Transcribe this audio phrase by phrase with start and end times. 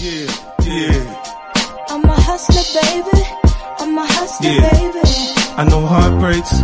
[0.00, 0.32] Yeah,
[0.64, 1.84] yeah.
[1.90, 3.22] I'm a hustler, baby.
[3.80, 4.70] I'm a hustler, Yeah.
[4.72, 5.00] baby.
[5.58, 6.56] I know heartbreaks,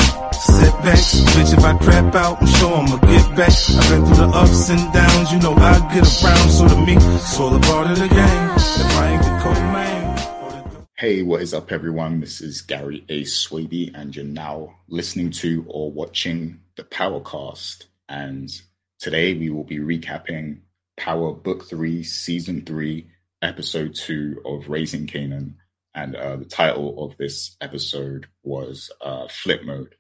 [0.47, 1.21] setbacks.
[1.37, 3.53] Bitch, if I crap out, I'm sure I'ma get back.
[3.53, 6.49] I've been through the ups and downs, you know I get around.
[6.51, 8.51] So to me, it's all a part of the game.
[8.57, 10.87] If I ain't the co-main.
[10.97, 12.21] Hey, what is up, everyone?
[12.21, 13.25] This is Gary A.
[13.25, 17.85] Swaby, and you're now listening to or watching the Powercast.
[18.09, 18.51] And
[18.99, 20.61] today we will be recapping
[20.97, 23.07] Power Book 3, Season 3,
[23.43, 25.55] Episode 2 of Raising Kanan.
[25.95, 29.95] And uh, the title of this episode was uh, Flip Mode.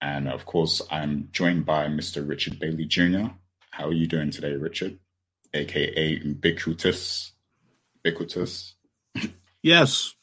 [0.00, 2.26] And of course, I'm joined by Mr.
[2.26, 3.32] Richard Bailey Jr.
[3.70, 4.98] How are you doing today, Richard?
[5.52, 7.32] AKA Ubiquitous.
[8.04, 8.74] Ubiquitous.
[9.62, 10.14] Yes.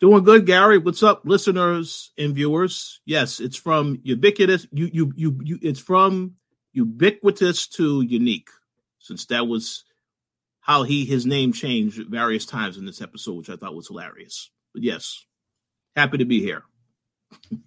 [0.00, 0.78] Doing good, Gary.
[0.78, 3.00] What's up, listeners and viewers?
[3.06, 4.66] Yes, it's from ubiquitous.
[4.72, 5.58] You, you, you, you.
[5.62, 6.34] It's from
[6.72, 8.48] ubiquitous to unique,
[8.98, 9.84] since that was
[10.64, 14.50] how he his name changed various times in this episode, which I thought was hilarious.
[14.72, 15.24] But yes,
[15.94, 16.62] happy to be here.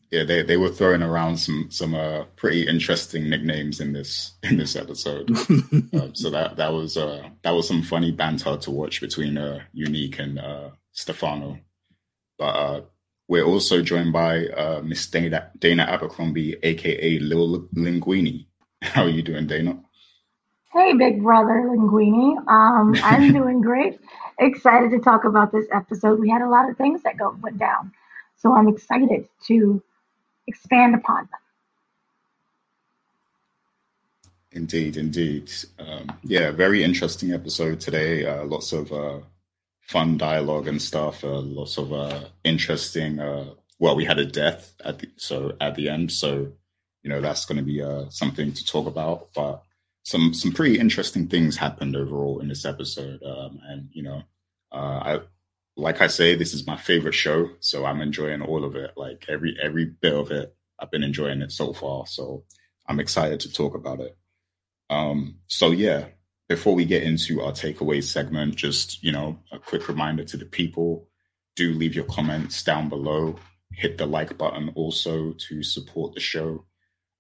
[0.09, 4.57] Yeah, they, they were throwing around some some uh, pretty interesting nicknames in this in
[4.57, 5.29] this episode.
[5.93, 9.59] um, so that that was uh, that was some funny banter to watch between uh,
[9.73, 11.59] Unique and uh, Stefano.
[12.39, 12.81] But uh,
[13.27, 18.47] we're also joined by uh, Miss Dana, Dana Abercrombie, aka Lil Linguini.
[18.81, 19.83] How are you doing, Dana?
[20.73, 22.37] Hey, big brother Linguini.
[22.47, 23.99] Um, I'm doing great.
[24.39, 26.19] Excited to talk about this episode.
[26.19, 27.93] We had a lot of things that go went down,
[28.35, 29.81] so I'm excited to
[30.45, 31.39] expand upon them.
[34.51, 35.51] Indeed, indeed.
[35.79, 38.25] Um, yeah, very interesting episode today.
[38.25, 39.19] Uh, lots of uh,
[39.81, 41.23] fun dialogue and stuff.
[41.23, 43.19] Uh, lots of uh, interesting.
[43.19, 46.51] Uh, well, we had a death at the so at the end, so
[47.03, 49.29] you know that's going to be uh, something to talk about.
[49.33, 49.63] But
[50.07, 54.23] some some pretty interesting things happened overall in this episode, um, and you know,
[54.71, 55.19] uh, I
[55.75, 58.91] like I say, this is my favorite show, so I'm enjoying all of it.
[58.95, 62.05] Like every every bit of it, I've been enjoying it so far.
[62.05, 62.45] So
[62.87, 64.17] I'm excited to talk about it.
[64.89, 66.05] Um, so yeah,
[66.47, 70.45] before we get into our takeaway segment, just you know, a quick reminder to the
[70.45, 71.09] people:
[71.57, 73.35] do leave your comments down below.
[73.73, 76.63] Hit the like button also to support the show,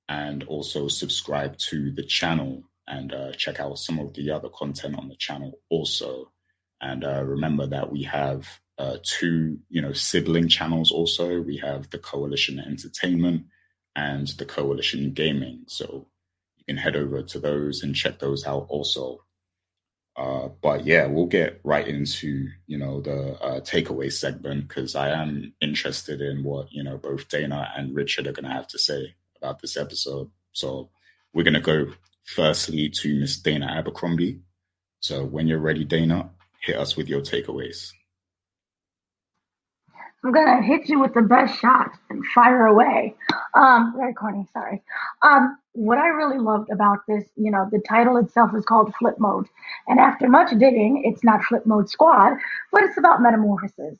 [0.07, 4.97] and also subscribe to the channel and uh, check out some of the other content
[4.97, 6.31] on the channel also.
[6.79, 10.91] And uh, remember that we have uh, two, you know, sibling channels.
[10.91, 13.45] Also, we have the Coalition Entertainment
[13.95, 15.63] and the Coalition Gaming.
[15.67, 16.07] So
[16.55, 19.23] you can head over to those and check those out also.
[20.15, 25.09] Uh, but yeah, we'll get right into you know the uh, takeaway segment because I
[25.09, 28.79] am interested in what you know both Dana and Richard are going to have to
[28.79, 30.31] say about this episode.
[30.53, 30.89] So
[31.33, 31.93] we're going to go
[32.27, 34.39] firstly to Miss Dana Abercrombie.
[34.99, 36.29] So when you're ready, Dana,
[36.61, 37.91] hit us with your takeaways.
[40.23, 43.15] I'm gonna hit you with the best shot and fire away.
[43.53, 44.83] Um, very corny, sorry.
[45.21, 49.15] Um, what I really loved about this, you know, the title itself is called Flip
[49.19, 49.45] Mode,
[49.87, 52.33] and after much digging, it's not Flip Mode Squad,
[52.71, 53.97] but it's about metamorphosis.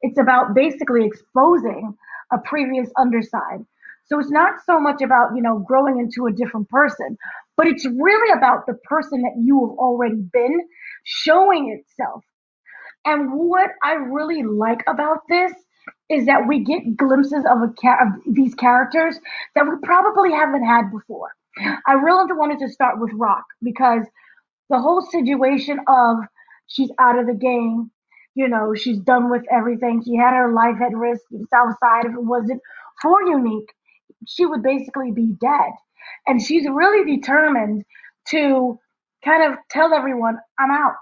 [0.00, 1.96] It's about basically exposing
[2.32, 3.64] a previous underside.
[4.06, 7.18] So it's not so much about, you know, growing into a different person,
[7.58, 10.60] but it's really about the person that you have already been
[11.04, 12.24] showing itself.
[13.04, 15.52] And what I really like about this
[16.10, 17.66] is that we get glimpses of a
[18.04, 19.18] of these characters
[19.56, 21.30] that we probably haven't had before.
[21.86, 24.04] I really wanted to start with Rock because
[24.70, 26.18] the whole situation of
[26.68, 27.90] she's out of the game,
[28.36, 30.02] you know, she's done with everything.
[30.04, 31.22] She had her life at risk.
[31.50, 32.62] South Side, if it wasn't
[33.02, 33.72] for Unique,
[34.28, 35.72] she would basically be dead.
[36.26, 37.84] And she's really determined
[38.28, 38.78] to
[39.24, 40.96] kind of tell everyone, I'm out.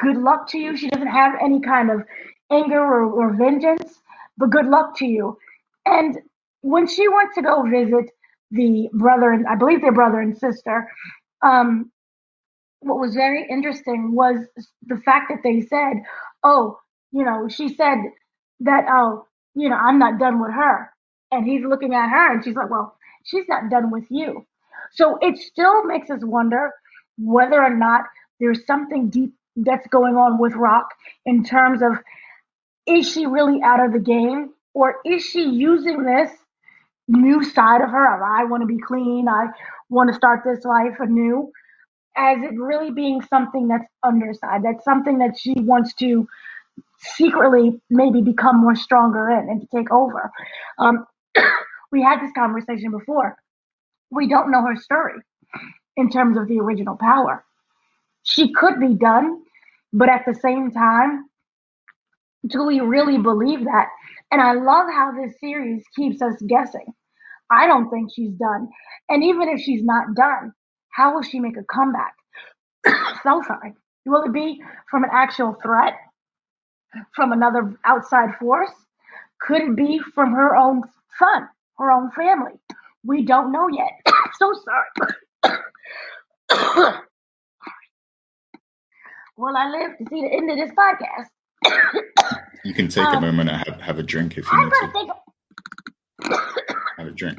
[0.00, 0.76] Good luck to you.
[0.76, 2.02] She doesn't have any kind of
[2.50, 4.00] anger or, or vengeance,
[4.38, 5.38] but good luck to you.
[5.86, 6.18] And
[6.62, 8.10] when she went to go visit
[8.50, 10.88] the brother and I believe their brother and sister,
[11.42, 11.90] um,
[12.80, 14.38] what was very interesting was
[14.86, 16.02] the fact that they said,
[16.44, 16.78] "Oh,
[17.12, 17.98] you know," she said
[18.60, 20.92] that, "Oh, you know, I'm not done with her,"
[21.32, 22.95] and he's looking at her, and she's like, "Well,
[23.26, 24.46] she's not done with you."
[24.92, 26.72] So it still makes us wonder
[27.18, 28.02] whether or not
[28.40, 30.88] there's something deep that's going on with Rock
[31.26, 31.94] in terms of
[32.86, 36.30] is she really out of the game or is she using this
[37.08, 39.48] new side of her of I want to be clean, I
[39.88, 41.52] want to start this life anew
[42.16, 46.28] as it really being something that's underside, that's something that she wants to
[46.98, 50.30] secretly maybe become more stronger in and to take over.
[50.78, 51.06] Um,
[51.92, 53.36] we had this conversation before.
[54.10, 55.20] We don't know her story
[55.96, 57.44] in terms of the original power.
[58.22, 59.42] She could be done.
[59.92, 61.24] But at the same time,
[62.46, 63.88] do we really believe that?
[64.30, 66.86] And I love how this series keeps us guessing.
[67.50, 68.68] I don't think she's done.
[69.08, 70.52] And even if she's not done,
[70.90, 72.14] how will she make a comeback?
[73.22, 73.74] so sorry.
[74.04, 74.60] Will it be
[74.90, 75.94] from an actual threat?
[77.14, 78.70] From another outside force?
[79.40, 80.82] Could it be from her own
[81.18, 81.48] son,
[81.78, 82.52] her own family?
[83.04, 83.92] We don't know yet.
[84.38, 85.60] so sorry.
[89.36, 91.28] Will I live to see the end of this podcast?
[92.64, 94.72] You can take Um, a moment and have, have a drink if you I'm need
[94.80, 94.92] to.
[94.92, 95.10] think.
[96.98, 97.38] Have a drink.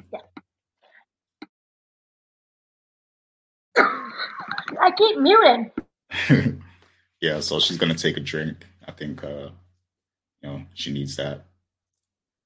[3.77, 5.71] I keep muting.
[7.21, 8.65] yeah, so she's gonna take a drink.
[8.87, 9.49] I think uh
[10.41, 11.45] you know she needs that.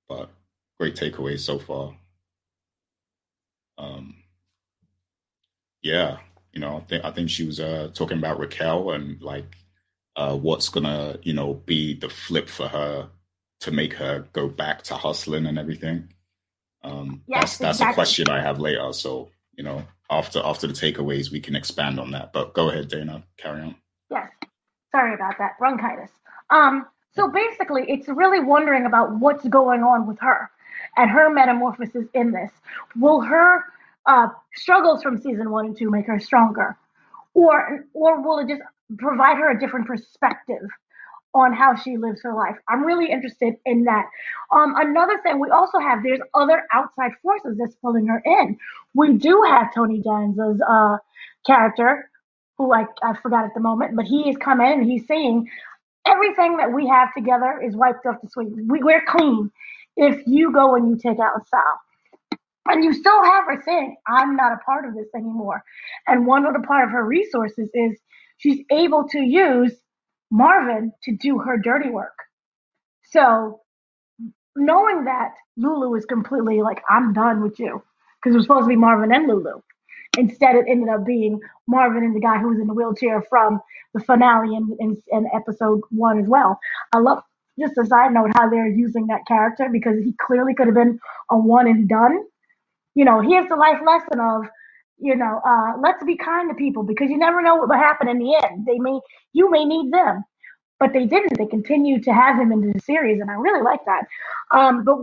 [0.08, 0.30] But
[0.81, 1.95] great takeaway so far.
[3.78, 4.16] Um
[5.83, 6.18] yeah,
[6.54, 9.57] you know, I think I think she was uh talking about Raquel and like
[10.16, 13.10] uh what's gonna, you know, be the flip for her
[13.60, 16.12] to make her go back to hustling and everything.
[16.84, 18.92] Um Yes, that's that's a question I have later.
[18.92, 22.34] So, you know, after after the takeaways we can expand on that.
[22.34, 23.75] But go ahead, Dana, carry on.
[24.10, 24.31] Yes.
[24.92, 25.60] Sorry about that.
[25.60, 26.10] Bronchitis.
[26.50, 30.50] Um, so basically, it's really wondering about what's going on with her
[30.98, 32.52] and her metamorphosis in this.
[33.00, 33.64] Will her
[34.06, 36.78] uh, struggles from season one and two make her stronger,
[37.34, 38.62] or or will it just
[38.98, 40.68] provide her a different perspective
[41.34, 42.56] on how she lives her life?
[42.68, 44.06] I'm really interested in that.
[44.52, 48.58] Um, another thing we also have there's other outside forces that's pulling her in.
[48.94, 50.98] We do have Tony Danza's uh,
[51.46, 52.10] character
[52.58, 55.50] who I, I forgot at the moment, but he is coming and he's saying
[56.06, 58.50] everything that we have together is wiped off the suite.
[58.52, 59.52] We, we're clean
[59.96, 61.80] if you go and you take out Sal.
[62.68, 65.64] And you still have her saying, I'm not a part of this anymore.
[66.08, 68.00] And one other part of her resources is
[68.38, 69.74] she's able to use
[70.30, 72.14] Marvin to do her dirty work.
[73.04, 73.62] So
[74.56, 77.84] knowing that Lulu is completely like, I'm done with you,
[78.22, 79.62] because it was supposed to be Marvin and Lulu.
[80.18, 83.60] Instead, it ended up being Marvin and the guy who was in the wheelchair from
[83.94, 86.60] the finale in, in, in episode one as well.
[86.94, 87.24] I love
[87.59, 91.00] just a side note how they're using that character because he clearly could have been
[91.30, 92.19] a one and done.
[92.95, 94.44] You know, here's the life lesson of,
[95.00, 98.07] you know, uh, let's be kind to people because you never know what will happen
[98.07, 98.65] in the end.
[98.65, 99.00] They may,
[99.33, 100.24] you may need them,
[100.80, 101.38] but they didn't.
[101.38, 104.03] They continued to have him in the series, and I really like that.
[104.51, 104.98] Um, but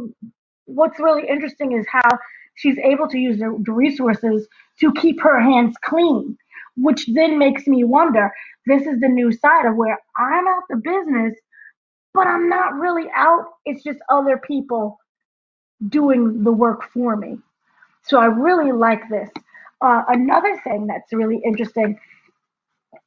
[0.66, 2.08] what's really interesting is how
[2.56, 4.48] she's able to use the, the resources
[4.80, 6.36] to keep her hands clean,
[6.76, 8.30] which then makes me wonder
[8.66, 11.34] this is the new side of where I'm out the business,
[12.14, 13.46] but I'm not really out.
[13.66, 14.98] It's just other people
[15.88, 17.38] doing the work for me.
[18.04, 19.30] So I really like this.
[19.82, 21.98] Uh, another thing that's really interesting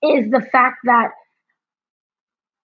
[0.03, 1.11] is the fact that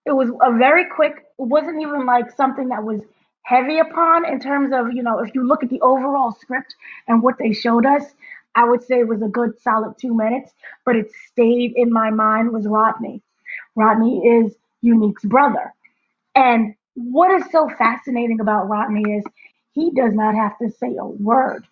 [0.05, 3.01] it was a very quick, it wasn't even like something that was
[3.43, 6.75] heavy upon in terms of, you know, if you look at the overall script
[7.07, 8.03] and what they showed us,
[8.55, 10.51] I would say it was a good solid two minutes,
[10.85, 13.21] but it stayed in my mind was Rodney.
[13.75, 15.73] Rodney is Unique's brother.
[16.37, 19.25] And what is so fascinating about Rodney is
[19.73, 21.67] he does not have to say a word.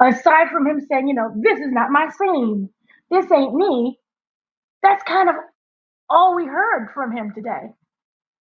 [0.00, 2.70] Aside from him saying, you know, this is not my scene,
[3.10, 3.98] this ain't me,
[4.82, 5.36] that's kind of
[6.10, 7.72] all we heard from him today.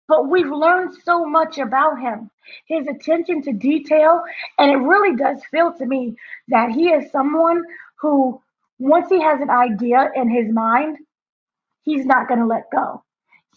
[0.08, 2.30] But we've learned so much about him,
[2.66, 4.22] his attention to detail,
[4.58, 6.16] and it really does feel to me
[6.48, 7.64] that he is someone
[8.00, 8.42] who,
[8.78, 10.98] once he has an idea in his mind,
[11.84, 13.04] he's not going to let go.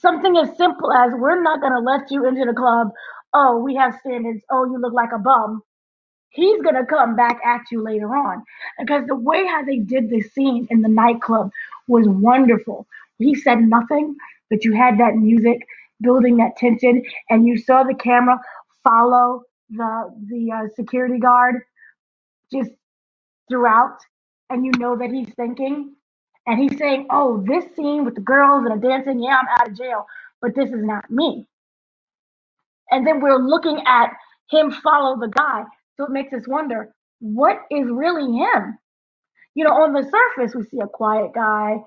[0.02, 2.90] Something as simple as we're not going to let you into the club.
[3.34, 4.42] Oh, we have standards.
[4.52, 5.64] Oh, you look like a bum.
[6.30, 8.44] He's going to come back at you later on.
[8.80, 11.52] Because the way how they did the scene in the nightclub
[11.88, 12.88] was wonderful.
[13.20, 14.16] He said nothing,
[14.50, 15.60] but you had that music
[16.02, 18.40] building that tension, and you saw the camera
[18.84, 21.58] follow the the uh, security guard
[22.54, 22.72] just
[23.50, 23.98] throughout,
[24.50, 25.96] and you know that he's thinking,
[26.48, 29.70] and he's saying, "Oh, this scene with the girls and the dancing, yeah, I'm out
[29.72, 30.06] of jail,
[30.42, 31.48] but this is not me."
[32.92, 34.12] And then we're looking at
[34.52, 35.66] him follow the guy,
[35.98, 38.80] so it makes us wonder what is really him.
[39.56, 41.78] You know, on the surface, we see a quiet guy,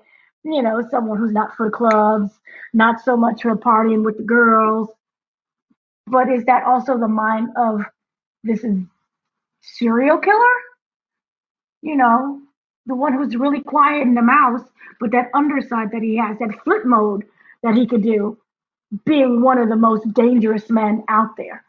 [0.43, 2.31] you know, someone who's not for the clubs,
[2.73, 4.89] not so much for partying with the girls.
[6.07, 7.81] But is that also the mind of
[8.43, 8.77] this is
[9.61, 10.55] serial killer?
[11.81, 12.41] You know,
[12.85, 14.61] the one who's really quiet in the mouse,
[14.99, 17.23] but that underside that he has, that flip mode
[17.63, 18.37] that he could do,
[19.05, 21.63] being one of the most dangerous men out there.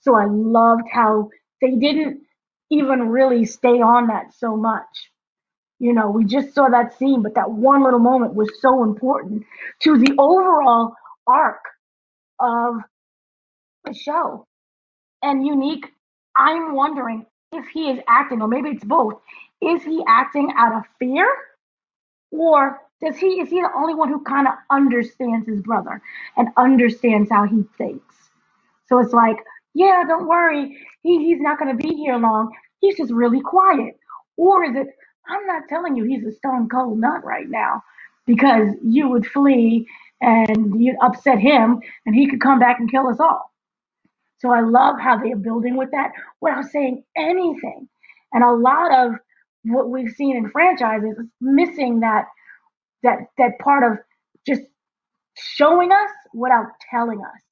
[0.00, 2.22] So I loved how they didn't
[2.70, 5.10] even really stay on that so much.
[5.78, 9.44] You know, we just saw that scene, but that one little moment was so important
[9.80, 10.94] to the overall
[11.26, 11.60] arc
[12.40, 12.76] of
[13.84, 14.46] the show.
[15.22, 15.86] And unique,
[16.36, 19.20] I'm wondering if he is acting, or maybe it's both.
[19.62, 21.28] Is he acting out of fear?
[22.32, 26.02] Or does he is he the only one who kind of understands his brother
[26.36, 28.16] and understands how he thinks?
[28.88, 29.36] So it's like,
[29.74, 32.52] yeah, don't worry, he, he's not gonna be here long.
[32.80, 33.96] He's just really quiet.
[34.36, 34.88] Or is it,
[35.28, 37.82] I'm not telling you he's a stone cold nut right now
[38.26, 39.88] because you would flee
[40.20, 43.52] and you'd upset him and he could come back and kill us all.
[44.40, 47.88] So I love how they're building with that without saying anything.
[48.32, 49.14] And a lot of
[49.64, 52.24] what we've seen in franchises is missing that
[53.02, 53.98] that that part of
[54.46, 54.62] just
[55.36, 57.42] showing us without telling us.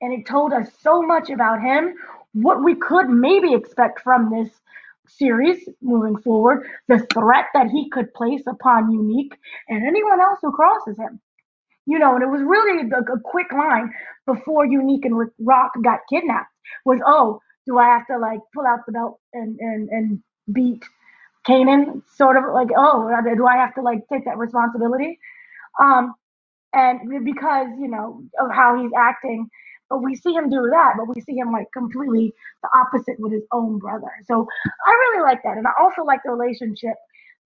[0.00, 1.94] And it told us so much about him,
[2.32, 4.50] what we could maybe expect from this
[5.06, 9.32] series moving forward, the threat that he could place upon Unique
[9.68, 11.20] and anyone else who crosses him.
[11.86, 13.92] You know, and it was really a, a quick line
[14.26, 16.50] before Unique and Rock got kidnapped
[16.84, 20.22] was, oh, do I have to like pull out the belt and, and, and
[20.52, 20.82] beat
[21.48, 22.02] Kanan?
[22.16, 25.18] Sort of like, oh, do I have to like take that responsibility?
[25.80, 26.14] Um,
[26.72, 29.48] and because, you know, of how he's acting,
[29.88, 32.32] but we see him do that, but we see him like completely
[32.62, 34.10] the opposite with his own brother.
[34.26, 34.46] So
[34.86, 35.56] I really like that.
[35.58, 36.94] And I also like the relationship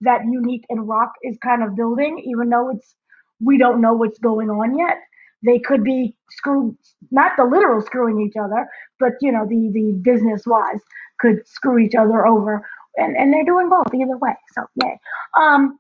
[0.02, 2.95] that Unique and Rock is kind of building, even though it's
[3.40, 4.99] we don't know what's going on yet.
[5.45, 6.76] They could be screwed,
[7.11, 8.67] not the literal screwing each other,
[9.00, 10.81] but you know, the the business wise
[11.21, 12.67] could screw each other over.
[12.99, 14.35] And, and they're doing both either way.
[14.55, 15.00] So yay.
[15.40, 15.78] Um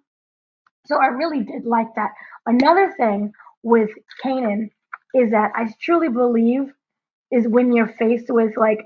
[0.86, 2.12] so I really did like that.
[2.46, 3.32] Another thing
[3.62, 3.90] with
[4.24, 4.70] Kanan
[5.14, 6.72] is that I truly believe
[7.30, 8.80] is when you're faced with like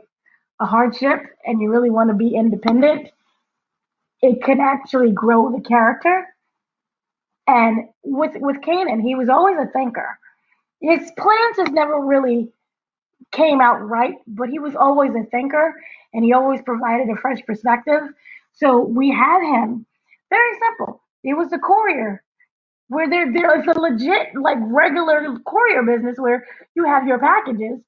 [0.61, 3.09] a hardship and you really want to be independent,
[4.23, 6.27] it can actually grow the character.
[7.47, 10.19] And with with Kanan, he was always a thinker.
[10.81, 12.53] His plans has never really
[13.33, 15.75] came out right, but he was always a thinker
[16.15, 18.03] and he always provided a fresh perspective.
[18.55, 19.87] So we had him
[20.31, 21.03] very simple.
[21.23, 22.23] He was a courier
[22.89, 26.47] where there there is a legit like regular courier business where
[26.77, 27.81] you have your packages.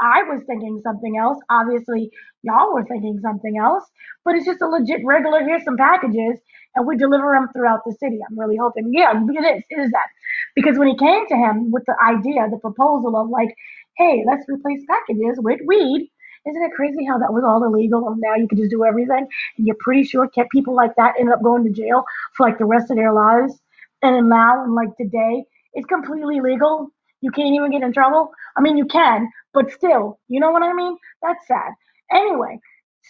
[0.00, 1.38] I was thinking something else.
[1.50, 2.10] Obviously,
[2.42, 3.84] y'all were thinking something else,
[4.24, 5.44] but it's just a legit regular.
[5.44, 6.40] Here's some packages,
[6.74, 8.18] and we deliver them throughout the city.
[8.28, 9.64] I'm really hoping, yeah, it is.
[9.70, 10.08] It is that
[10.56, 13.54] because when he came to him with the idea, the proposal of like,
[14.00, 16.10] hey, let's replace packages with weed.
[16.48, 19.26] Isn't it crazy how that was all illegal and now you can just do everything?
[19.58, 22.04] And you're pretty sure kept people like that ended up going to jail
[22.34, 23.60] for like the rest of their lives
[24.02, 26.90] and now and like today, it's completely legal.
[27.20, 28.30] You can't even get in trouble.
[28.56, 30.96] I mean, you can, but still, you know what I mean?
[31.22, 31.72] That's sad.
[32.10, 32.58] Anyway,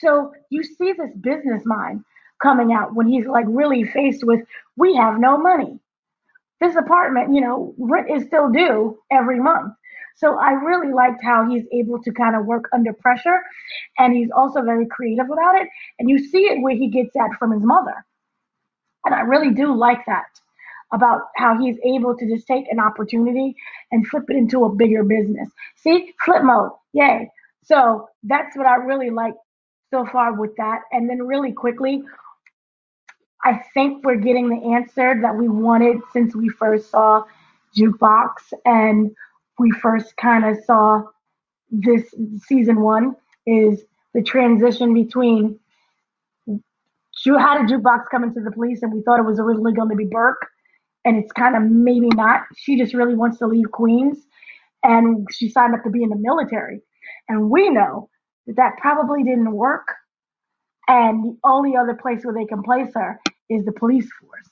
[0.01, 2.05] so you see this business mind
[2.43, 4.41] coming out when he's like really faced with,
[4.77, 5.79] we have no money.
[6.61, 9.75] This apartment, you know, rent is still due every month.
[10.17, 13.41] So I really liked how he's able to kind of work under pressure
[13.99, 15.69] and he's also very creative about it.
[15.99, 18.05] And you see it where he gets that from his mother.
[19.05, 20.27] And I really do like that
[20.93, 23.55] about how he's able to just take an opportunity
[23.93, 25.49] and flip it into a bigger business.
[25.77, 27.31] See, flip mode, yay.
[27.65, 29.35] So that's what I really like
[29.91, 30.81] so far with that.
[30.93, 32.03] And then, really quickly,
[33.45, 37.25] I think we're getting the answer that we wanted since we first saw
[37.77, 39.11] Jukebox and
[39.61, 41.03] we first kind of saw
[41.71, 42.03] this
[42.47, 43.15] season one
[43.47, 43.83] is
[44.15, 45.61] the transition between
[46.49, 49.95] how did Jukebox come into the police and we thought it was originally going to
[49.95, 50.49] be Burke
[51.05, 52.45] and it's kind of maybe not.
[52.57, 54.17] She just really wants to leave Queens
[54.83, 56.81] and she signed up to be in the military.
[57.29, 58.09] And we know
[58.47, 59.89] that that probably didn't work.
[60.89, 64.51] And the only other place where they can place her is the police force.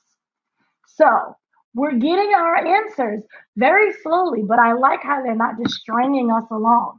[0.87, 1.35] So
[1.75, 3.23] we're getting our answers
[3.57, 6.99] very slowly, but I like how they're not just stringing us along.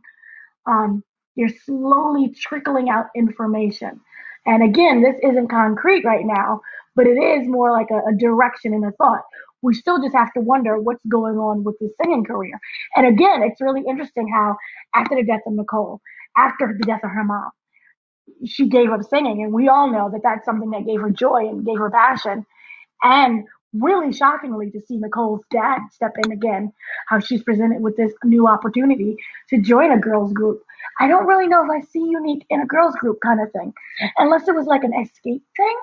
[0.67, 1.03] Um,
[1.35, 3.99] they're slowly trickling out information.
[4.45, 6.61] And again, this isn't concrete right now,
[6.95, 9.21] but it is more like a, a direction and a thought.
[9.61, 12.59] We still just have to wonder what's going on with his singing career.
[12.95, 14.55] And again, it's really interesting how
[14.95, 16.01] after the death of Nicole,
[16.37, 17.51] after the death of her mom,
[18.45, 19.43] she gave up singing.
[19.43, 22.45] And we all know that that's something that gave her joy and gave her passion.
[23.03, 26.73] And really shockingly to see Nicole's dad step in again,
[27.07, 29.15] how she's presented with this new opportunity
[29.49, 30.63] to join a girls group.
[30.99, 33.73] I don't really know if I see unique in a girls group kind of thing,
[34.17, 35.79] unless it was like an Xscape thing.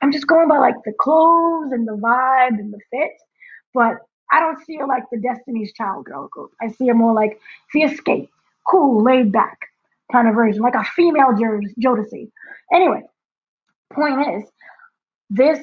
[0.00, 3.12] I'm just going by like the clothes and the vibe and the fit,
[3.74, 3.98] but
[4.30, 6.52] I don't see her like the Destiny's Child girl group.
[6.60, 7.38] I see her more like
[7.72, 8.28] the Xscape,
[8.66, 9.58] cool, laid back
[10.10, 12.30] kind of version, like a female Jodeci.
[12.72, 13.02] Anyway,
[13.92, 14.50] point is,
[15.30, 15.58] this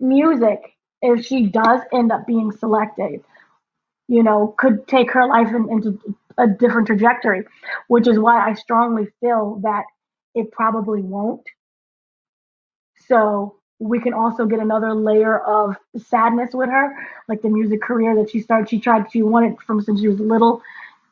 [0.00, 0.60] music,
[1.02, 3.22] if she does end up being selected,
[4.08, 5.98] you know, could take her life in, into
[6.38, 7.44] a different trajectory,
[7.88, 9.84] which is why I strongly feel that
[10.34, 11.46] it probably won't.
[13.06, 16.94] So we can also get another layer of sadness with her,
[17.28, 18.68] like the music career that she started.
[18.68, 20.62] She tried, she wanted from since she was little,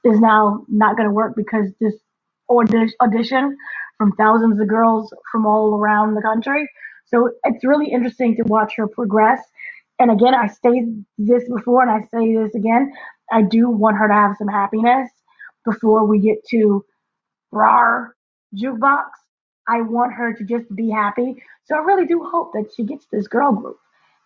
[0.05, 1.95] is now not going to work because this
[3.01, 3.57] audition
[3.99, 6.69] from thousands of girls from all around the country.
[7.07, 9.41] So it's really interesting to watch her progress.
[9.99, 10.87] And again, I say
[11.19, 12.93] this before and I say this again.
[13.33, 15.11] I do want her to have some happiness
[15.65, 16.85] before we get to
[17.53, 18.15] RAR
[18.55, 19.05] jukebox.
[19.69, 21.43] I want her to just be happy.
[21.65, 23.79] So I really do hope that she gets this girl group.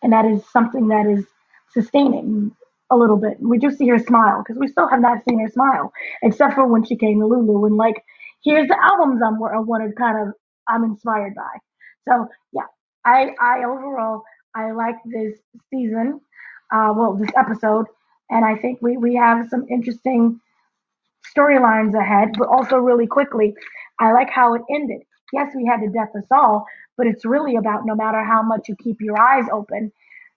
[0.03, 1.25] And that is something that is
[1.73, 2.53] sustaining
[2.91, 3.39] a little bit.
[3.41, 6.67] We do see her smile because we still have not seen her smile, except for
[6.67, 8.03] when she came to Lulu and like,
[8.45, 10.35] here's the albums I'm I wanted kind of
[10.69, 11.59] I'm inspired by.
[12.09, 12.67] So yeah,
[13.05, 14.23] I I overall
[14.55, 15.39] I like this
[15.71, 16.21] season,
[16.73, 17.87] uh, well this episode,
[18.31, 20.41] and I think we we have some interesting
[21.37, 22.31] storylines ahead.
[22.39, 23.55] But also really quickly,
[23.99, 25.03] I like how it ended.
[25.33, 26.67] Yes, we had the death of Sal,
[26.97, 29.93] but it's really about no matter how much you keep your eyes open,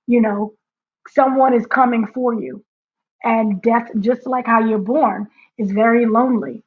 [0.07, 0.53] you know,
[1.07, 2.63] someone is coming for you.
[3.23, 5.27] And death, just like how you're born,
[5.57, 6.63] is very lonely.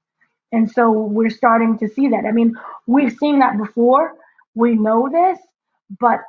[0.52, 2.24] And so we're starting to see that.
[2.26, 2.54] I mean,
[2.86, 4.14] we've seen that before.
[4.54, 5.38] We know this,
[6.00, 6.20] but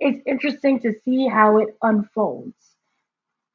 [0.00, 2.54] it's interesting to see how it unfolds.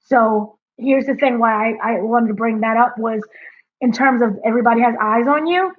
[0.06, 3.22] So here's the thing why I, I wanted to bring that up was
[3.82, 5.74] in terms of everybody has eyes on you,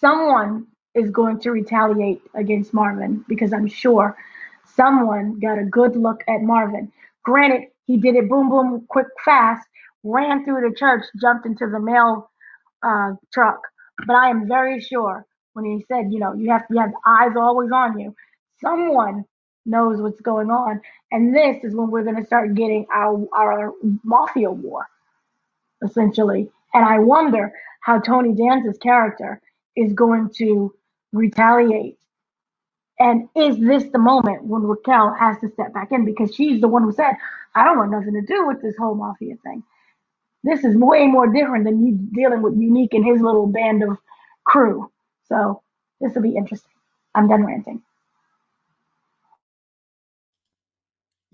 [0.00, 4.16] someone is going to retaliate against Marvin because I'm sure
[4.76, 6.92] someone got a good look at Marvin.
[7.24, 9.66] Granted, he did it boom, boom, quick, fast,
[10.02, 12.30] ran through the church, jumped into the mail
[12.82, 13.60] uh, truck.
[14.06, 17.32] But I am very sure when he said, you know, you have you have eyes
[17.36, 18.14] always on you.
[18.62, 19.24] Someone
[19.66, 20.80] knows what's going on,
[21.12, 23.72] and this is when we're going to start getting our our
[24.04, 24.86] mafia war,
[25.84, 26.50] essentially.
[26.74, 27.52] And I wonder
[27.82, 29.40] how Tony Danza's character
[29.76, 30.74] is going to
[31.12, 31.98] retaliate.
[33.00, 36.68] And is this the moment when Raquel has to step back in because she's the
[36.68, 37.14] one who said,
[37.54, 39.62] I don't want nothing to do with this whole mafia thing.
[40.44, 43.98] This is way more different than you dealing with Unique and his little band of
[44.44, 44.90] crew.
[45.28, 45.62] So
[46.00, 46.72] this will be interesting.
[47.14, 47.82] I'm done ranting.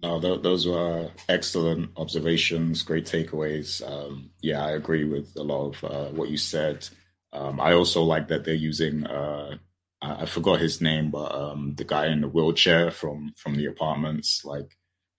[0.03, 3.87] No, th- those were excellent observations, great takeaways.
[3.87, 6.89] Um, yeah, I agree with a lot of uh, what you said.
[7.33, 9.59] Um, I also like that they're using uh,
[10.01, 13.67] I, I, forgot his name, but um, the guy in the wheelchair from from the
[13.67, 14.45] apartments.
[14.45, 14.77] Like,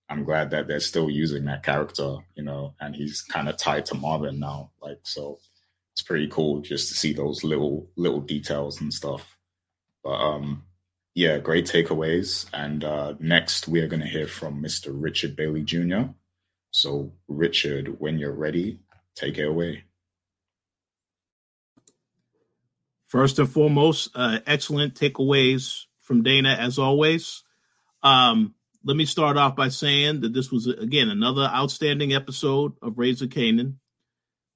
[0.09, 3.85] I'm glad that they're still using that character, you know, and he's kind of tied
[3.87, 4.71] to Marvin now.
[4.81, 5.39] Like, so
[5.93, 9.37] it's pretty cool just to see those little little details and stuff.
[10.03, 10.63] But um,
[11.15, 12.47] yeah, great takeaways.
[12.53, 14.91] And uh, next, we are going to hear from Mr.
[14.93, 16.11] Richard Bailey Jr.
[16.71, 18.79] So, Richard, when you're ready,
[19.15, 19.83] take it away.
[23.07, 27.43] First and foremost, uh, excellent takeaways from Dana as always.
[28.03, 32.97] Um, let me start off by saying that this was again another outstanding episode of
[32.97, 33.75] Raising Kanan,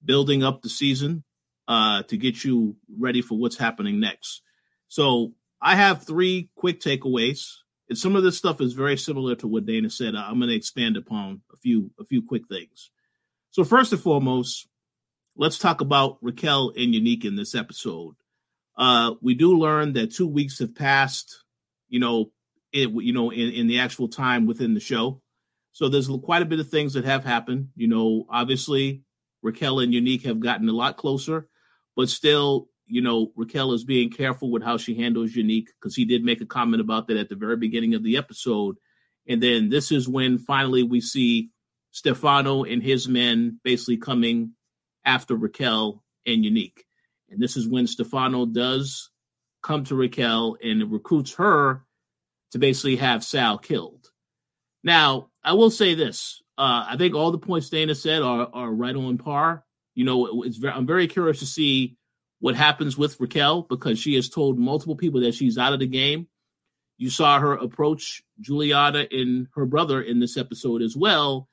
[0.05, 1.23] building up the season
[1.67, 4.41] uh, to get you ready for what's happening next.
[4.87, 7.47] So I have three quick takeaways,
[7.87, 10.13] and some of this stuff is very similar to what Dana said.
[10.13, 12.91] I'm going to expand upon a few a few quick things.
[13.51, 14.67] So first and foremost,
[15.37, 18.15] let's talk about Raquel and Unique in this episode.
[18.77, 21.43] Uh, we do learn that two weeks have passed,
[21.87, 22.31] you know,
[22.73, 25.21] it, you know, in, in the actual time within the show.
[25.71, 27.69] So there's quite a bit of things that have happened.
[27.75, 29.03] You know, obviously
[29.41, 31.47] Raquel and Unique have gotten a lot closer,
[31.95, 36.05] but still, you know, Raquel is being careful with how she handles Unique because he
[36.05, 38.75] did make a comment about that at the very beginning of the episode.
[39.27, 41.49] And then this is when finally we see
[41.89, 44.51] Stefano and his men basically coming
[45.03, 46.85] after Raquel and Unique.
[47.31, 49.09] And this is when Stefano does
[49.63, 51.83] come to Raquel and recruits her
[52.51, 54.11] to basically have Sal killed.
[54.83, 56.43] Now, I will say this.
[56.59, 59.65] Uh, I think all the points Dana said are, are right on par.
[59.95, 61.97] You know, it's very, I'm very curious to see
[62.43, 65.87] what happens with Raquel because she has told multiple people that she's out of the
[65.87, 66.27] game.
[66.97, 71.47] You saw her approach Juliana and her brother in this episode as well,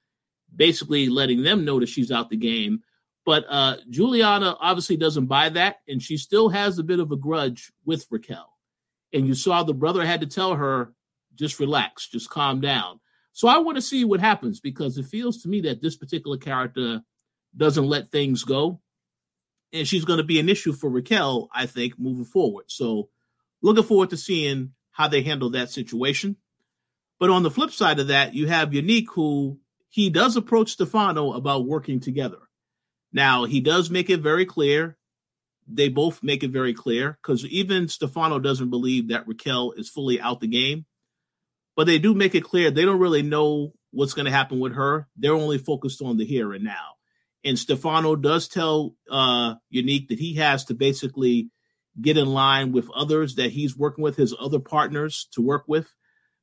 [0.56, 2.82] basically letting them know that she's out the game.
[3.24, 7.16] But uh, Juliana obviously doesn't buy that, and she still has a bit of a
[7.16, 8.52] grudge with Raquel.
[9.12, 10.92] And you saw the brother had to tell her,
[11.36, 12.98] just relax, just calm down.
[13.30, 16.36] So I want to see what happens because it feels to me that this particular
[16.36, 17.02] character
[17.56, 18.80] doesn't let things go.
[19.72, 22.64] And she's going to be an issue for Raquel, I think, moving forward.
[22.68, 23.08] So
[23.62, 26.36] looking forward to seeing how they handle that situation.
[27.18, 31.32] But on the flip side of that, you have Unique, who he does approach Stefano
[31.32, 32.38] about working together.
[33.12, 34.96] Now, he does make it very clear.
[35.66, 40.20] They both make it very clear because even Stefano doesn't believe that Raquel is fully
[40.20, 40.86] out the game.
[41.76, 44.74] But they do make it clear they don't really know what's going to happen with
[44.74, 45.08] her.
[45.16, 46.96] They're only focused on the here and now.
[47.44, 51.50] And Stefano does tell uh, Unique that he has to basically
[52.00, 55.92] get in line with others that he's working with, his other partners to work with.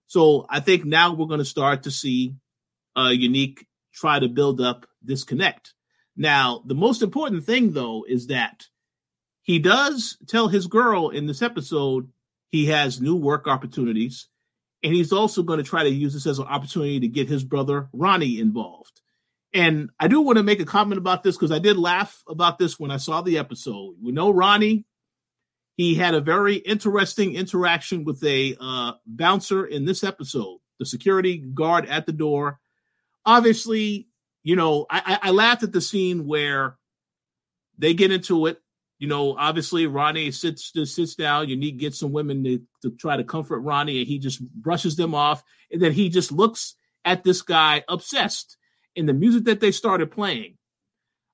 [0.08, 2.36] So I think now we're going to start to see
[2.98, 5.74] uh, Unique try to build up this connect.
[6.16, 8.66] Now, the most important thing, though, is that
[9.44, 12.10] he does tell his girl in this episode
[12.50, 14.28] he has new work opportunities.
[14.84, 17.44] And he's also going to try to use this as an opportunity to get his
[17.44, 19.02] brother Ronnie involved.
[19.58, 22.60] And I do want to make a comment about this because I did laugh about
[22.60, 23.96] this when I saw the episode.
[24.02, 24.86] We know Ronnie
[25.78, 31.38] he had a very interesting interaction with a uh, bouncer in this episode, the security
[31.38, 32.60] guard at the door.
[33.26, 34.08] Obviously,
[34.43, 36.78] you know, I, I laughed at the scene where
[37.78, 38.60] they get into it.
[38.98, 41.48] You know, obviously Ronnie sits sits down.
[41.48, 44.96] You Unique gets some women to, to try to comfort Ronnie, and he just brushes
[44.96, 45.43] them off.
[45.72, 46.74] And then he just looks
[47.06, 48.57] at this guy obsessed.
[48.98, 50.58] In the music that they started playing,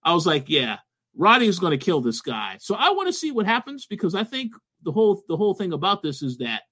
[0.03, 0.79] I was like, yeah,
[1.15, 2.57] Roddy is going to kill this guy.
[2.59, 4.51] So I want to see what happens because I think
[4.83, 6.63] the whole the whole thing about this is that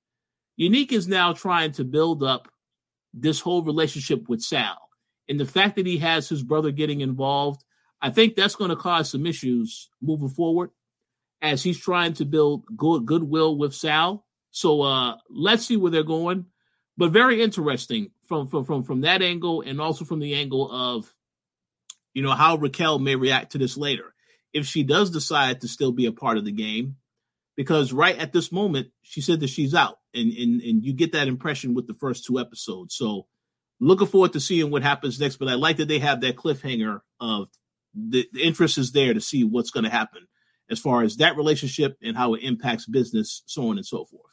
[0.58, 2.50] Unique is now trying to build up
[3.14, 4.78] this whole relationship with Sal.
[5.30, 7.64] And the fact that he has his brother getting involved,
[8.02, 10.72] I think that's going to cause some issues moving forward
[11.42, 14.26] as he's trying to build good goodwill with Sal.
[14.52, 16.48] So uh let's see where they're going.
[16.98, 21.14] But very interesting from from from from that angle and also from the angle of
[22.14, 24.14] you know how Raquel may react to this later
[24.54, 26.98] if she does decide to still be a part of the game,
[27.56, 31.14] because right at this moment she said that she's out, and and and you get
[31.14, 32.96] that impression with the first two episodes.
[32.96, 33.28] So
[33.80, 35.38] looking forward to seeing what happens next.
[35.38, 37.50] But I like that they have that cliffhanger of
[37.94, 40.28] the, the interest is there to see what's going to happen
[40.70, 44.31] as far as that relationship and how it impacts business, so on and so forth.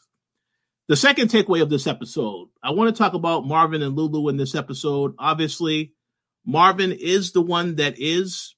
[0.88, 4.38] The second takeaway of this episode, I want to talk about Marvin and Lulu in
[4.38, 5.14] this episode.
[5.18, 5.92] Obviously,
[6.46, 8.56] Marvin is the one that is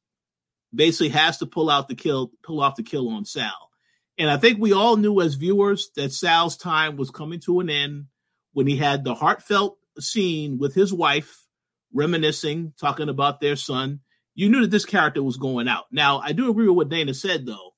[0.73, 3.71] basically has to pull out the kill, pull off the kill on Sal.
[4.17, 7.69] And I think we all knew as viewers that Sal's time was coming to an
[7.69, 8.05] end
[8.53, 11.45] when he had the heartfelt scene with his wife,
[11.93, 14.03] reminiscing, talking about their son.
[14.37, 15.87] You knew that this character was going out.
[15.91, 17.75] Now, I do agree with what Dana said, though.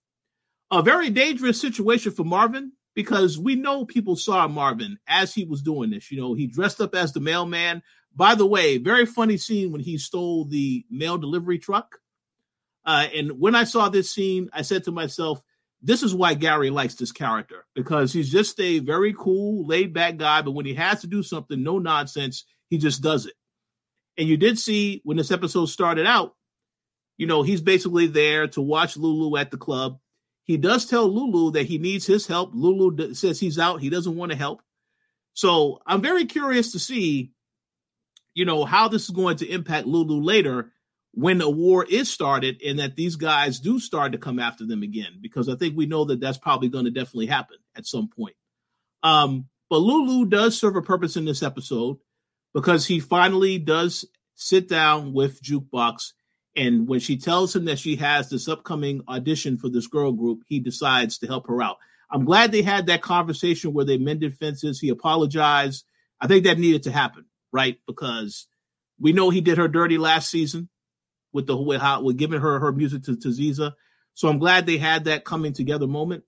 [0.71, 5.62] A very dangerous situation for Marvin because we know people saw Marvin as he was
[5.62, 6.11] doing this.
[6.11, 7.83] You know, he dressed up as the mailman.
[8.14, 11.98] By the way, very funny scene when he stole the mail delivery truck
[12.85, 15.42] uh, and when I saw this scene, I said to myself,
[15.83, 20.16] this is why Gary likes this character because he's just a very cool, laid back
[20.16, 20.42] guy.
[20.42, 23.35] But when he has to do something, no nonsense, he just does it.
[24.16, 26.35] And you did see when this episode started out,
[27.18, 29.98] you know, he's basically there to watch Lulu at the club.
[30.44, 32.50] He does tell Lulu that he needs his help.
[32.52, 34.62] Lulu says he's out, he doesn't want to help.
[35.35, 37.33] So I'm very curious to see,
[38.35, 40.72] you know, how this is going to impact Lulu later
[41.14, 44.83] when a war is started and that these guys do start to come after them
[44.83, 48.09] again, because I think we know that that's probably going to definitely happen at some
[48.09, 48.35] point.
[49.02, 51.98] Um, but Lulu does serve a purpose in this episode
[52.55, 56.12] because he finally does sit down with Jukebox.
[56.55, 60.43] And when she tells him that she has this upcoming audition for this girl group,
[60.47, 61.79] he decides to help her out.
[62.11, 64.79] I'm glad they had that conversation where they mended fences.
[64.79, 65.85] He apologized.
[66.21, 67.79] I think that needed to happen, right?
[67.87, 68.47] Because
[69.01, 70.69] we know he did her dirty last season
[71.33, 73.73] with the with how with giving her her music to, to Ziza.
[74.15, 76.25] So I'm glad they had that coming together moment.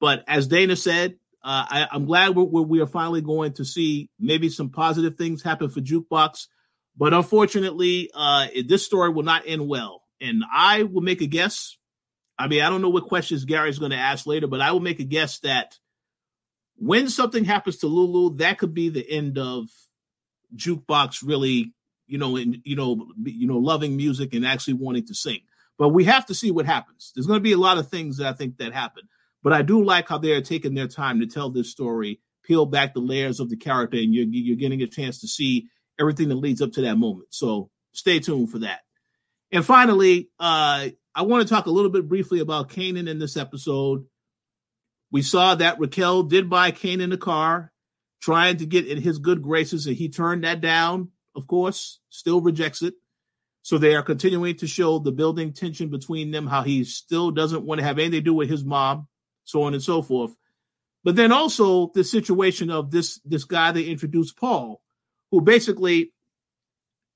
[0.00, 3.64] But as Dana said, uh, I, am glad we're, we're, we are finally going to
[3.64, 6.48] see maybe some positive things happen for Jukebox.
[6.96, 10.02] But unfortunately, uh, this story will not end well.
[10.20, 11.76] And I will make a guess.
[12.38, 14.80] I mean, I don't know what questions Gary's going to ask later, but I will
[14.80, 15.78] make a guess that
[16.76, 19.68] when something happens to Lulu, that could be the end of
[20.56, 21.74] Jukebox really
[22.10, 25.38] you know, and you know, you know, loving music and actually wanting to sing.
[25.78, 27.12] But we have to see what happens.
[27.14, 29.04] There's going to be a lot of things that I think that happen.
[29.42, 32.92] But I do like how they're taking their time to tell this story, peel back
[32.92, 35.68] the layers of the character, and you're you're getting a chance to see
[36.00, 37.28] everything that leads up to that moment.
[37.30, 38.80] So stay tuned for that.
[39.52, 43.36] And finally, uh, I want to talk a little bit briefly about Kanan in this
[43.36, 44.06] episode.
[45.12, 47.72] We saw that Raquel did buy Kanan a car,
[48.22, 52.40] trying to get in his good graces, and he turned that down of course, still
[52.40, 52.94] rejects it.
[53.62, 57.64] So they are continuing to show the building tension between them, how he still doesn't
[57.64, 59.06] want to have anything to do with his mom,
[59.44, 60.34] so on and so forth.
[61.04, 64.80] But then also the situation of this this guy they introduced Paul,
[65.30, 66.12] who basically,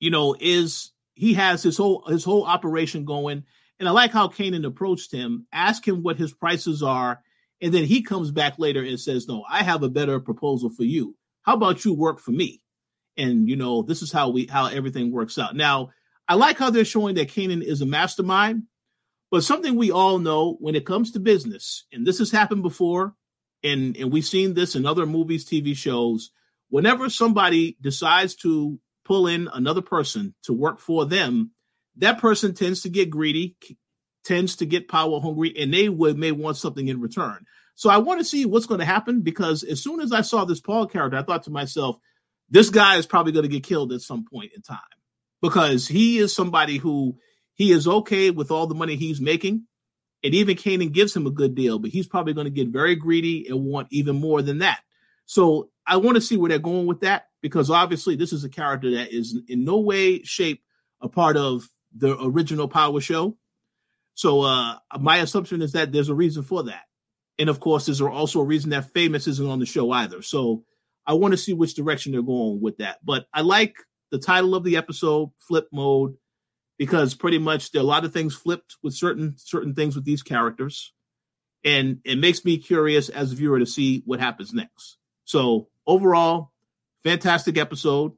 [0.01, 3.45] you know, is he has his whole his whole operation going.
[3.79, 7.21] And I like how Kanan approached him, ask him what his prices are,
[7.61, 10.85] and then he comes back later and says, "No, I have a better proposal for
[10.85, 11.17] you.
[11.43, 12.63] How about you work for me?"
[13.17, 15.57] And you know, this is how we how everything works out.
[15.57, 15.91] Now,
[16.29, 18.65] I like how they're showing that Kanan is a mastermind,
[19.31, 23.15] but something we all know when it comes to business, and this has happened before,
[23.63, 26.31] and and we've seen this in other movies, TV shows.
[26.75, 31.53] Whenever somebody decides to pull in another person to work for them,
[31.99, 33.57] that person tends to get greedy,
[34.25, 37.47] tends to get power hungry, and they would may want something in return.
[37.77, 40.45] So I want to see what's going to happen because as soon as I saw
[40.45, 41.97] this Paul character, I thought to myself,
[42.51, 44.81] this guy is probably going to get killed at some point in time
[45.41, 47.17] because he is somebody who
[47.55, 49.69] he is okay with all the money he's making.
[50.25, 52.97] And even Kanan gives him a good deal, but he's probably going to get very
[52.97, 54.81] greedy and want even more than that.
[55.27, 58.49] So I want to see where they're going with that because obviously this is a
[58.49, 60.63] character that is in no way, shape
[61.01, 63.37] a part of the original Power Show.
[64.15, 66.85] So uh my assumption is that there's a reason for that.
[67.39, 70.23] And of course, there's also a reason that Famous isn't on the show either.
[70.23, 70.65] So
[71.07, 73.05] I want to see which direction they're going with that.
[73.05, 73.77] But I like
[74.11, 76.17] the title of the episode, Flip Mode,
[76.79, 80.05] because pretty much there are a lot of things flipped with certain certain things with
[80.05, 80.93] these characters.
[81.65, 84.99] And it makes me curious as a viewer to see what happens next.
[85.25, 86.53] So overall,
[87.03, 88.13] fantastic episode.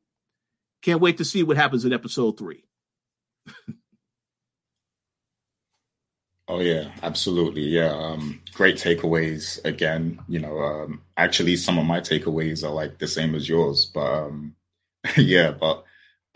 [0.83, 2.64] Can't wait to see what happens in episode three.
[6.48, 7.62] Oh yeah, absolutely.
[7.62, 9.64] Yeah, um, great takeaways.
[9.64, 13.87] Again, you know, um, actually, some of my takeaways are like the same as yours.
[13.87, 14.55] But um,
[15.16, 15.85] yeah, but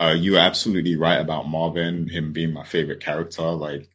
[0.01, 3.43] uh, you're absolutely right about Marvin, him being my favorite character.
[3.51, 3.89] Like,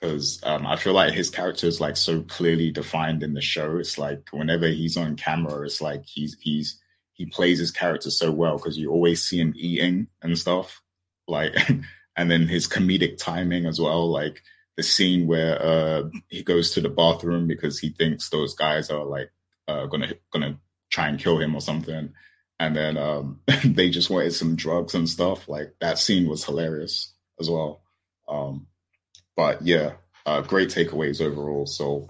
[0.00, 3.76] because um, I feel like his character is like so clearly defined in the show.
[3.76, 6.79] It's like whenever he's on camera, it's like he's he's
[7.20, 10.80] he plays his character so well because you always see him eating and stuff.
[11.28, 11.54] Like,
[12.16, 14.10] and then his comedic timing as well.
[14.10, 14.40] Like
[14.78, 19.04] the scene where uh, he goes to the bathroom because he thinks those guys are
[19.04, 19.30] like
[19.68, 22.14] uh, gonna gonna try and kill him or something,
[22.58, 25.46] and then um, they just wanted some drugs and stuff.
[25.46, 27.82] Like that scene was hilarious as well.
[28.30, 28.66] Um,
[29.36, 29.92] but yeah,
[30.24, 31.66] uh, great takeaways overall.
[31.66, 32.06] So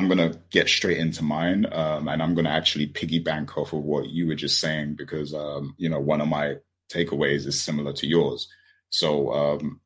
[0.00, 4.08] I'm gonna get straight into mine, um, and I'm gonna actually piggyback off of what
[4.08, 6.54] you were just saying because um, you know one of my
[6.90, 8.48] takeaways is similar to yours.
[8.88, 9.80] So um,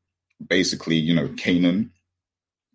[0.47, 1.89] basically, you know, Kanan,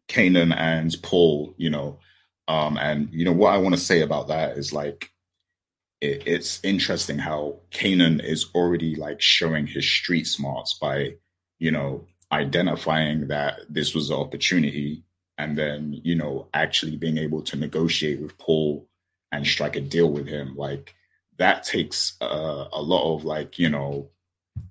[0.06, 1.98] Kanan and Paul, you know,
[2.46, 5.10] um, and you know what I want to say about that is like
[6.02, 11.14] it, it's interesting how Kanan is already like showing his street smarts by
[11.58, 15.04] you know identifying that this was an opportunity
[15.40, 18.86] and then you know actually being able to negotiate with Paul
[19.32, 20.94] and strike a deal with him like
[21.38, 24.10] that takes uh, a lot of like you know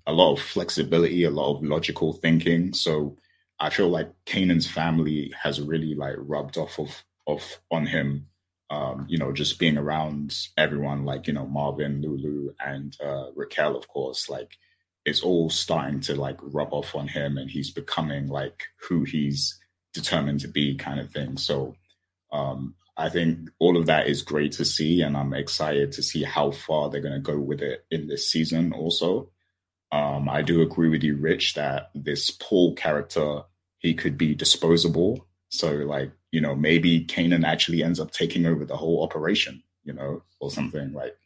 [0.06, 3.16] a lot of flexibility a lot of logical thinking so
[3.58, 8.26] I feel like Kanan's family has really like rubbed off of off on him.
[8.70, 13.76] Um, you know, just being around everyone like, you know, Marvin, Lulu, and uh, Raquel,
[13.76, 14.56] of course, like
[15.04, 19.59] it's all starting to like rub off on him and he's becoming like who he's
[19.92, 21.36] determined to be kind of thing.
[21.36, 21.76] So
[22.32, 26.22] um, I think all of that is great to see, and I'm excited to see
[26.22, 29.30] how far they're going to go with it in this season also.
[29.92, 33.42] Um, I do agree with you, Rich, that this Paul character
[33.78, 35.26] he could be disposable.
[35.48, 39.92] So like, you know, maybe Kanan actually ends up taking over the whole operation, you
[39.92, 41.16] know, or something like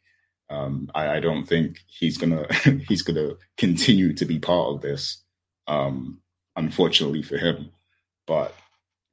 [0.49, 2.47] um, I, I, don't think he's gonna
[2.87, 5.23] he's gonna continue to be part of this.
[5.67, 6.21] Um,
[6.55, 7.71] unfortunately for him.
[8.27, 8.55] But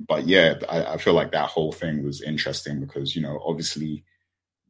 [0.01, 4.05] but yeah, I, I feel like that whole thing was interesting because, you know, obviously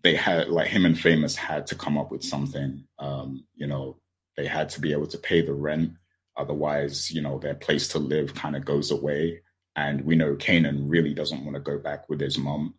[0.03, 2.85] they had like him and Famous had to come up with something.
[2.99, 3.99] Um, you know,
[4.37, 5.93] they had to be able to pay the rent
[6.37, 9.41] Otherwise, you know, their place to live kind of goes away.
[9.77, 12.75] And we know Kanan really doesn't want to go back with his mom.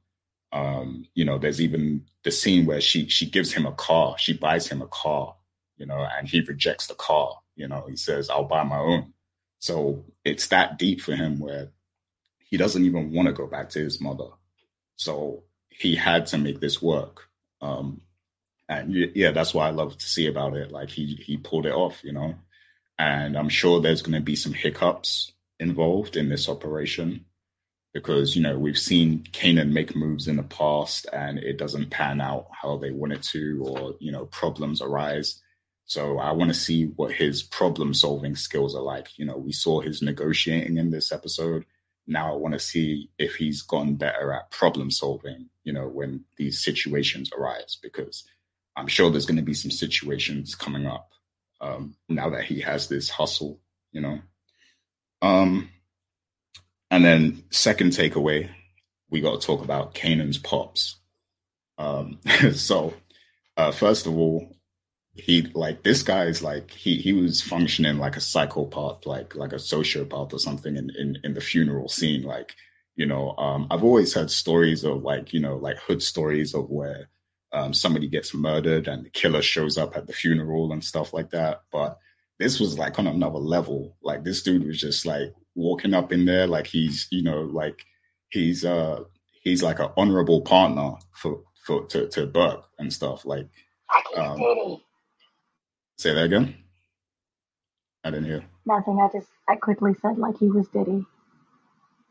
[0.52, 4.34] Um, you know, there's even the scene where she she gives him a car, she
[4.34, 5.36] buys him a car,
[5.78, 7.40] you know, and he rejects the car.
[7.56, 9.14] You know, he says, "I'll buy my own."
[9.64, 11.70] So it's that deep for him where
[12.50, 14.28] he doesn't even want to go back to his mother.
[14.98, 17.30] So he had to make this work.
[17.62, 18.02] Um,
[18.68, 20.74] and yeah, that's what I love to see about it.
[20.74, 22.36] Like he he pulled it off, you know.
[23.00, 27.24] And I'm sure there's going to be some hiccups involved in this operation
[27.94, 32.20] because, you know, we've seen Kanan make moves in the past and it doesn't pan
[32.20, 35.42] out how they want it to, or, you know, problems arise.
[35.94, 39.10] So I want to see what his problem solving skills are like.
[39.20, 41.66] You know, we saw his negotiating in this episode.
[42.08, 46.26] now I want to see if he's gone better at problem solving, you know, when
[46.36, 48.24] these situations arise, because
[48.76, 51.12] I'm sure there's going to be some situations coming up
[51.62, 53.60] um, now that he has this hustle,
[53.92, 54.20] you know.
[55.22, 55.70] Um,
[56.90, 58.50] and then second takeaway,
[59.12, 60.96] we got to talk about Kanan's pops.
[61.78, 62.20] Um,
[62.56, 62.96] so
[63.56, 64.56] uh, first of all,
[65.16, 69.54] he like this guy is like he he was functioning like a psychopath, like like
[69.54, 72.24] a sociopath or something in in, in the funeral scene.
[72.24, 72.56] Like
[72.96, 76.70] you know, um, I've always heard stories of like you know like hood stories of
[76.70, 77.10] where
[77.52, 81.30] um, somebody gets murdered and the killer shows up at the funeral and stuff like
[81.30, 81.62] that.
[81.72, 82.00] But
[82.40, 83.96] this was like on another level.
[84.02, 87.86] Like this dude was just like walking up in there like he's you know like
[88.30, 89.04] he's uh
[89.44, 93.48] he's like an honorable partner for for to, to Burke and stuff like.
[94.18, 94.80] Um,
[95.98, 96.56] Say that again.
[98.04, 98.44] I didn't hear.
[98.66, 99.00] Nothing.
[99.00, 101.06] I just I quickly said like he was Diddy.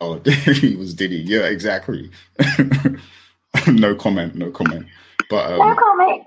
[0.00, 1.16] Oh, he was Diddy.
[1.18, 2.10] Yeah, exactly.
[3.66, 4.34] no comment.
[4.34, 4.86] No comment.
[5.30, 6.26] But um, no comment.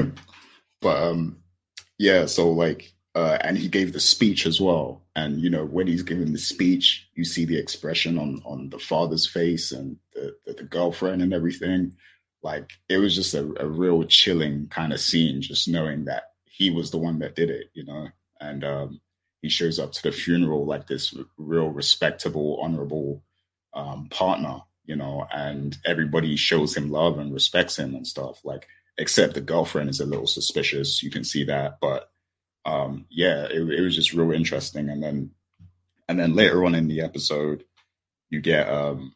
[0.80, 1.38] but um,
[1.98, 2.26] yeah.
[2.26, 5.02] So like, uh, and he gave the speech as well.
[5.16, 8.78] And you know, when he's giving the speech, you see the expression on on the
[8.78, 11.94] father's face and the, the, the girlfriend and everything
[12.42, 16.70] like it was just a, a real chilling kind of scene, just knowing that he
[16.70, 18.08] was the one that did it, you know.
[18.40, 19.00] And um,
[19.42, 23.22] he shows up to the funeral like this real respectable, honorable
[23.74, 28.40] um, partner, you know, and everybody shows him love and respects him and stuff.
[28.44, 31.02] Like, except the girlfriend is a little suspicious.
[31.02, 32.10] You can see that, but
[32.64, 34.88] um, yeah, it, it was just real interesting.
[34.88, 35.30] And then,
[36.08, 37.64] and then later on in the episode,
[38.30, 39.14] you get um,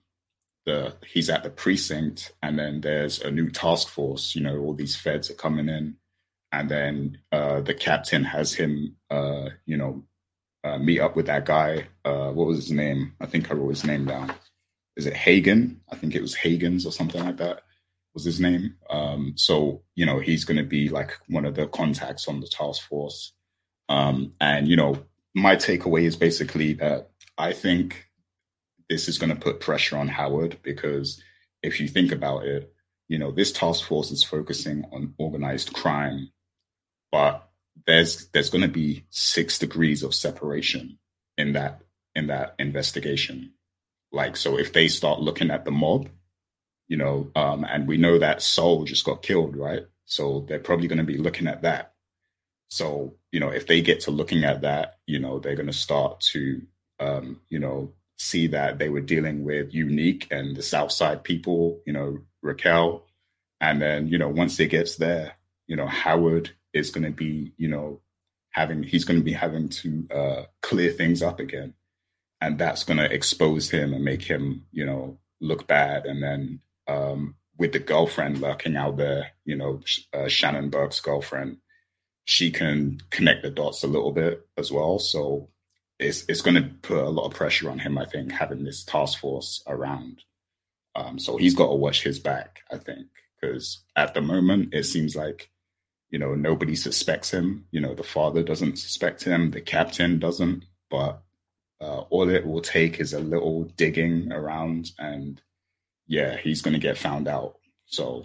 [0.66, 4.74] the he's at the precinct and then there's a new task force you know all
[4.74, 5.96] these feds are coming in.
[6.54, 10.04] And then uh, the captain has him uh, you know
[10.64, 13.14] uh, meet up with that guy uh, what was his name?
[13.20, 14.32] I think i wrote his name down.
[14.96, 15.80] Is it hagen?
[15.90, 17.62] I think it was hagen's or something like that
[18.12, 18.74] was his name.
[18.90, 22.46] Um, so you know he's going to be like one of the contacts on the
[22.46, 23.32] task force.
[23.88, 28.08] Um, and you know my takeaway is basically that i think
[28.92, 31.22] this is going to put pressure on Howard because
[31.62, 32.74] if you think about it,
[33.08, 36.30] you know, this task force is focusing on organized crime,
[37.10, 37.48] but
[37.86, 40.98] there's there's going to be six degrees of separation
[41.38, 41.80] in that
[42.14, 43.54] in that investigation.
[44.12, 46.10] Like, so if they start looking at the mob,
[46.86, 49.86] you know, um, and we know that Sal just got killed, right?
[50.04, 51.94] So they're probably going to be looking at that.
[52.68, 55.72] So, you know, if they get to looking at that, you know, they're going to
[55.72, 56.60] start to,
[57.00, 61.92] um, you know, see that they were dealing with Unique and the Southside people, you
[61.92, 63.04] know, Raquel.
[63.60, 65.32] And then, you know, once it gets there,
[65.66, 68.00] you know, Howard is going to be, you know,
[68.50, 71.74] having, he's going to be having to uh, clear things up again.
[72.40, 76.06] And that's going to expose him and make him, you know, look bad.
[76.06, 79.80] And then um, with the girlfriend lurking out there, you know,
[80.12, 81.56] uh, Shannon Burke's girlfriend,
[82.24, 85.00] she can connect the dots a little bit as well.
[85.00, 85.48] So
[86.02, 87.98] it's it's going to put a lot of pressure on him.
[87.98, 90.22] I think having this task force around,
[90.94, 92.60] um, so he's got to watch his back.
[92.70, 93.06] I think
[93.40, 95.50] because at the moment it seems like
[96.10, 97.66] you know nobody suspects him.
[97.70, 101.22] You know the father doesn't suspect him, the captain doesn't, but
[101.80, 105.40] uh, all it will take is a little digging around, and
[106.06, 107.58] yeah, he's going to get found out.
[107.86, 108.24] So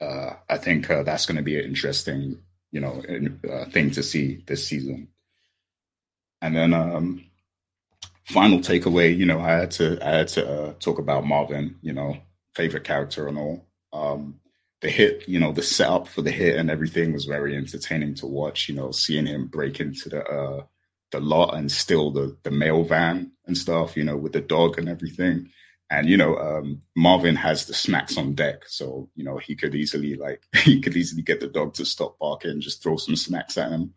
[0.00, 2.38] uh, I think uh, that's going to be an interesting,
[2.70, 3.02] you know,
[3.50, 5.08] uh, thing to see this season.
[6.42, 7.24] And then um,
[8.26, 11.92] final takeaway, you know, I had to I had to uh, talk about Marvin, you
[11.92, 12.16] know,
[12.54, 13.66] favorite character and all.
[13.92, 14.40] Um,
[14.80, 18.26] the hit, you know, the setup for the hit and everything was very entertaining to
[18.26, 18.68] watch.
[18.68, 20.64] You know, seeing him break into the uh,
[21.10, 23.96] the lot and steal the the mail van and stuff.
[23.96, 25.50] You know, with the dog and everything.
[25.90, 29.74] And you know, um, Marvin has the snacks on deck, so you know he could
[29.74, 33.16] easily like he could easily get the dog to stop barking and just throw some
[33.16, 33.94] snacks at him.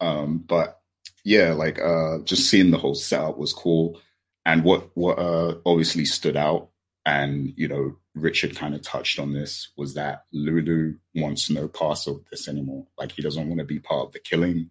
[0.00, 0.81] Um, but
[1.24, 4.00] yeah, like uh, just seeing the whole setup was cool.
[4.44, 6.70] And what what uh, obviously stood out,
[7.06, 12.06] and you know, Richard kind of touched on this, was that Lulu wants no part
[12.08, 12.86] of this anymore.
[12.98, 14.70] Like he doesn't want to be part of the killing.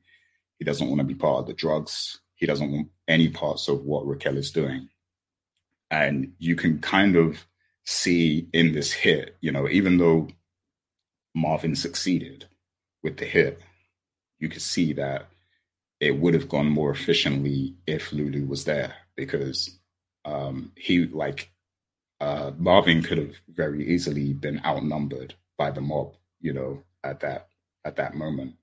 [0.60, 2.20] He doesn't want to be part of the drugs.
[2.36, 4.89] He doesn't want any parts of what Raquel is doing.
[5.89, 7.45] And you can kind of
[7.86, 10.28] see in this hit, you know, even though
[11.34, 12.45] Marvin succeeded
[13.04, 13.60] with the hit,
[14.39, 15.28] you could see that
[16.02, 19.80] it would have gone more efficiently if Lulu was there because
[20.26, 21.52] um, he like
[22.20, 27.47] uh, Marvin could have very easily been outnumbered by the mob, you know, at that
[27.86, 28.56] at that moment.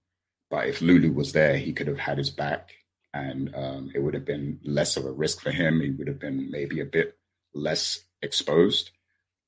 [0.51, 2.75] But if Lulu was there, he could have had his back.
[3.15, 5.81] and um, it would have been less of a risk for him.
[5.81, 7.17] He would have been maybe a bit
[7.55, 8.91] less exposed.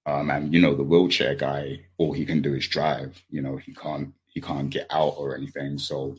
[0.07, 3.23] Um, and you know, the wheelchair guy, all he can do is drive.
[3.31, 5.79] You know, he can't he can't get out or anything.
[5.79, 6.17] So,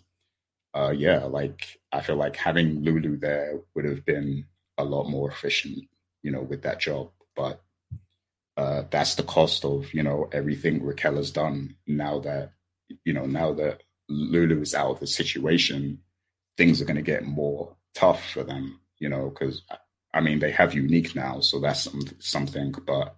[0.74, 4.46] uh, yeah, like I feel like having Lulu there would have been
[4.78, 5.88] a lot more efficient.
[6.24, 7.62] You know, with that job, but
[8.58, 12.52] uh, that's the cost of you know everything Raquel has done now that
[13.06, 16.00] you know now that Lulu is out of the situation,
[16.58, 18.80] things are going to get more tough for them.
[19.00, 19.64] You know, because
[20.14, 21.88] I mean they have unique now, so that's
[22.20, 22.74] something.
[22.86, 23.16] But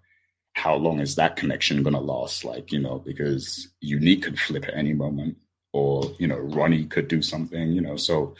[0.53, 2.45] how long is that connection going to last?
[2.45, 5.37] Like you know, because unique could flip at any moment,
[5.73, 7.73] or you know, Ronnie could do something.
[7.73, 8.35] You know, so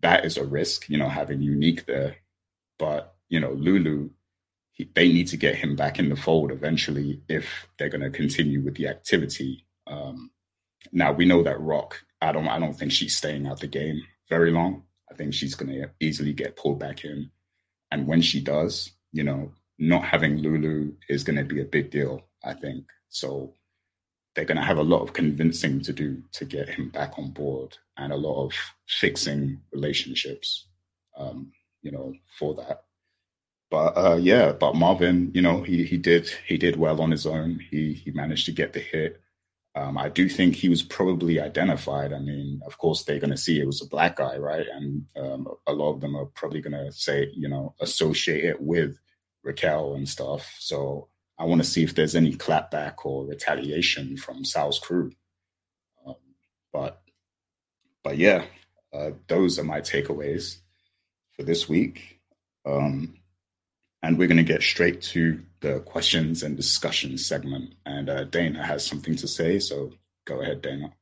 [0.00, 0.88] that is a risk.
[0.88, 2.16] You know, having unique there,
[2.78, 4.10] but you know, Lulu
[4.94, 8.62] they need to get him back in the fold eventually if they're going to continue
[8.62, 9.66] with the activity.
[9.86, 10.30] Um,
[10.92, 12.02] now we know that Rock.
[12.22, 12.48] I don't.
[12.48, 14.84] I don't think she's staying out the game very long.
[15.10, 17.30] I think she's going to easily get pulled back in,
[17.90, 21.90] and when she does, you know, not having Lulu is going to be a big
[21.90, 22.22] deal.
[22.44, 23.54] I think so.
[24.34, 27.30] They're going to have a lot of convincing to do to get him back on
[27.30, 28.52] board, and a lot of
[28.86, 30.66] fixing relationships.
[31.16, 31.52] Um,
[31.82, 32.84] you know, for that.
[33.70, 37.26] But uh, yeah, but Marvin, you know, he he did he did well on his
[37.26, 37.60] own.
[37.70, 39.20] He he managed to get the hit.
[39.76, 42.12] Um, I do think he was probably identified.
[42.12, 44.66] I mean, of course, they're going to see it was a black guy, right?
[44.66, 48.60] And um, a lot of them are probably going to say, you know, associate it
[48.60, 48.98] with
[49.44, 50.56] Raquel and stuff.
[50.58, 51.06] So
[51.40, 55.10] I want to see if there's any clapback or retaliation from Sal's crew.
[56.06, 56.16] Um,
[56.70, 57.00] but,
[58.04, 58.44] but yeah,
[58.92, 60.58] uh, those are my takeaways
[61.34, 62.20] for this week.
[62.66, 63.14] Um,
[64.02, 67.72] and we're going to get straight to the questions and discussion segment.
[67.86, 69.92] And uh, Dana has something to say, so
[70.26, 70.92] go ahead, Dana.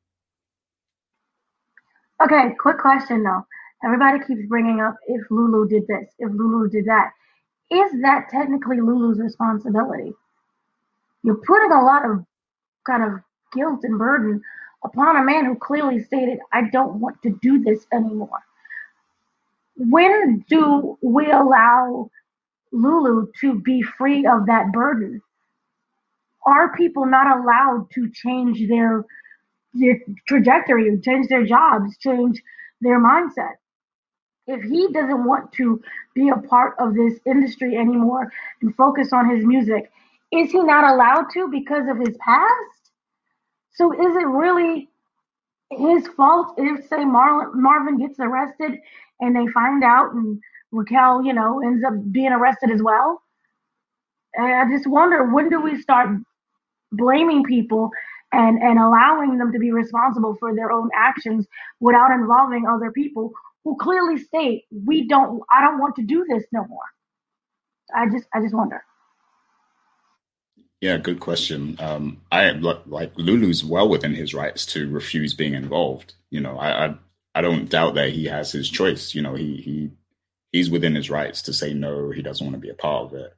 [2.23, 3.45] Okay, quick question though.
[3.83, 7.11] Everybody keeps bringing up if Lulu did this, if Lulu did that.
[7.69, 10.13] Is that technically Lulu's responsibility?
[11.23, 12.25] You're putting a lot of
[12.85, 13.19] kind of
[13.53, 14.41] guilt and burden
[14.83, 18.41] upon a man who clearly stated, I don't want to do this anymore.
[19.75, 22.09] When do we allow
[22.71, 25.21] Lulu to be free of that burden?
[26.45, 29.05] Are people not allowed to change their
[29.73, 32.41] their trajectory, change their jobs, change
[32.81, 33.55] their mindset?
[34.47, 35.81] If he doesn't want to
[36.15, 39.91] be a part of this industry anymore and focus on his music,
[40.31, 42.91] is he not allowed to because of his past?
[43.73, 44.89] So is it really
[45.71, 48.73] his fault if, say, Marlon, Marvin gets arrested
[49.19, 50.39] and they find out and
[50.71, 53.21] Raquel, you know, ends up being arrested as well.
[54.35, 56.09] And I just wonder when do we start
[56.91, 57.89] blaming people
[58.31, 61.47] and and allowing them to be responsible for their own actions
[61.79, 63.31] without involving other people
[63.63, 66.83] who clearly state we don't I don't want to do this no more.
[67.95, 68.83] I just I just wonder.
[70.81, 71.75] Yeah, good question.
[71.79, 76.13] Um, I like Lulu's well within his rights to refuse being involved.
[76.29, 76.95] You know, I, I
[77.35, 79.13] I don't doubt that he has his choice.
[79.13, 79.91] You know, he he
[80.51, 83.13] he's within his rights to say no, he doesn't want to be a part of
[83.13, 83.35] it.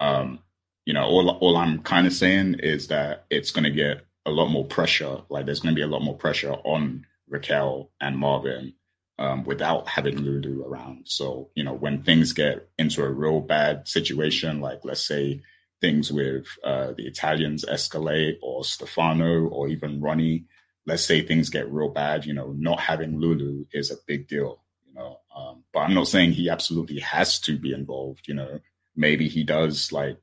[0.00, 0.40] Um,
[0.84, 4.30] you know, all all I'm kind of saying is that it's going to get a
[4.30, 5.18] lot more pressure.
[5.28, 8.74] Like there's going to be a lot more pressure on Raquel and Marvin
[9.18, 11.02] um, without having Lulu around.
[11.04, 15.42] So you know, when things get into a real bad situation, like let's say
[15.80, 20.44] things with uh, the Italians escalate, or Stefano, or even Ronnie.
[20.86, 22.24] Let's say things get real bad.
[22.26, 25.20] You know, not having Lulu is a big deal you know.
[25.34, 28.28] Um, but I'm not saying he absolutely has to be involved.
[28.28, 28.60] You know,
[28.96, 30.22] maybe he does like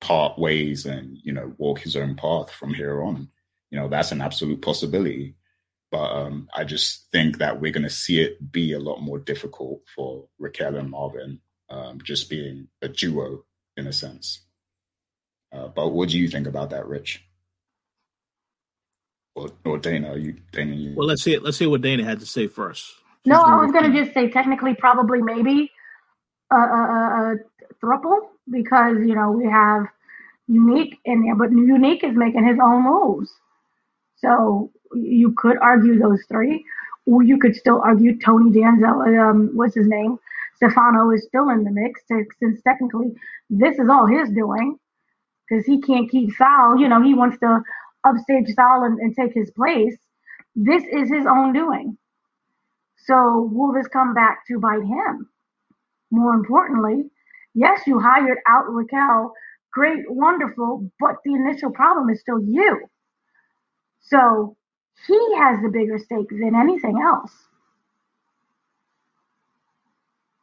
[0.00, 3.28] part ways and you know walk his own path from here on.
[3.70, 5.36] You know, that's an absolute possibility.
[5.90, 9.18] But um, I just think that we're going to see it be a lot more
[9.18, 13.44] difficult for Raquel and Marvin, um, just being a duo
[13.76, 14.40] in a sense.
[15.56, 17.24] Uh, but what do you think about that, Rich?
[19.34, 20.12] Or, or Dana?
[20.12, 20.74] Are you, Dana?
[20.74, 20.94] You...
[20.94, 21.38] Well, let's see.
[21.38, 22.94] Let's see what Dana had to say first.
[23.24, 25.70] No, I was gonna just say technically, probably, maybe
[26.52, 27.36] a, a, a, a
[27.82, 28.18] thruple
[28.50, 29.86] because you know we have
[30.46, 33.30] unique in there, but unique is making his own moves.
[34.16, 36.64] So you could argue those three,
[37.04, 38.86] or you could still argue Tony Danza.
[38.86, 40.18] Um, what's his name?
[40.54, 43.14] Stefano is still in the mix since technically
[43.50, 44.78] this is all his doing
[45.48, 46.78] because he can't keep Sal.
[46.78, 47.60] You know, he wants to
[48.04, 49.96] upstage Sal and, and take his place.
[50.54, 51.98] This is his own doing.
[53.06, 55.28] So will this come back to bite him?
[56.10, 57.04] More importantly,
[57.54, 59.32] yes, you hired out Raquel,
[59.72, 62.80] great, wonderful, but the initial problem is still you.
[64.00, 64.56] So
[65.06, 67.32] he has the bigger stake than anything else.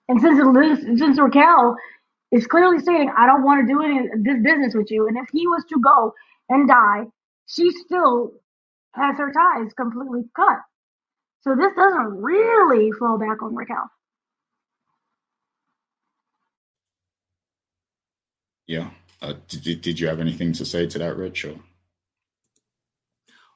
[0.09, 1.75] And since since Raquel
[2.33, 5.27] is clearly stating, I don't want to do any this business with you, and if
[5.31, 6.13] he was to go
[6.49, 7.05] and die,
[7.47, 8.33] she still
[8.93, 10.59] has her ties completely cut.
[11.41, 13.89] So this doesn't really fall back on Raquel.
[18.65, 18.89] Yeah.
[19.21, 21.45] Uh, did, did you have anything to say to that, Rich?
[21.45, 21.55] Or?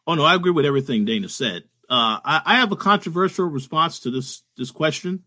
[0.06, 1.64] Oh no, I agree with everything Dana said.
[1.90, 5.24] Uh, I, I have a controversial response to this this question.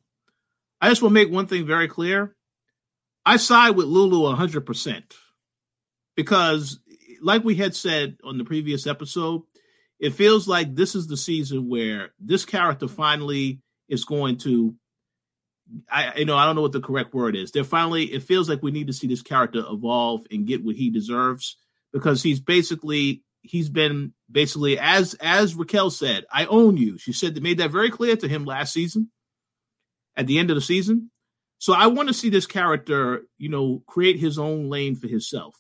[0.81, 2.37] I just want to make one thing very clear.
[3.25, 5.03] I side with Lulu 100%
[6.17, 6.79] because,
[7.23, 9.43] like we had said on the previous episode,
[9.99, 14.75] it feels like this is the season where this character finally is going to.
[15.89, 17.53] I you know I don't know what the correct word is.
[17.53, 18.05] They're finally.
[18.05, 21.57] It feels like we need to see this character evolve and get what he deserves
[21.93, 26.99] because he's basically he's been basically as as Raquel said, I own you.
[26.99, 29.11] She said they made that very clear to him last season
[30.17, 31.11] at the end of the season.
[31.61, 35.55] So I want to see this character, you know, create his own lane for himself.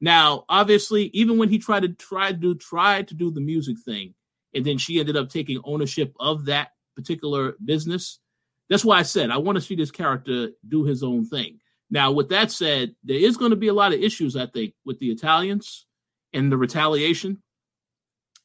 [0.00, 3.76] Now, obviously, even when he tried to try to do try to do the music
[3.84, 4.14] thing,
[4.54, 8.20] and then she ended up taking ownership of that particular business.
[8.68, 11.58] That's why I said I want to see this character do his own thing.
[11.90, 14.74] Now, with that said, there is going to be a lot of issues, I think,
[14.84, 15.84] with the Italians
[16.32, 17.42] and the retaliation.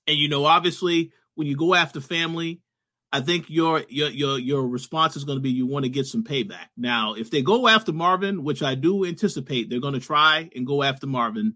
[0.08, 2.62] And you know, obviously, when you go after family,
[3.16, 6.06] I think your your your your response is going to be you want to get
[6.06, 6.68] some payback.
[6.76, 10.68] Now, if they go after Marvin, which I do anticipate they're going to try and
[10.68, 11.56] go after Marvin,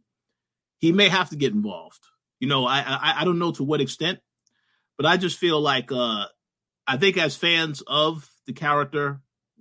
[0.78, 2.00] he may have to get involved.
[2.40, 4.20] You know, I I, I don't know to what extent,
[4.96, 6.28] but I just feel like uh
[6.88, 9.20] I think as fans of the character,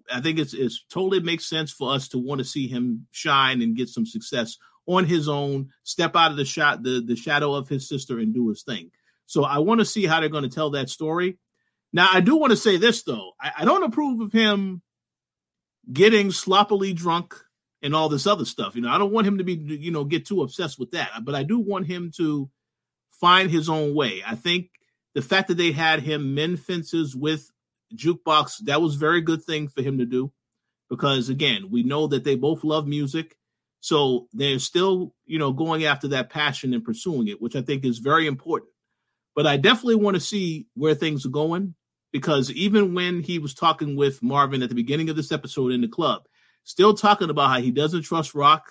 [0.08, 3.60] I think it's it's totally makes sense for us to want to see him shine
[3.60, 7.54] and get some success on his own, step out of the shot the the shadow
[7.54, 8.92] of his sister and do his thing.
[9.26, 11.38] So I want to see how they're going to tell that story.
[11.92, 13.32] Now, I do want to say this though.
[13.40, 14.82] I, I don't approve of him
[15.90, 17.34] getting sloppily drunk
[17.82, 18.76] and all this other stuff.
[18.76, 21.10] You know, I don't want him to be, you know, get too obsessed with that.
[21.22, 22.50] But I do want him to
[23.12, 24.22] find his own way.
[24.26, 24.70] I think
[25.14, 27.50] the fact that they had him mend fences with
[27.94, 30.30] jukebox that was very good thing for him to do
[30.90, 33.36] because again we know that they both love music
[33.80, 37.84] so they're still you know going after that passion and pursuing it which i think
[37.84, 38.70] is very important
[39.34, 41.74] but i definitely want to see where things are going
[42.12, 45.80] because even when he was talking with Marvin at the beginning of this episode in
[45.80, 46.22] the club,
[46.64, 48.64] still talking about how he doesn't trust Rock,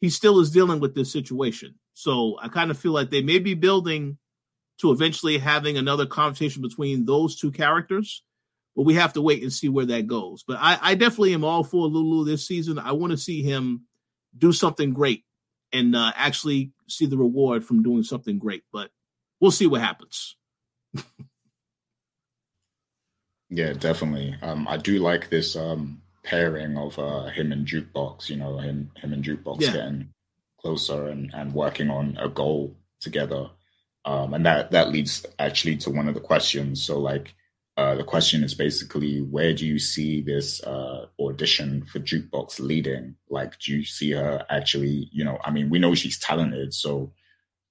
[0.00, 1.74] he still is dealing with this situation.
[1.94, 4.18] So I kind of feel like they may be building
[4.80, 8.22] to eventually having another conversation between those two characters,
[8.74, 10.44] but we have to wait and see where that goes.
[10.46, 12.78] But I, I definitely am all for Lulu this season.
[12.78, 13.86] I want to see him
[14.36, 15.24] do something great
[15.72, 18.64] and uh, actually see the reward from doing something great.
[18.72, 18.90] But
[19.40, 20.36] we'll see what happens.
[23.54, 24.34] Yeah, definitely.
[24.40, 28.30] Um, I do like this um, pairing of uh, him and Jukebox.
[28.30, 29.72] You know, him him and Jukebox yeah.
[29.72, 30.08] getting
[30.58, 33.50] closer and, and working on a goal together.
[34.06, 36.82] Um, and that that leads actually to one of the questions.
[36.82, 37.34] So, like,
[37.76, 43.16] uh, the question is basically, where do you see this uh, audition for Jukebox leading?
[43.28, 45.10] Like, do you see her actually?
[45.12, 47.12] You know, I mean, we know she's talented, so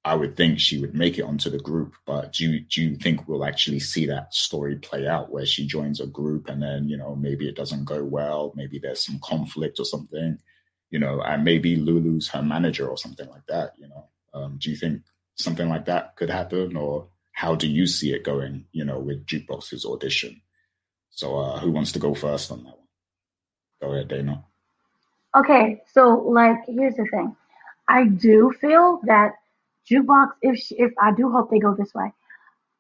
[0.04, 2.96] I would think she would make it onto the group, but do you, do you
[2.96, 6.90] think we'll actually see that story play out where she joins a group and then,
[6.90, 10.40] you know, maybe it doesn't go well, maybe there's some conflict or something,
[10.90, 14.10] you know, and maybe Lulu's her manager or something like that, you know?
[14.34, 15.04] Um, do you think
[15.36, 19.26] something like that could happen or how do you see it going, you know, with
[19.28, 20.42] Jukebox's audition?
[21.12, 22.88] So uh, who wants to go first on that one?
[23.82, 24.46] Go ahead, Dana.
[25.38, 27.36] Okay, so like, here's the thing.
[27.88, 29.34] I do feel that
[29.90, 32.12] Jukebox, if she, if I do hope they go this way,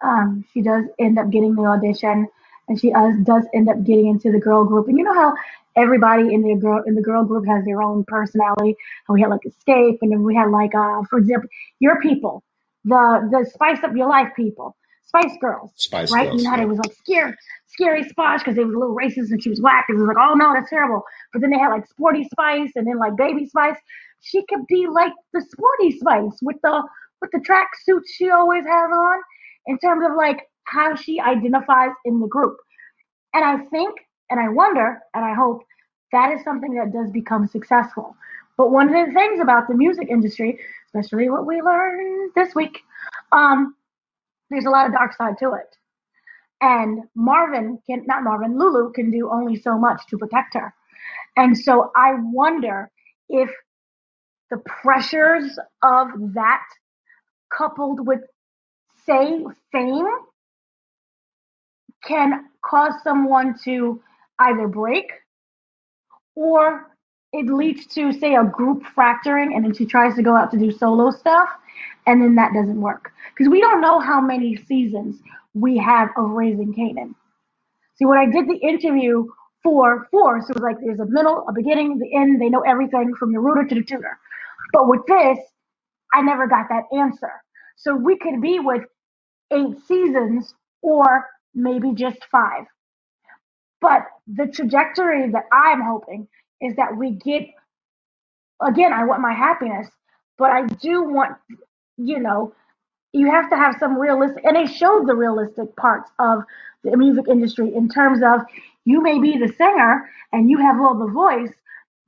[0.01, 2.27] um, she does end up getting the audition,
[2.67, 4.87] and she uh, does end up getting into the girl group.
[4.87, 5.33] And you know how
[5.75, 8.75] everybody in the girl in the girl group has their own personality.
[9.07, 11.49] How we had like Xscape, and then we had like uh, for example,
[11.79, 12.43] your people,
[12.85, 14.75] the the Spice Up Your Life people,
[15.05, 16.29] Spice Girls, Spice right?
[16.29, 16.63] Girls, you know how yeah.
[16.63, 17.33] they was like scary,
[17.67, 20.07] scary Spice because they was a little racist and she was whack, and it was
[20.07, 21.03] like, oh no, that's terrible.
[21.33, 23.77] But then they had like Sporty Spice, and then like Baby Spice
[24.21, 26.83] she could be like the sporty spice with the
[27.21, 27.69] with the track
[28.15, 29.21] she always has on
[29.67, 32.57] in terms of like how she identifies in the group.
[33.33, 33.99] And I think
[34.29, 35.63] and I wonder and I hope
[36.11, 38.15] that is something that does become successful.
[38.57, 42.79] But one of the things about the music industry, especially what we learned this week,
[43.31, 43.75] um,
[44.49, 45.77] there's a lot of dark side to it.
[46.61, 50.73] And Marvin can not Marvin, Lulu can do only so much to protect her.
[51.37, 52.91] And so I wonder
[53.29, 53.49] if
[54.51, 56.63] the pressures of that
[57.57, 58.21] coupled with
[59.05, 60.07] say fame
[62.05, 64.01] can cause someone to
[64.39, 65.11] either break
[66.35, 66.87] or
[67.33, 70.57] it leads to say a group fracturing and then she tries to go out to
[70.59, 71.49] do solo stuff
[72.07, 75.17] and then that doesn't work because we don't know how many seasons
[75.55, 77.15] we have of raising Kanan.
[77.97, 79.25] See, when I did the interview
[79.63, 82.41] for Force, it was like there's a middle, a beginning, the end.
[82.41, 84.19] They know everything from the rooter to the tutor.
[84.73, 85.39] But with this,
[86.13, 87.31] I never got that answer.
[87.77, 88.83] So we could be with
[89.51, 92.65] eight seasons or maybe just five.
[93.81, 96.27] But the trajectory that I'm hoping
[96.61, 97.43] is that we get,
[98.61, 99.87] again, I want my happiness,
[100.37, 101.37] but I do want,
[101.97, 102.53] you know,
[103.13, 106.43] you have to have some realistic, and they showed the realistic parts of
[106.83, 108.41] the music industry in terms of
[108.85, 111.51] you may be the singer and you have all the voice,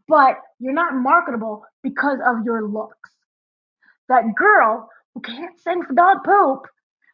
[0.07, 3.11] but you're not marketable because of your looks.
[4.09, 6.67] That girl who can't sing for dog poop,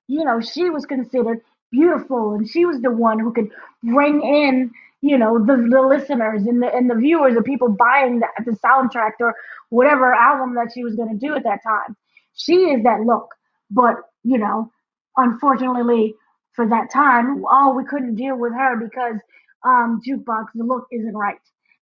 [0.07, 3.49] you know, she was considered beautiful and she was the one who could
[3.83, 4.71] bring in
[5.01, 8.51] you know the, the listeners and the and the viewers the people buying the, the
[8.65, 9.35] soundtrack or
[9.69, 11.95] whatever album that she was going to do at that time
[12.33, 13.29] she is that look
[13.69, 14.71] but you know
[15.17, 16.15] unfortunately
[16.53, 19.15] for that time oh we couldn't deal with her because
[19.63, 21.37] um jukebox the look isn't right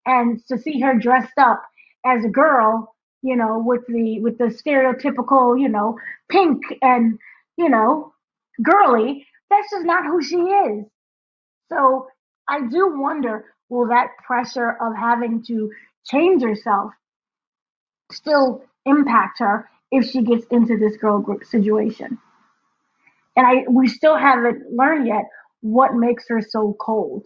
[0.08, 1.64] and to see her dressed up
[2.06, 5.98] as a girl you know with the with the stereotypical you know
[6.30, 7.20] pink and
[7.58, 8.14] you know
[8.64, 10.86] girly that's just not who she is.
[11.70, 12.08] So
[12.48, 15.72] I do wonder will that pressure of having to
[16.06, 16.92] change herself
[18.12, 22.18] still impact her if she gets into this girl group situation?
[23.36, 25.26] And I we still haven't learned yet
[25.62, 27.26] what makes her so cold.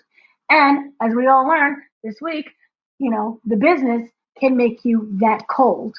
[0.49, 2.45] And as we all learned this week,
[3.01, 5.95] you know, the business can make you that cold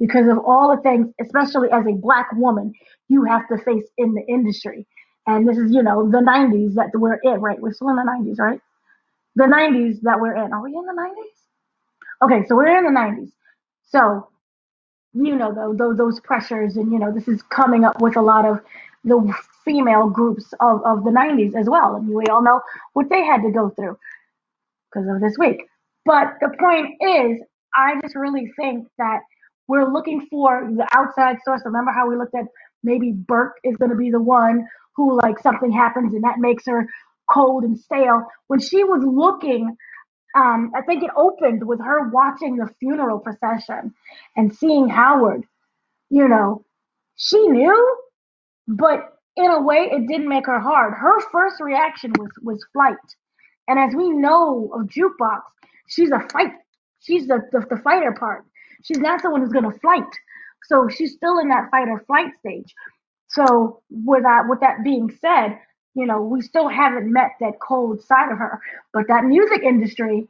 [0.00, 2.72] because of all the things, especially as a black woman,
[3.08, 4.86] you have to face in the industry.
[5.26, 7.60] And this is, you know, the 90s that we're in, right?
[7.60, 8.60] We're still in the 90s, right?
[9.36, 10.52] The 90s that we're in.
[10.52, 11.60] Are we in the 90s?
[12.26, 13.32] Okay, so we're in the 90s.
[13.88, 14.28] So,
[15.14, 18.46] you know, those, those pressures, and, you know, this is coming up with a lot
[18.46, 18.60] of
[19.04, 19.34] the
[19.64, 21.96] female groups of, of the 90s as well.
[21.96, 22.60] And we all know
[22.94, 23.98] what they had to go through
[24.92, 25.62] because of this week.
[26.04, 27.42] But the point is,
[27.74, 29.20] I just really think that
[29.68, 31.62] we're looking for the outside source.
[31.64, 32.46] Remember how we looked at
[32.82, 36.66] maybe Burke is going to be the one who like something happens and that makes
[36.66, 36.86] her
[37.32, 38.24] cold and stale.
[38.48, 39.76] When she was looking,
[40.36, 43.94] um, I think it opened with her watching the funeral procession
[44.36, 45.44] and seeing Howard.
[46.10, 46.64] You know,
[47.16, 47.98] she knew,
[48.68, 50.94] but in a way, it didn't make her hard.
[50.94, 52.96] Her first reaction was was flight,
[53.68, 55.40] and as we know of jukebox,
[55.90, 56.52] she's a fight.
[57.00, 58.46] She's the the, the fighter part.
[58.84, 60.04] She's not someone who's gonna flight.
[60.64, 62.74] So she's still in that fight or flight stage.
[63.28, 65.58] So with that, with that being said,
[65.94, 68.60] you know, we still haven't met that cold side of her,
[68.94, 70.28] but that music industry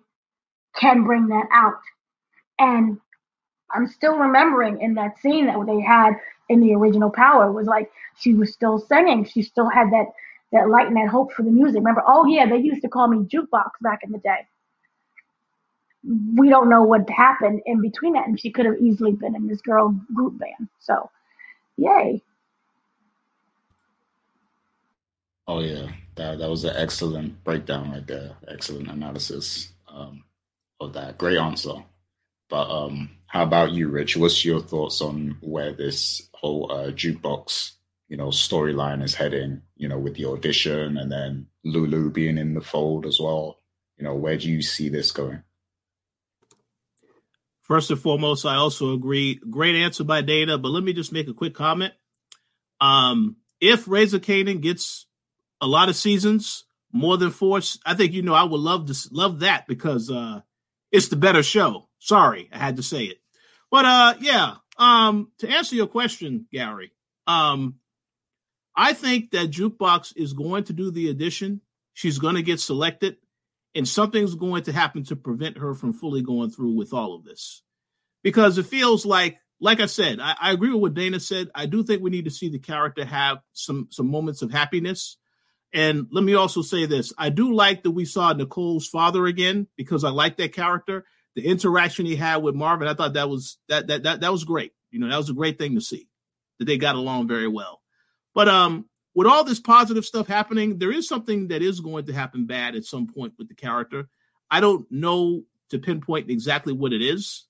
[0.76, 1.80] can bring that out.
[2.58, 2.98] And
[3.74, 6.14] I'm still remembering in that scene that they had
[6.48, 9.24] in the original Power was like she was still singing.
[9.26, 10.06] She still had that
[10.52, 11.78] that light and that hope for the music.
[11.78, 14.46] Remember, oh yeah, they used to call me jukebox back in the day.
[16.04, 19.46] We don't know what happened in between that, and she could have easily been in
[19.46, 20.68] this girl group band.
[20.80, 21.10] So,
[21.76, 22.22] yay.
[25.46, 28.32] Oh yeah, that that was an excellent breakdown right there.
[28.48, 30.24] Excellent analysis um,
[30.80, 31.18] of that.
[31.18, 31.74] Great answer.
[32.48, 34.16] But um, how about you, Rich?
[34.16, 37.72] What's your thoughts on where this whole uh, jukebox,
[38.08, 39.62] you know, storyline is heading?
[39.76, 43.58] You know, with the audition and then Lulu being in the fold as well.
[43.98, 45.42] You know, where do you see this going?
[47.70, 49.38] First and foremost, I also agree.
[49.48, 51.94] Great answer by Dana, but let me just make a quick comment.
[52.80, 55.06] Um, if Raising Kanan gets
[55.60, 57.60] a lot of seasons, more than four.
[57.86, 60.40] I think you know I would love to love that because uh
[60.90, 61.86] it's the better show.
[62.00, 63.18] Sorry, I had to say it.
[63.70, 66.90] But uh yeah, um to answer your question, Gary,
[67.28, 67.76] um
[68.74, 71.60] I think that Jukebox is going to do the addition.
[71.92, 73.18] She's going to get selected
[73.74, 77.24] and something's going to happen to prevent her from fully going through with all of
[77.24, 77.62] this.
[78.22, 81.50] Because it feels like like I said, I, I agree with what Dana said.
[81.54, 85.16] I do think we need to see the character have some some moments of happiness
[85.72, 89.68] and let me also say this I do like that we saw Nicole's father again
[89.76, 91.04] because I like that character.
[91.36, 94.44] The interaction he had with Marvin, I thought that was that that that that was
[94.44, 94.72] great.
[94.90, 96.08] You know, that was a great thing to see
[96.58, 97.80] that they got along very well.
[98.34, 98.86] But um
[99.20, 102.74] with all this positive stuff happening, there is something that is going to happen bad
[102.74, 104.08] at some point with the character.
[104.50, 107.44] I don't know to pinpoint exactly what it is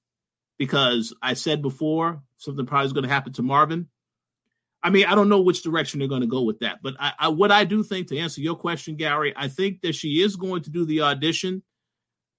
[0.59, 3.89] because I said before something probably is going to happen to Marvin.
[4.83, 7.13] I mean, I don't know which direction they're going to go with that, but I,
[7.17, 10.35] I, what I do think to answer your question, Gary, I think that she is
[10.35, 11.63] going to do the audition,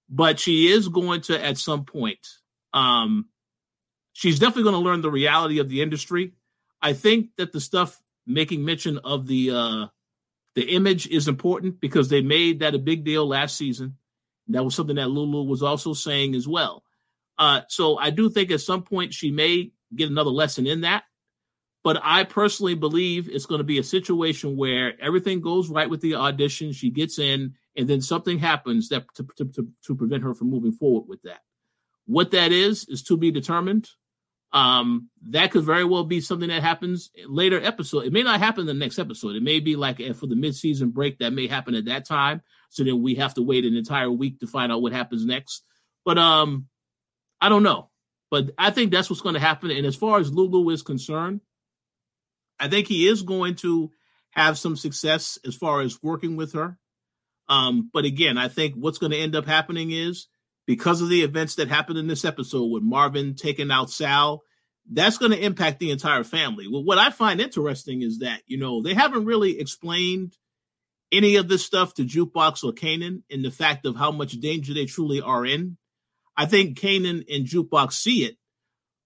[0.10, 2.28] but she is going to at some point.
[2.74, 3.30] Um,
[4.12, 6.34] she's definitely going to learn the reality of the industry.
[6.82, 9.86] I think that the stuff making mention of the uh,
[10.56, 13.98] the image is important because they made that a big deal last season.
[14.48, 16.84] That was something that Lulu was also saying as well.
[17.38, 21.04] Uh, so I do think at some point she may get another lesson in that.
[21.84, 26.02] But I personally believe it's going to be a situation where everything goes right with
[26.02, 26.74] the audition.
[26.74, 30.52] She gets in, and then something happens that to, to, to, to prevent her from
[30.52, 31.40] moving forward with that.
[32.06, 33.90] What that is is to be determined.
[34.54, 38.06] Um, that could very well be something that happens later episode.
[38.06, 39.36] It may not happen in the next episode.
[39.36, 42.42] It may be like for the mid-season break that may happen at that time.
[42.70, 45.64] So then we have to wait an entire week to find out what happens next.
[46.04, 46.68] But um,
[47.40, 47.90] I don't know.
[48.30, 49.72] But I think that's what's going to happen.
[49.72, 51.42] And as far as Lulu is concerned,
[52.60, 53.92] I think he is going to
[54.32, 56.78] have some success as far as working with her.
[57.50, 60.28] Um, but again, I think what's going to end up happening is
[60.72, 64.42] because of the events that happened in this episode with Marvin taking out Sal,
[64.90, 66.66] that's going to impact the entire family.
[66.66, 70.38] Well, what I find interesting is that, you know, they haven't really explained
[71.12, 74.74] any of this stuff to Jukebox or Kanan in the fact of how much danger
[74.74, 75.76] they truly are in.
[76.38, 78.38] I think Kanan and Jukebox see it,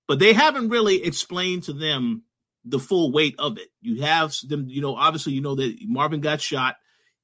[0.08, 2.26] but they haven't really explained to them
[2.64, 3.70] the full weight of it.
[3.82, 6.76] You have them, you know, obviously, you know that Marvin got shot.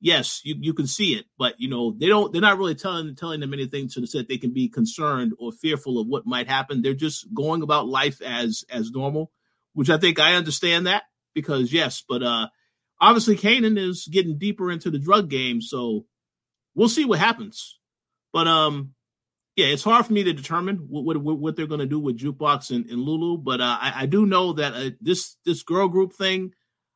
[0.03, 2.33] Yes, you, you can see it, but you know they don't.
[2.33, 5.51] They're not really telling telling them anything to the set they can be concerned or
[5.51, 6.81] fearful of what might happen.
[6.81, 9.31] They're just going about life as as normal,
[9.73, 11.03] which I think I understand that
[11.35, 12.47] because yes, but uh
[12.99, 16.07] obviously Kanan is getting deeper into the drug game, so
[16.73, 17.79] we'll see what happens.
[18.33, 18.95] But um
[19.55, 22.17] yeah, it's hard for me to determine what what, what they're going to do with
[22.17, 25.89] Jukebox and, and Lulu, but uh, I, I, do know that uh, this this girl
[25.89, 26.53] group thing,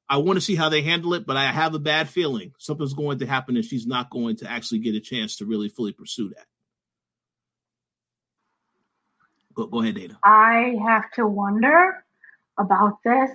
[0.07, 1.25] I want to see how they handle it.
[1.25, 4.49] But I have a bad feeling something's going to happen, and she's not going to
[4.49, 6.45] actually get a chance to really fully pursue that.
[9.55, 10.17] Go, go ahead, Dana.
[10.23, 12.03] I have to wonder
[12.57, 13.31] about this.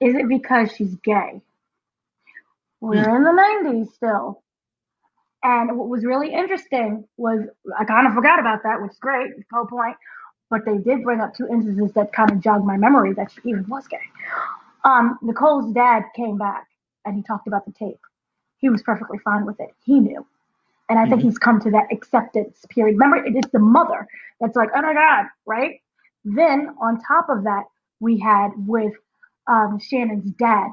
[0.00, 1.40] Is it because she's gay?
[2.80, 3.16] We're hmm.
[3.16, 4.42] in the 90s still.
[5.42, 7.46] And what was really interesting was
[7.78, 9.96] I kind of forgot about that, which is great, whole point.
[10.50, 13.48] But they did bring up two instances that kind of jogged my memory that she
[13.48, 13.98] even was gay.
[14.84, 16.66] Um, Nicole's dad came back
[17.04, 18.00] and he talked about the tape.
[18.58, 19.70] He was perfectly fine with it.
[19.84, 20.26] He knew.
[20.88, 21.12] And I mm-hmm.
[21.12, 22.94] think he's come to that acceptance period.
[22.94, 24.06] Remember, it is the mother
[24.40, 25.80] that's like, oh my God, right?
[26.24, 27.64] Then on top of that,
[28.00, 28.94] we had with
[29.46, 30.68] um, Shannon's dad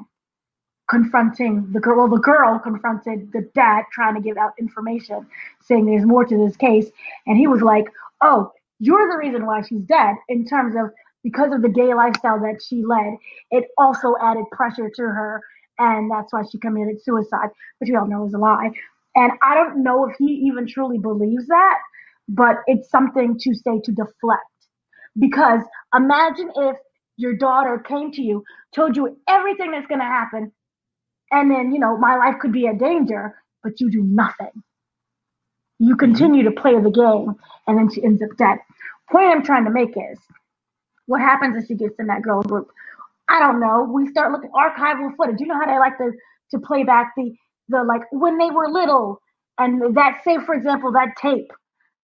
[0.88, 1.98] confronting the girl.
[1.98, 5.26] Well, the girl confronted the dad trying to give out information,
[5.62, 6.86] saying there's more to this case.
[7.26, 7.86] And he was like,
[8.20, 10.90] Oh, you're the reason why she's dead in terms of
[11.22, 13.16] because of the gay lifestyle that she led.
[13.50, 15.42] It also added pressure to her.
[15.78, 18.70] And that's why she committed suicide, which we all know is a lie.
[19.14, 21.78] And I don't know if he even truly believes that,
[22.28, 24.42] but it's something to say to deflect.
[25.18, 25.62] Because
[25.94, 26.76] imagine if
[27.16, 28.44] your daughter came to you,
[28.74, 30.52] told you everything that's going to happen,
[31.30, 34.50] and then you know my life could be a danger but you do nothing
[35.78, 35.98] you mm-hmm.
[35.98, 37.34] continue to play the game
[37.66, 38.58] and then she ends up dead
[39.10, 40.18] point i'm trying to make is
[41.08, 42.70] what happens if she gets in that girl group?
[43.28, 43.84] I don't know.
[43.92, 45.40] We start looking archival footage.
[45.40, 46.12] You know how they like to
[46.52, 47.34] to play back the
[47.70, 49.20] the like when they were little
[49.58, 51.52] and that say for example that tape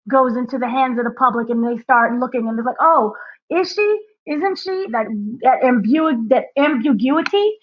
[0.10, 3.14] goes into the hands of the public and they start looking and they're like oh
[3.52, 4.00] is she?
[4.28, 4.88] Isn't she?
[4.92, 5.08] That
[5.44, 7.54] that, ambu- that ambiguity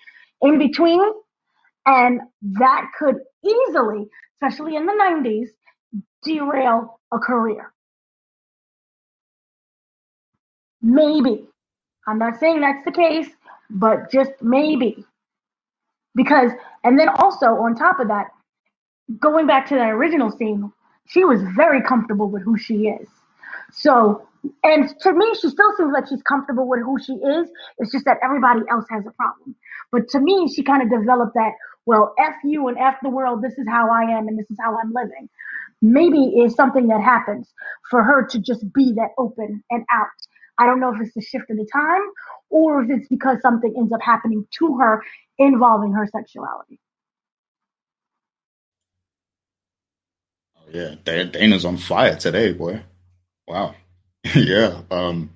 [0.42, 1.02] in between?
[1.86, 4.06] And that could easily,
[4.36, 5.48] especially in the 90s,
[6.24, 7.72] derail a career.
[10.86, 11.48] Maybe.
[12.06, 13.28] I'm not saying that's the case,
[13.70, 15.04] but just maybe.
[16.14, 16.52] Because,
[16.84, 18.26] and then also on top of that,
[19.20, 20.72] going back to that original scene,
[21.08, 23.08] she was very comfortable with who she is.
[23.72, 24.28] So,
[24.62, 27.50] and to me, she still seems like she's comfortable with who she is.
[27.78, 29.56] It's just that everybody else has a problem.
[29.92, 31.52] But to me, she kind of developed that
[31.86, 34.58] well, F you and F the world, this is how I am and this is
[34.60, 35.28] how I'm living.
[35.82, 37.52] Maybe is something that happens
[37.90, 40.08] for her to just be that open and out.
[40.58, 42.02] I don't know if it's the shift of the time
[42.50, 45.02] or if it's because something ends up happening to her
[45.38, 46.78] involving her sexuality.
[50.56, 52.82] Oh, yeah, Dana's on fire today, boy.
[53.46, 53.74] Wow.
[54.34, 54.80] yeah.
[54.90, 55.30] Um,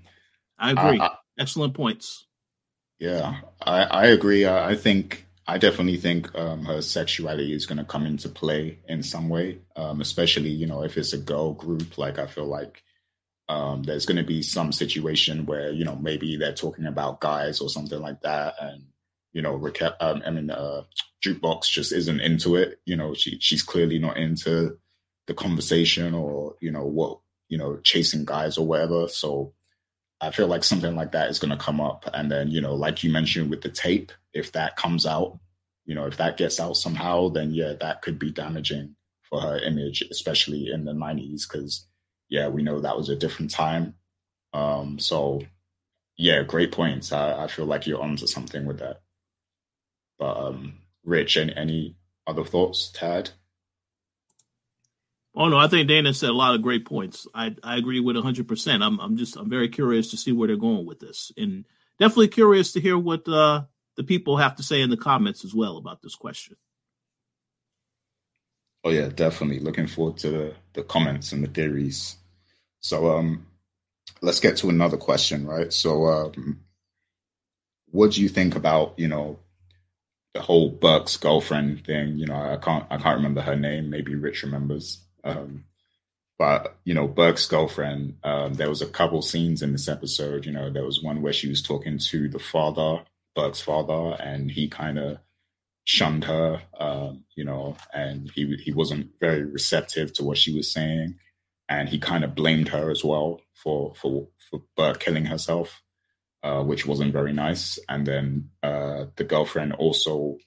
[0.59, 1.01] I agree.
[1.01, 2.27] I, I, Excellent points.
[2.99, 4.45] Yeah, I, I agree.
[4.45, 8.79] I, I think I definitely think um, her sexuality is going to come into play
[8.89, 11.97] in some way, um, especially you know if it's a girl group.
[11.97, 12.83] Like I feel like
[13.51, 17.61] um, there's going to be some situation where you know maybe they're talking about guys
[17.61, 18.85] or something like that, and
[19.33, 20.85] you know, Raquel, um, I mean, uh,
[21.25, 22.81] jukebox just isn't into it.
[22.85, 24.79] You know, she she's clearly not into
[25.27, 29.09] the conversation or you know what you know chasing guys or whatever.
[29.09, 29.53] So
[30.21, 32.77] I feel like something like that is going to come up, and then you know,
[32.77, 35.41] like you mentioned with the tape, if that comes out,
[35.87, 38.95] you know, if that gets out somehow, then yeah, that could be damaging
[39.29, 41.89] for her image, especially in the '90s, because
[42.31, 43.95] yeah, we know that was a different time.
[44.55, 45.43] Um, so
[46.17, 47.13] yeah, great points.
[47.13, 49.03] I, I feel like you're onto something with that.
[50.19, 53.31] But um, Rich, any, any other thoughts, Tad?
[55.35, 57.27] Oh no, I think Dana said a lot of great points.
[57.35, 58.83] I I agree with hundred percent.
[58.83, 61.65] I'm I'm just I'm very curious to see where they're going with this, and
[61.99, 63.63] definitely curious to hear what uh,
[63.97, 66.57] the people have to say in the comments as well about this question.
[68.85, 69.61] Oh yeah, definitely.
[69.61, 72.17] Looking forward to the, the comments and the theories.
[72.81, 73.47] So um
[74.23, 75.73] let's get to another question, right?
[75.73, 76.61] So um
[77.91, 79.39] what do you think about, you know,
[80.35, 82.17] the whole Burke's girlfriend thing?
[82.19, 85.01] You know, I can't I can't remember her name, maybe Rich remembers.
[85.25, 85.65] Um
[86.39, 90.47] but you know, Burke's girlfriend, um, there was a couple scenes in this episode.
[90.47, 93.05] You know, there was one where she was talking to the father,
[93.37, 95.19] Burke's father, and he kind of
[95.85, 100.73] shunned her, um, you know, and he he wasn't very receptive to what she was
[100.73, 101.17] saying,
[101.69, 105.83] and he kind of blamed her as well for for for Burke killing herself,
[106.43, 107.79] uh, which wasn't very nice.
[107.89, 110.39] And then uh, the girlfriend also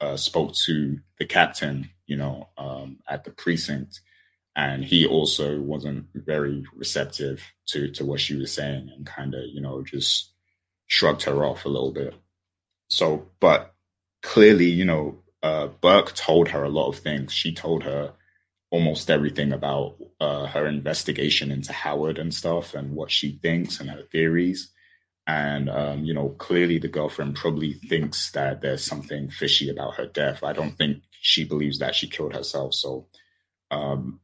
[0.00, 4.00] uh, spoke to the captain, you know, um, at the precinct,
[4.54, 9.42] and he also wasn't very receptive to to what she was saying, and kind of
[9.52, 10.32] you know just
[10.86, 12.14] shrugged her off a little bit.
[12.88, 13.74] So, but
[14.22, 17.32] clearly, you know, uh, Burke told her a lot of things.
[17.32, 18.14] She told her
[18.70, 23.88] almost everything about uh, her investigation into Howard and stuff and what she thinks and
[23.90, 24.72] her theories.
[25.26, 30.06] And, um, you know, clearly the girlfriend probably thinks that there's something fishy about her
[30.06, 30.42] death.
[30.44, 32.74] I don't think she believes that she killed herself.
[32.74, 33.08] So,
[33.70, 34.20] um,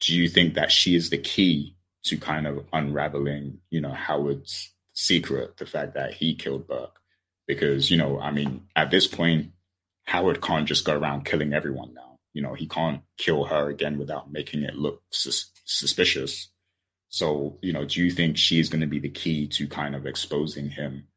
[0.00, 4.72] do you think that she is the key to kind of unraveling, you know, Howard's
[4.94, 6.98] secret, the fact that he killed Burke?
[7.46, 9.52] Because you know, I mean, at this point,
[10.04, 12.18] Howard can't just go around killing everyone now.
[12.32, 16.48] You know, he can't kill her again without making it look sus- suspicious.
[17.08, 20.06] So, you know, do you think she's going to be the key to kind of
[20.06, 21.08] exposing him?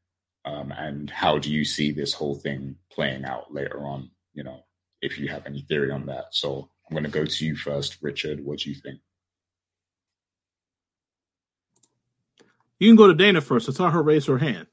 [0.43, 4.11] Um, and how do you see this whole thing playing out later on?
[4.33, 4.65] You know,
[5.01, 6.25] if you have any theory on that.
[6.31, 8.43] So I'm going to go to you first, Richard.
[8.43, 8.99] What do you think?
[12.77, 13.69] You can go to Dana first.
[13.69, 14.67] I saw her raise her hand.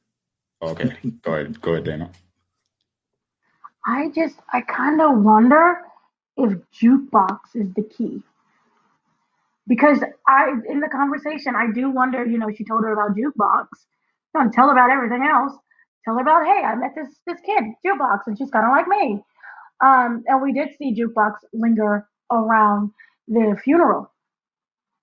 [0.62, 0.92] Okay,
[1.22, 1.60] go ahead.
[1.60, 2.10] Go ahead, Dana.
[3.86, 5.78] I just, I kind of wonder
[6.36, 8.22] if jukebox is the key.
[9.66, 13.68] Because I, in the conversation, I do wonder, you know, she told her about jukebox.
[14.34, 15.54] Don't tell her about everything else.
[16.04, 18.88] Tell her about, hey, I met this this kid, jukebox, and she's kind of like
[18.88, 19.20] me.
[19.82, 22.92] Um, and we did see jukebox linger around
[23.28, 24.11] the funeral.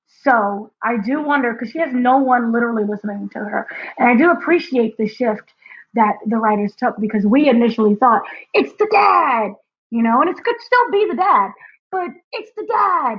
[0.10, 3.68] So I do wonder because she has no one literally listening to her.
[3.98, 5.54] And I do appreciate the shift
[5.94, 8.22] that the writers took because we initially thought
[8.54, 9.52] it's the dad,
[9.92, 11.52] you know, and it could still be the dad,
[11.92, 13.18] but it's the dad.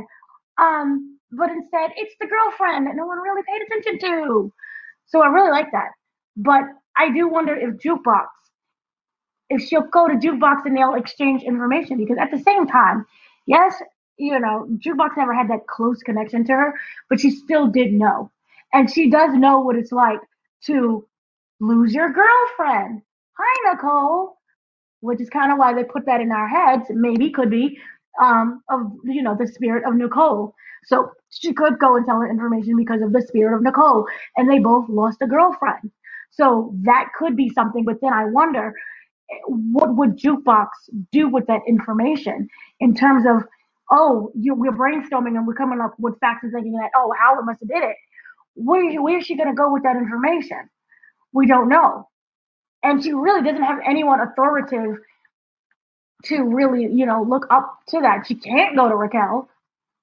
[0.58, 4.52] Um, but instead it's the girlfriend that no one really paid attention to.
[5.06, 5.90] So I really like that.
[6.36, 6.64] But
[6.96, 8.26] I do wonder if Jukebox,
[9.48, 13.06] if she'll go to Jukebox and they'll exchange information because at the same time,
[13.46, 13.74] yes,
[14.20, 16.74] you know, Jukebox never had that close connection to her,
[17.10, 18.30] but she still did know.
[18.74, 20.20] And she does know what it's like
[20.66, 21.06] to
[21.60, 23.02] lose your girlfriend.
[23.38, 24.38] Hi, Nicole.
[25.00, 26.84] Which is kind of why they put that in our heads.
[26.90, 27.78] Maybe could be
[28.22, 30.54] um, of you know the spirit of Nicole.
[30.86, 34.06] So she could go and tell her information because of the spirit of Nicole,
[34.36, 35.92] and they both lost a girlfriend.
[36.32, 37.84] So that could be something.
[37.84, 38.74] But then I wonder,
[39.46, 40.68] what would jukebox
[41.12, 42.48] do with that information
[42.80, 43.44] in terms of
[43.90, 47.44] oh, you, we're brainstorming and we're coming up with facts and thinking that, oh, Howard
[47.44, 47.96] must have did it.
[48.54, 50.68] Where, where is she going to go with that information?
[51.32, 52.08] We don't know.
[52.82, 54.96] And she really doesn't have anyone authoritative
[56.24, 58.26] to really, you know, look up to that.
[58.26, 59.48] She can't go to Raquel.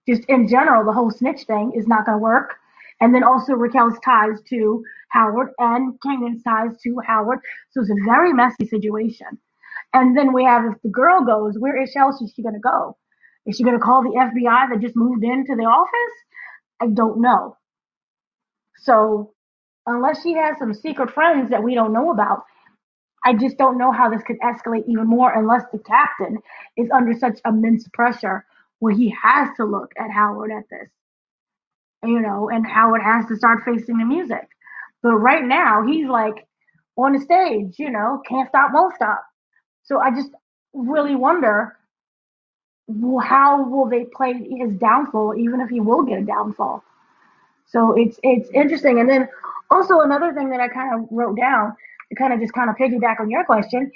[0.07, 2.55] Just in general, the whole snitch thing is not going to work.
[3.01, 7.39] And then also Raquel's ties to Howard and Kanan's ties to Howard.
[7.71, 9.37] So it's a very messy situation.
[9.93, 12.97] And then we have if the girl goes, where else is she going to go?
[13.47, 16.15] Is she going to call the FBI that just moved into the office?
[16.81, 17.55] I don't know.
[18.79, 19.33] So,
[19.85, 22.43] unless she has some secret friends that we don't know about,
[23.25, 26.37] I just don't know how this could escalate even more unless the captain
[26.75, 28.45] is under such immense pressure
[28.79, 30.89] where he has to look at Howard at this.
[32.03, 34.47] You know, and Howard has to start facing the music.
[35.01, 36.45] But right now, he's like
[36.97, 39.23] on the stage, you know, can't stop, won't stop.
[39.83, 40.29] So I just
[40.73, 41.76] really wonder
[43.21, 46.83] how will they play his downfall, even if he will get a downfall?
[47.65, 48.99] So it's it's interesting.
[48.99, 49.27] And then
[49.69, 51.75] also another thing that I kind of wrote down
[52.09, 53.91] to kind of just kind of piggyback on your question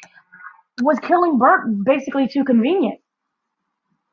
[0.81, 2.99] was killing Burke basically too convenient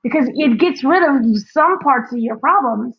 [0.03, 2.95] because it gets rid of some parts of your problems.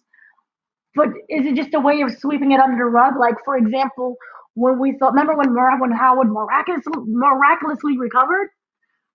[0.95, 3.13] But is it just a way of sweeping it under the rug?
[3.17, 4.17] Like for example,
[4.55, 8.49] when we thought, remember when when Howard miraculously miraculously recovered?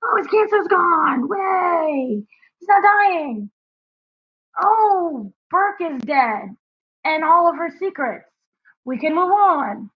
[0.03, 1.29] Oh, his cancer's gone!
[1.29, 2.25] Way,
[2.65, 3.51] he's not dying.
[4.63, 6.57] Oh, Burke is dead,
[7.05, 8.27] and all of her secrets.
[8.85, 9.91] We can move on.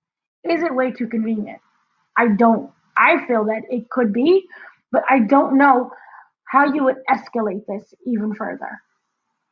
[0.45, 1.61] Is it way too convenient?
[2.17, 2.71] I don't.
[2.97, 4.47] I feel that it could be,
[4.91, 5.91] but I don't know
[6.45, 8.81] how you would escalate this even further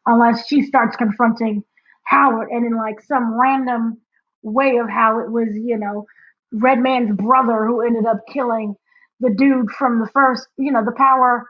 [0.06, 1.62] unless she starts confronting
[2.04, 3.98] Howard and in like some random
[4.42, 6.06] way of how it was, you know,
[6.52, 8.74] Red Man's brother who ended up killing
[9.20, 11.46] the dude from the first, you know, the power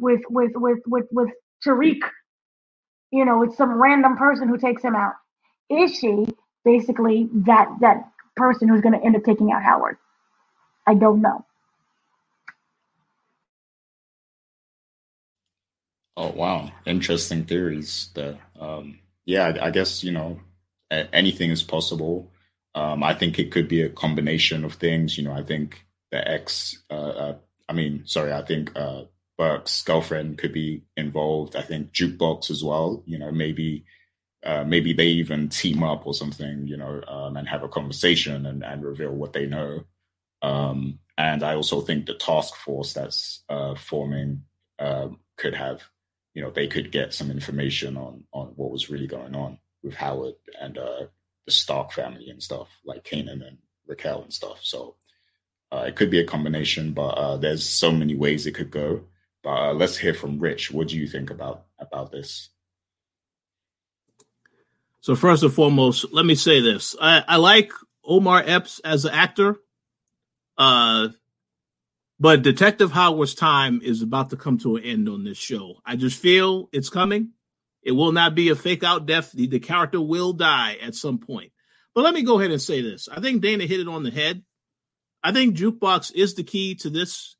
[0.00, 1.30] with with with with with
[1.64, 2.00] Tariq.
[3.12, 5.14] You know, it's some random person who takes him out.
[5.68, 6.26] Is she
[6.64, 9.96] basically that that person who's going to end up taking out Howard?
[10.86, 11.44] I don't know.
[16.16, 18.36] Oh wow, interesting theories there.
[18.58, 20.40] Um, yeah, I, I, guess you know
[20.90, 22.30] anything is possible.
[22.74, 25.16] Um, I think it could be a combination of things.
[25.16, 27.36] You know, I think the ex, uh, uh,
[27.68, 29.04] I mean, sorry, I think uh,
[29.40, 31.56] Burke's girlfriend could be involved.
[31.56, 33.02] I think Jukebox as well.
[33.06, 33.86] You know, maybe
[34.44, 36.66] uh, maybe they even team up or something.
[36.66, 39.84] You know, um, and have a conversation and, and reveal what they know.
[40.42, 44.42] Um, and I also think the task force that's uh, forming
[44.78, 45.84] uh, could have,
[46.34, 49.94] you know, they could get some information on on what was really going on with
[49.94, 51.06] Howard and uh,
[51.46, 54.60] the Stark family and stuff, like Kanan and Raquel and stuff.
[54.62, 54.96] So
[55.72, 59.04] uh, it could be a combination, but uh, there's so many ways it could go.
[59.44, 60.70] Uh, let's hear from Rich.
[60.70, 62.50] What do you think about about this?
[65.00, 67.72] So first and foremost, let me say this: I, I like
[68.04, 69.56] Omar Epps as an actor.
[70.58, 71.08] Uh,
[72.18, 75.76] but Detective Howard's time is about to come to an end on this show.
[75.86, 77.30] I just feel it's coming.
[77.82, 79.32] It will not be a fake out death.
[79.32, 81.52] The, the character will die at some point.
[81.94, 83.08] But let me go ahead and say this.
[83.10, 84.42] I think Dana hit it on the head.
[85.22, 87.36] I think Jukebox is the key to this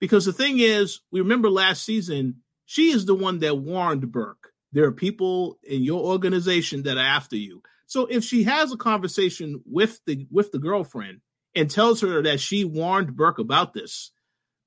[0.00, 4.52] because the thing is, we remember last season, she is the one that warned Burke.
[4.72, 7.62] There are people in your organization that are after you.
[7.86, 11.20] So if she has a conversation with the with the girlfriend
[11.56, 14.12] and tells her that she warned Burke about this,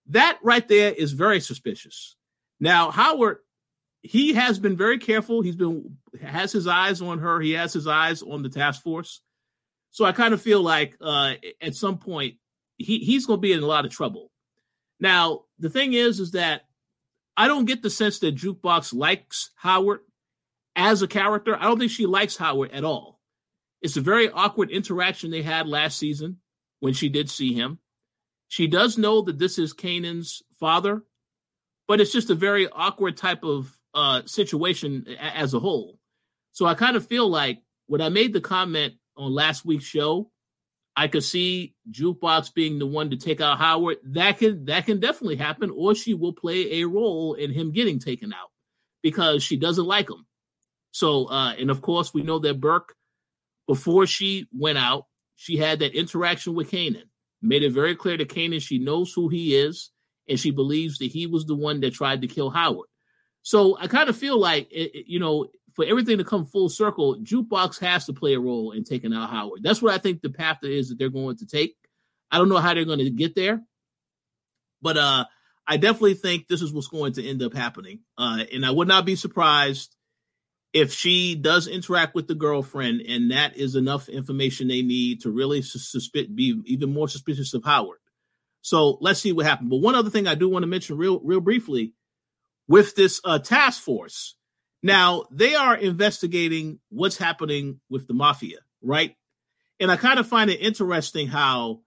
[0.07, 2.17] that right there is very suspicious.
[2.59, 3.37] Now, Howard,
[4.01, 5.41] he has been very careful.
[5.41, 7.39] He's been has his eyes on her.
[7.39, 9.21] He has his eyes on the task force.
[9.91, 12.35] So I kind of feel like uh, at some point
[12.77, 14.31] he, he's going to be in a lot of trouble.
[15.03, 16.61] Now, the thing is, is that
[17.35, 19.99] I don't get the sense that Jukebox likes Howard
[20.77, 21.57] as a character.
[21.57, 23.19] I don't think she likes Howard at all.
[23.81, 26.37] It's a very awkward interaction they had last season
[26.79, 27.79] when she did see him.
[28.47, 31.03] She does know that this is Kanan's father,
[31.85, 35.99] but it's just a very awkward type of uh, situation as a whole.
[36.53, 40.31] So I kind of feel like when I made the comment on last week's show,
[40.95, 43.97] I could see Jukebox being the one to take out Howard.
[44.03, 47.99] That can that can definitely happen, or she will play a role in him getting
[47.99, 48.51] taken out
[49.01, 50.25] because she doesn't like him.
[50.91, 52.93] So, uh, and of course, we know that Burke,
[53.67, 57.05] before she went out, she had that interaction with Kanan
[57.43, 59.91] made it very clear to Kanan she knows who he is
[60.27, 62.87] and she believes that he was the one that tried to kill Howard.
[63.41, 67.17] So I kind of feel like, it, you know, for everything to come full circle,
[67.21, 69.61] Jukebox has to play a role in taking out Howard.
[69.63, 71.75] That's what I think the path is that they're going to take.
[72.31, 73.61] I don't know how they're going to get there,
[74.81, 75.25] but uh,
[75.67, 77.99] I definitely think this is what's going to end up happening.
[78.17, 79.95] Uh, and I would not be surprised
[80.73, 85.29] if she does interact with the girlfriend and that is enough information they need to
[85.29, 87.99] really suspect be even more suspicious of Howard.
[88.61, 89.69] So let's see what happens.
[89.69, 91.93] But one other thing I do want to mention real real briefly
[92.67, 94.35] with this uh, task force.
[94.83, 99.15] Now they are investigating what's happening with the mafia, right?
[99.79, 101.79] And I kind of find it interesting how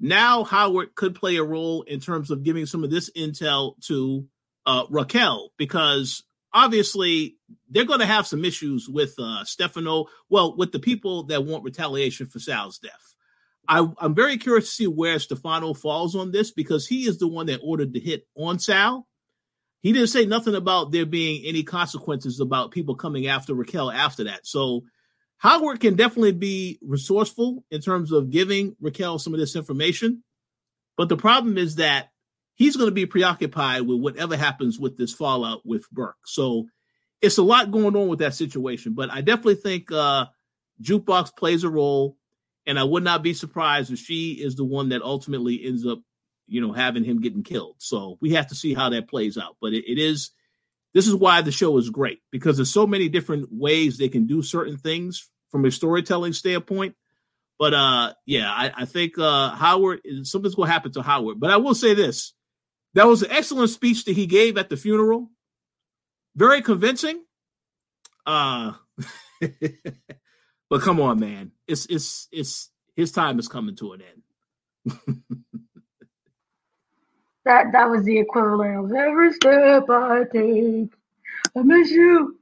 [0.00, 4.26] now Howard could play a role in terms of giving some of this intel to
[4.64, 7.36] uh, Raquel because obviously
[7.68, 10.06] they're going to have some issues with uh, Stefano.
[10.28, 13.14] Well, with the people that want retaliation for Sal's death.
[13.66, 17.28] I, am very curious to see where Stefano falls on this because he is the
[17.28, 19.07] one that ordered the hit on Sal.
[19.80, 24.24] He didn't say nothing about there being any consequences about people coming after Raquel after
[24.24, 24.46] that.
[24.46, 24.82] So
[25.38, 30.24] Howard can definitely be resourceful in terms of giving Raquel some of this information.
[30.96, 32.10] But the problem is that
[32.54, 36.16] he's going to be preoccupied with whatever happens with this fallout with Burke.
[36.26, 36.66] So
[37.22, 38.94] it's a lot going on with that situation.
[38.94, 40.26] But I definitely think uh,
[40.82, 42.16] Jukebox plays a role,
[42.66, 46.00] and I would not be surprised if she is the one that ultimately ends up,
[46.48, 47.76] you know, having him getting killed.
[47.78, 49.56] So we have to see how that plays out.
[49.60, 50.30] But it, it is
[50.94, 54.26] this is why the show is great because there's so many different ways they can
[54.26, 56.96] do certain things from a storytelling standpoint.
[57.58, 61.40] But uh, yeah, I, I think uh, Howard something's going to happen to Howard.
[61.40, 62.32] But I will say this:
[62.94, 65.30] that was an excellent speech that he gave at the funeral.
[66.36, 67.22] Very convincing.
[68.24, 68.72] Uh,
[70.70, 75.22] but come on, man, it's it's it's his time is coming to an end.
[77.48, 80.92] that that was the equivalent of every step I take,
[81.56, 82.38] I miss you.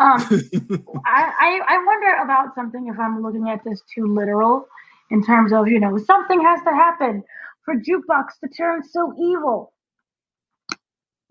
[0.00, 0.20] Um,
[1.06, 4.68] I, I I wonder about something if I'm looking at this too literal,
[5.10, 7.24] in terms of you know something has to happen
[7.64, 9.72] for jukebox to turn so evil.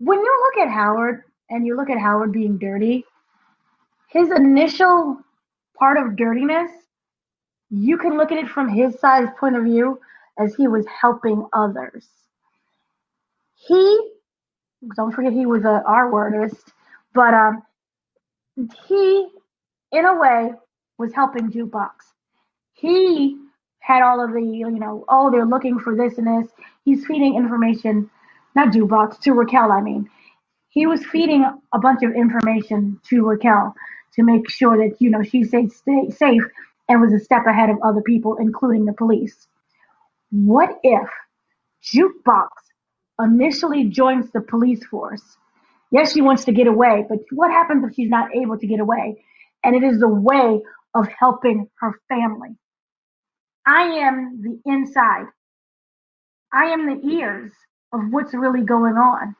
[0.00, 3.04] When you look at Howard and you look at Howard being dirty,
[4.08, 5.18] his initial
[5.78, 6.70] part of dirtiness,
[7.70, 10.00] you can look at it from his side's point of view
[10.38, 12.08] as he was helping others.
[13.66, 14.10] He,
[14.96, 16.72] don't forget he was a R wordist,
[17.14, 17.62] but um,
[18.88, 19.28] he,
[19.92, 20.50] in a way,
[20.98, 21.90] was helping Jukebox.
[22.72, 23.36] He
[23.80, 26.52] had all of the, you know, oh, they're looking for this and this.
[26.84, 28.10] He's feeding information,
[28.54, 30.08] not Jukebox, to Raquel, I mean.
[30.68, 33.74] He was feeding a bunch of information to Raquel
[34.14, 36.42] to make sure that, you know, she stayed safe
[36.88, 39.46] and was a step ahead of other people, including the police.
[40.30, 41.08] What if
[41.84, 42.48] Jukebox
[43.22, 45.36] initially joins the police force
[45.92, 48.80] Yes, she wants to get away, but what happens if she's not able to get
[48.80, 49.22] away?
[49.62, 50.62] And it is a way
[50.94, 52.56] of helping her family.
[53.66, 55.26] I am the inside.
[56.52, 57.52] I am the ears
[57.92, 59.36] of what's really going on.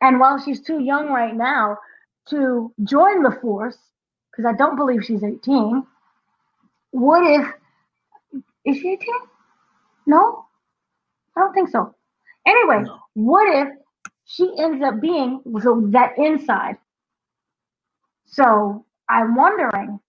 [0.00, 1.76] And while she's too young right now
[2.30, 3.76] to join the force,
[4.30, 5.84] because I don't believe she's 18,
[6.92, 7.46] what if,
[8.64, 9.06] is she 18?
[10.06, 10.46] No?
[11.36, 11.94] I don't think so.
[12.48, 12.98] Anyway, no.
[13.14, 13.68] what if
[14.26, 16.76] she ends up being so that inside.
[18.26, 20.00] So I'm wondering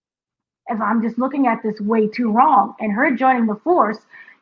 [0.68, 2.74] if I'm just looking at this way too wrong.
[2.80, 3.98] And her joining the force,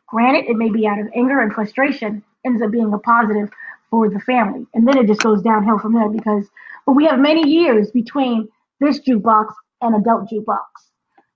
[0.08, 3.50] granted, it may be out of anger and frustration, ends up being a positive
[3.90, 4.66] for the family.
[4.74, 6.48] And then it just goes downhill from there because
[6.86, 8.48] but we have many years between
[8.80, 9.48] this jukebox
[9.82, 10.66] and adult jukebox.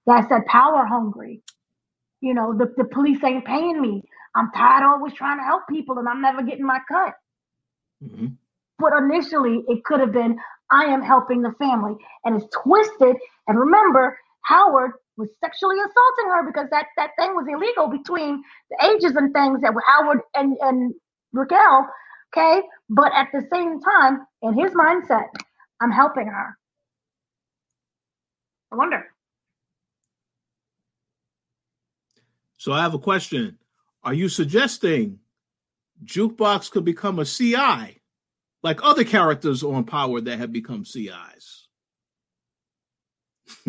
[0.07, 1.43] That's that power hungry.
[2.21, 4.05] You know, the, the police ain't paying me.
[4.35, 7.15] I'm tired of always trying to help people and I'm never getting my cut.
[8.03, 8.29] Mm-hmm.
[8.79, 10.39] But initially, it could have been,
[10.71, 11.95] I am helping the family.
[12.25, 13.17] And it's twisted.
[13.47, 18.87] And remember, Howard was sexually assaulting her because that, that thing was illegal between the
[18.87, 20.95] ages and things that were Howard and, and
[21.33, 21.89] Raquel.
[22.35, 22.63] Okay.
[22.89, 25.27] But at the same time, in his mindset,
[25.81, 26.57] I'm helping her.
[28.73, 29.05] I wonder.
[32.57, 33.59] So I have a question.
[34.05, 35.21] Are you suggesting
[36.05, 38.01] Jukebox could become a CI,
[38.63, 41.69] like other characters on Power that have become CIs.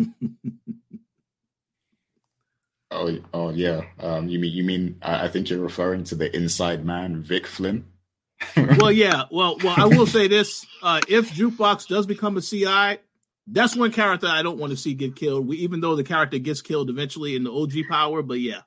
[2.90, 3.82] oh, oh yeah.
[4.00, 7.46] Um, you mean you mean I, I think you're referring to the Inside Man, Vic
[7.46, 7.86] Flynn.
[8.56, 9.24] well, yeah.
[9.30, 12.98] Well, well, I will say this: uh, if Jukebox does become a CI,
[13.46, 15.46] that's one character I don't want to see get killed.
[15.46, 18.62] We, even though the character gets killed eventually in the OG Power, but yeah,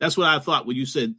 [0.00, 1.14] that's what I thought when you said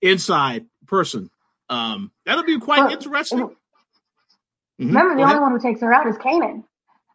[0.00, 1.30] inside person.
[1.68, 3.38] Um, that'll be quite interesting.
[3.38, 4.86] Mm-hmm.
[4.88, 6.64] Remember, the only one who takes her out is Kanan.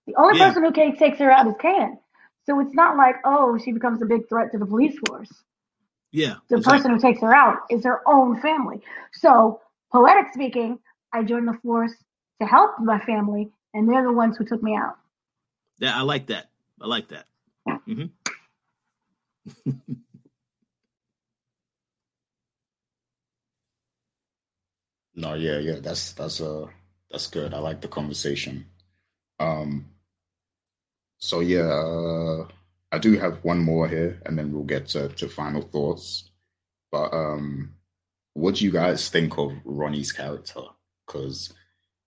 [0.05, 0.47] The only yeah.
[0.47, 1.97] person who takes her out is Kanan.
[2.45, 5.29] So it's not like, oh, she becomes a big threat to the police force.
[6.11, 6.35] Yeah.
[6.49, 6.77] The exactly.
[6.77, 8.81] person who takes her out is her own family.
[9.13, 9.59] So,
[9.91, 10.79] poetic speaking,
[11.11, 11.93] I joined the force
[12.41, 14.95] to help my family, and they're the ones who took me out.
[15.79, 16.49] Yeah, I like that.
[16.81, 17.25] I like that.
[17.67, 18.05] Mm-hmm.
[25.18, 26.68] No, yeah, yeah, that's that's uh
[27.10, 27.53] that's good.
[27.53, 28.68] I like the conversation.
[29.39, 29.88] Um,
[31.18, 32.48] so yeah, uh,
[32.91, 36.30] I do have one more here, and then we'll get to, to final thoughts.
[36.91, 37.73] But um,
[38.34, 40.61] what do you guys think of Ronnie's character?
[41.07, 41.52] Because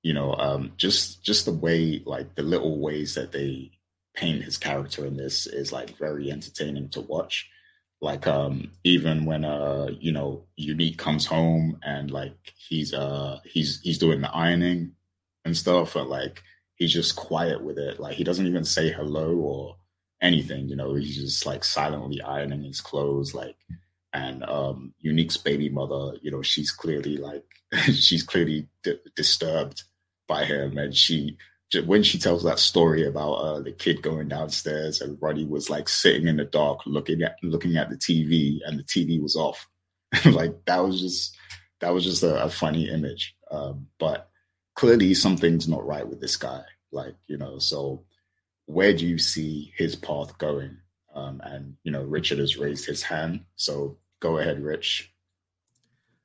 [0.05, 3.73] you know, um, just just the way, like the little ways that they
[4.15, 7.51] paint his character in this is like very entertaining to watch
[8.01, 13.81] like um even when uh you know unique comes home and like he's uh he's
[13.83, 14.93] he's doing the ironing
[15.45, 16.43] and stuff and like
[16.77, 18.01] he's just quiet with it.
[18.01, 19.77] Like he doesn't even say hello or
[20.23, 23.57] anything you know he's just like silently ironing his clothes like
[24.13, 27.45] and um, Unique's baby mother, you know, she's clearly like
[27.85, 29.85] she's clearly d- disturbed
[30.27, 31.37] by him, and she
[31.85, 36.27] when she tells that story about uh, the kid going downstairs, everybody was like sitting
[36.27, 39.69] in the dark looking at looking at the TV, and the TV was off.
[40.25, 41.37] like that was just
[41.81, 43.37] that was just a, a funny image.
[43.51, 44.29] Um, but
[44.75, 46.63] clearly something's not right with this guy.
[46.91, 48.05] Like you know, so
[48.67, 50.77] where do you see his path going?
[51.15, 55.13] Um, and you know, Richard has raised his hand, so go ahead, Rich.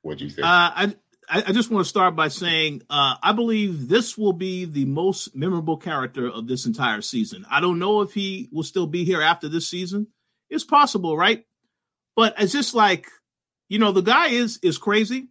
[0.02, 0.46] What do you think?
[0.46, 0.94] Uh, I
[1.28, 5.34] I just want to start by saying uh, I believe this will be the most
[5.34, 7.44] memorable character of this entire season.
[7.50, 10.06] I don't know if he will still be here after this season.
[10.50, 11.44] It's possible, right?
[12.14, 13.08] But it's just like,
[13.68, 15.28] you know, the guy is is crazy.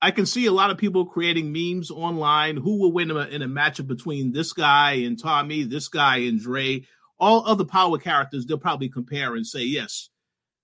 [0.00, 2.56] I can see a lot of people creating memes online.
[2.56, 6.84] Who will win in a matchup between this guy and Tommy, this guy and Dre?
[7.18, 10.10] All other power characters, they'll probably compare and say yes,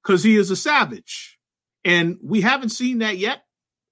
[0.03, 1.39] because he is a savage.
[1.85, 3.44] And we haven't seen that yet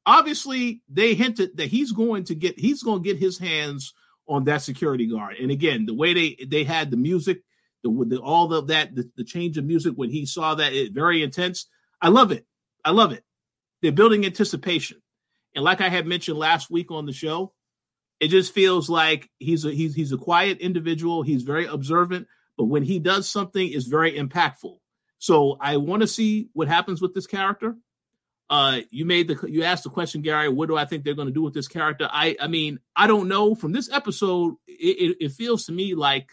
[0.06, 3.94] obviously they hinted that he's going to get he's going to get his hands
[4.28, 5.36] on that security guard.
[5.40, 7.42] And again, the way they they had the music,
[7.82, 10.92] the, the all of that, the, the, change of music when he saw that, it
[10.92, 11.66] very intense.
[12.00, 12.46] I love it.
[12.84, 13.24] I love it.
[13.80, 15.02] They're building anticipation,
[15.54, 17.52] and like I had mentioned last week on the show,
[18.20, 21.22] it just feels like he's a he's he's a quiet individual.
[21.22, 24.78] He's very observant, but when he does something, it's very impactful.
[25.18, 27.76] So I want to see what happens with this character.
[28.50, 30.48] Uh, you made the you asked the question, Gary.
[30.48, 32.08] What do I think they're going to do with this character?
[32.10, 33.54] I I mean, I don't know.
[33.54, 36.32] From this episode, it, it, it feels to me like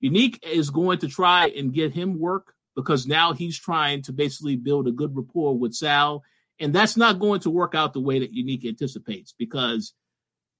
[0.00, 4.56] Unique is going to try and get him work because now he's trying to basically
[4.56, 6.22] build a good rapport with Sal,
[6.58, 9.92] and that's not going to work out the way that Unique anticipates because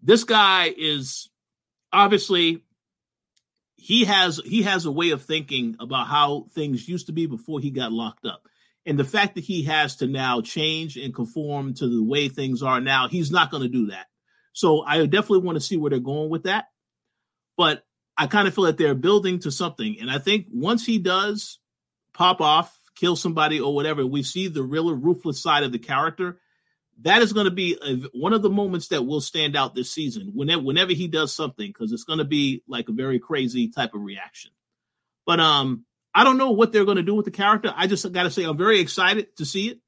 [0.03, 1.31] this guy is
[1.93, 2.63] obviously
[3.77, 7.61] he has he has a way of thinking about how things used to be before
[7.61, 8.47] he got locked up
[8.87, 12.63] and the fact that he has to now change and conform to the way things
[12.63, 14.07] are now, he's not going to do that.
[14.53, 16.67] So I definitely want to see where they're going with that.
[17.57, 17.85] But
[18.17, 19.99] I kind of feel that they're building to something.
[20.01, 21.59] And I think once he does
[22.13, 26.41] pop off, kill somebody or whatever, we see the real ruthless side of the character.
[27.03, 29.91] That is going to be a, one of the moments that will stand out this
[29.91, 30.33] season.
[30.35, 33.95] Whenever, whenever he does something, because it's going to be like a very crazy type
[33.95, 34.51] of reaction.
[35.25, 35.85] But um,
[36.15, 37.73] I don't know what they're going to do with the character.
[37.75, 39.79] I just got to say, I'm very excited to see it.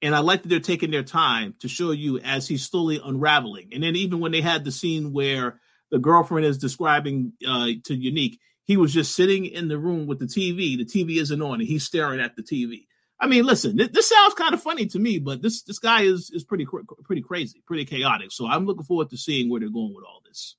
[0.00, 3.70] And I like that they're taking their time to show you as he's slowly unraveling.
[3.72, 5.60] And then even when they had the scene where
[5.90, 10.18] the girlfriend is describing uh, to Unique, he was just sitting in the room with
[10.18, 10.76] the TV.
[10.76, 12.86] The TV isn't on, and he's staring at the TV.
[13.20, 16.02] I mean, listen, this, this sounds kind of funny to me, but this this guy
[16.02, 16.66] is is pretty
[17.04, 18.32] pretty crazy, pretty chaotic.
[18.32, 20.56] So I'm looking forward to seeing where they're going with all this.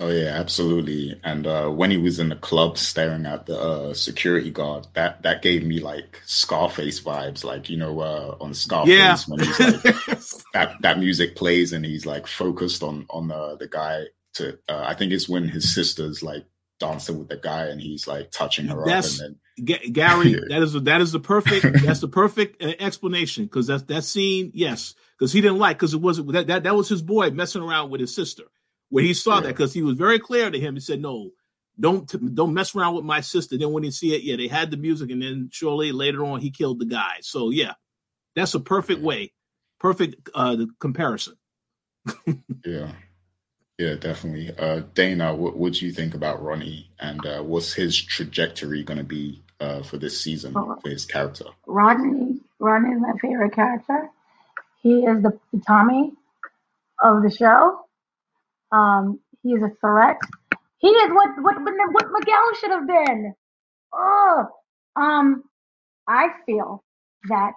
[0.00, 1.20] Oh yeah, absolutely.
[1.24, 5.22] And uh, when he was in the club staring at the uh, security guard, that
[5.22, 7.42] that gave me like Scarface vibes.
[7.42, 9.16] Like you know, uh, on Scarface yeah.
[9.26, 9.82] when he's like
[10.54, 14.04] that that music plays and he's like focused on on the the guy.
[14.34, 16.44] To uh, I think it's when his sister's like
[16.78, 19.26] dancing with the guy and he's like touching her that's, up.
[19.26, 23.46] And then G- Gary, that is that is the perfect that's the perfect uh, explanation
[23.46, 24.52] because that's that scene.
[24.54, 27.62] Yes, because he didn't like because it wasn't that, that that was his boy messing
[27.62, 28.44] around with his sister
[28.90, 29.40] where he saw yeah.
[29.42, 30.74] that because he was very clear to him.
[30.74, 31.30] He said, "No,
[31.78, 34.70] don't don't mess around with my sister." Then when he see it, yeah, they had
[34.70, 37.16] the music, and then surely later on he killed the guy.
[37.20, 37.74] So yeah,
[38.34, 39.32] that's a perfect way,
[39.78, 41.34] perfect uh, the comparison.
[42.64, 42.92] yeah,
[43.78, 44.50] yeah, definitely.
[44.58, 48.98] Uh, Dana, what what do you think about Ronnie, and uh, what's his trajectory going
[48.98, 51.44] to be uh, for this season for his character?
[51.66, 54.10] Ronnie, Ronnie is my favorite character.
[54.82, 56.12] He is the, the Tommy
[57.02, 57.84] of the show.
[58.72, 60.18] Um, he is a threat.
[60.78, 63.34] He is what what what Miguel should have been.
[63.92, 64.46] Oh,
[64.96, 65.44] um,
[66.06, 66.84] I feel
[67.28, 67.52] that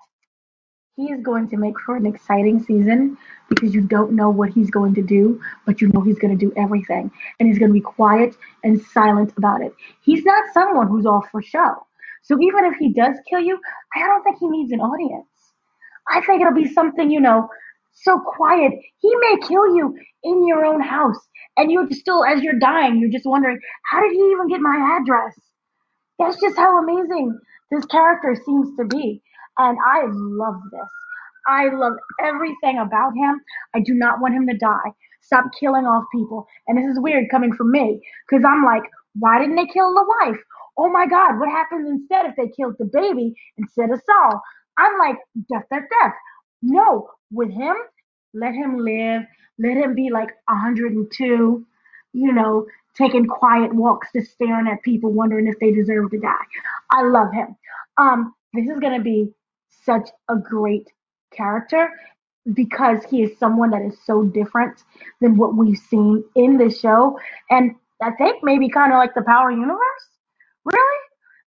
[0.96, 3.18] he is going to make for an exciting season
[3.50, 6.46] because you don't know what he's going to do, but you know he's going to
[6.46, 9.74] do everything, and he's going to be quiet and silent about it.
[10.02, 11.86] He's not someone who's all for show.
[12.24, 13.60] So even if he does kill you,
[13.96, 15.28] I don't think he needs an audience.
[16.10, 17.50] I think it'll be something, you know,
[17.94, 18.74] so quiet.
[19.00, 21.18] He may kill you in your own house.
[21.58, 23.60] And you're still, as you're dying, you're just wondering,
[23.92, 25.38] how did he even get my address?
[26.20, 27.38] That's just how amazing
[27.72, 29.22] this character seems to be.
[29.58, 30.90] And I love this.
[31.48, 31.94] I love
[32.24, 33.42] everything about him.
[33.76, 34.92] I do not want him to die.
[35.22, 36.48] Stop killing off people.
[36.68, 38.84] And this is weird coming from me because I'm like,
[39.20, 40.40] why didn't they kill the wife?
[40.78, 44.42] Oh my God, what happens instead if they killed the baby instead of Sal?
[44.78, 45.18] I'm like,
[45.52, 46.14] death, death, death.
[46.62, 47.76] No, with him,
[48.34, 49.24] let him live.
[49.60, 51.66] Let him be like 102,
[52.14, 56.46] you know, taking quiet walks, just staring at people, wondering if they deserve to die.
[56.92, 57.56] I love him.
[57.98, 59.30] Um, this is going to be
[59.86, 60.88] such a great
[61.32, 61.90] character
[62.54, 64.84] because he is someone that is so different
[65.22, 67.20] than what we've seen in the show.
[67.50, 69.80] And I think maybe kind of like the Power Universe.
[70.66, 71.00] Really?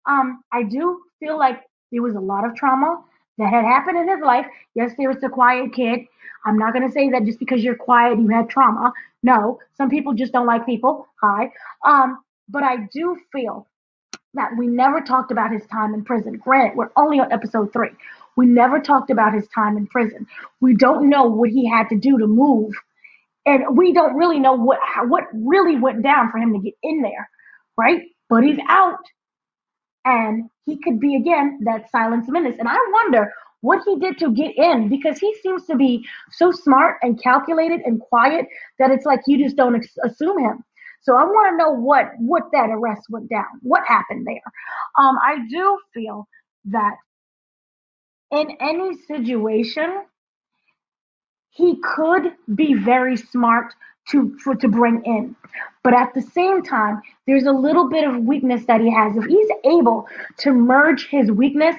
[0.07, 3.01] Um, I do feel like there was a lot of trauma
[3.37, 4.45] that had happened in his life.
[4.75, 6.01] Yes, there was a quiet kid.
[6.45, 8.91] I'm not going to say that just because you're quiet, you had trauma.
[9.23, 11.07] No, some people just don't like people.
[11.21, 11.51] Hi.
[11.85, 12.19] Um,
[12.49, 13.67] but I do feel
[14.33, 16.33] that we never talked about his time in prison.
[16.37, 17.89] Granted, we're only on episode three.
[18.35, 20.27] We never talked about his time in prison.
[20.59, 22.73] We don't know what he had to do to move,
[23.45, 27.01] and we don't really know what what really went down for him to get in
[27.01, 27.29] there,
[27.77, 28.01] right?
[28.29, 28.97] But he's out,
[30.05, 32.55] and he could be again that silence menace.
[32.59, 33.31] And I wonder
[33.61, 37.81] what he did to get in because he seems to be so smart and calculated
[37.85, 38.45] and quiet
[38.79, 40.63] that it's like you just don't ex- assume him.
[41.01, 44.41] So I want to know what what that arrest went down, what happened there.
[44.97, 46.27] Um, I do feel
[46.65, 46.95] that
[48.31, 50.03] in any situation,
[51.51, 53.73] he could be very smart
[54.09, 55.35] to for to bring in.
[55.83, 59.15] But at the same time, there's a little bit of weakness that he has.
[59.15, 60.07] If he's able
[60.39, 61.75] to merge his weakness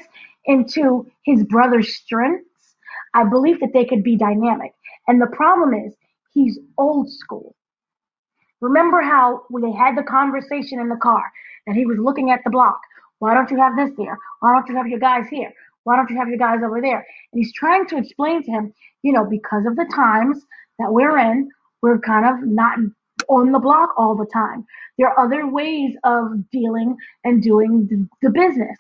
[0.47, 2.77] into his brother's strengths,
[3.15, 4.73] I believe that they could be dynamic.
[5.09, 5.95] And the problem is
[6.33, 7.55] he's old school.
[8.61, 11.23] Remember how when they had the conversation in the car
[11.67, 12.81] and he was looking at the block?
[13.19, 14.19] Why don't you have this there?
[14.41, 15.53] Why don't you have your guys here?
[15.85, 17.07] Why don't you have your guys over there?
[17.33, 20.45] And he's trying to explain to him, you know, because of the times
[20.79, 21.49] that we're in,
[21.85, 22.79] we're kind of not
[23.29, 24.65] on the block all the time.
[24.97, 28.79] There are other ways of dealing and doing the, the business.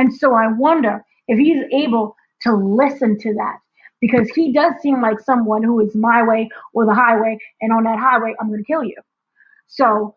[0.00, 3.58] And so I wonder if he's able to listen to that
[4.00, 7.84] because he does seem like someone who is my way or the highway, and on
[7.84, 8.96] that highway, I'm going to kill you.
[9.68, 10.16] So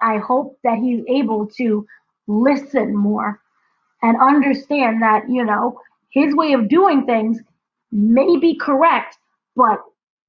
[0.00, 1.86] I hope that he's able to
[2.26, 3.38] listen more
[4.00, 5.78] and understand that, you know,
[6.08, 7.38] his way of doing things
[7.92, 9.18] may be correct,
[9.54, 9.78] but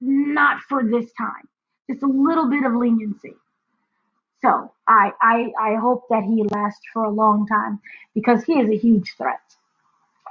[0.02, 1.48] not for this time.
[1.90, 3.34] Just a little bit of leniency.
[4.42, 7.80] So I, I, I hope that he lasts for a long time
[8.16, 9.42] because he is a huge threat,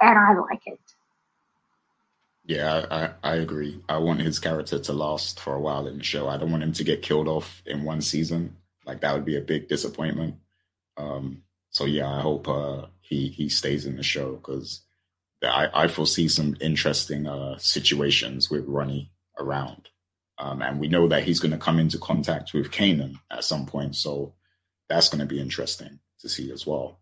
[0.01, 0.79] and I like it.
[2.45, 3.81] Yeah, I, I agree.
[3.89, 6.27] I want his character to last for a while in the show.
[6.29, 8.57] I don't want him to get killed off in one season.
[8.85, 10.35] Like that would be a big disappointment.
[10.97, 14.81] Um, so yeah, I hope uh, he he stays in the show because
[15.43, 19.89] I, I foresee some interesting uh, situations with Ronnie around.
[20.39, 23.65] Um, and we know that he's going to come into contact with Kanan at some
[23.65, 23.95] point.
[23.95, 24.33] So
[24.87, 26.99] that's going to be interesting to see as well.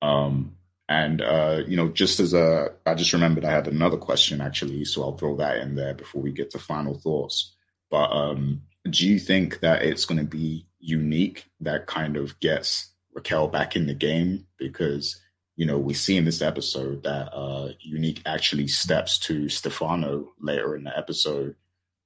[0.00, 0.56] Um,
[0.88, 4.84] and, uh, you know, just as a, I just remembered I had another question actually.
[4.84, 7.54] So I'll throw that in there before we get to final thoughts.
[7.90, 12.92] But um, do you think that it's going to be unique that kind of gets
[13.14, 14.46] Raquel back in the game?
[14.58, 15.20] Because,
[15.56, 20.76] you know, we see in this episode that uh, Unique actually steps to Stefano later
[20.76, 21.56] in the episode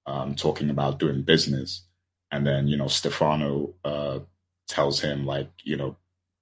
[0.07, 1.83] um, talking about doing business.
[2.31, 4.21] And then, you know, Stefano uh,
[4.69, 5.97] tells him, like, you know,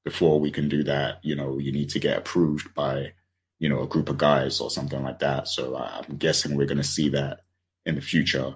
[0.05, 3.13] before we can do that, you know, you need to get approved by,
[3.59, 5.49] you know, a group of guys or something like that.
[5.49, 7.41] So I'm guessing we're going to see that
[7.87, 8.55] in the future.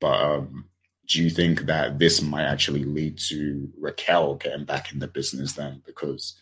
[0.00, 0.64] But um,
[1.06, 5.52] do you think that this might actually lead to Raquel getting back in the business
[5.52, 5.82] then?
[5.86, 6.34] Because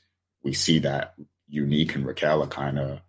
[0.42, 1.14] we see that
[1.50, 3.00] Unique and Raquel are kind of,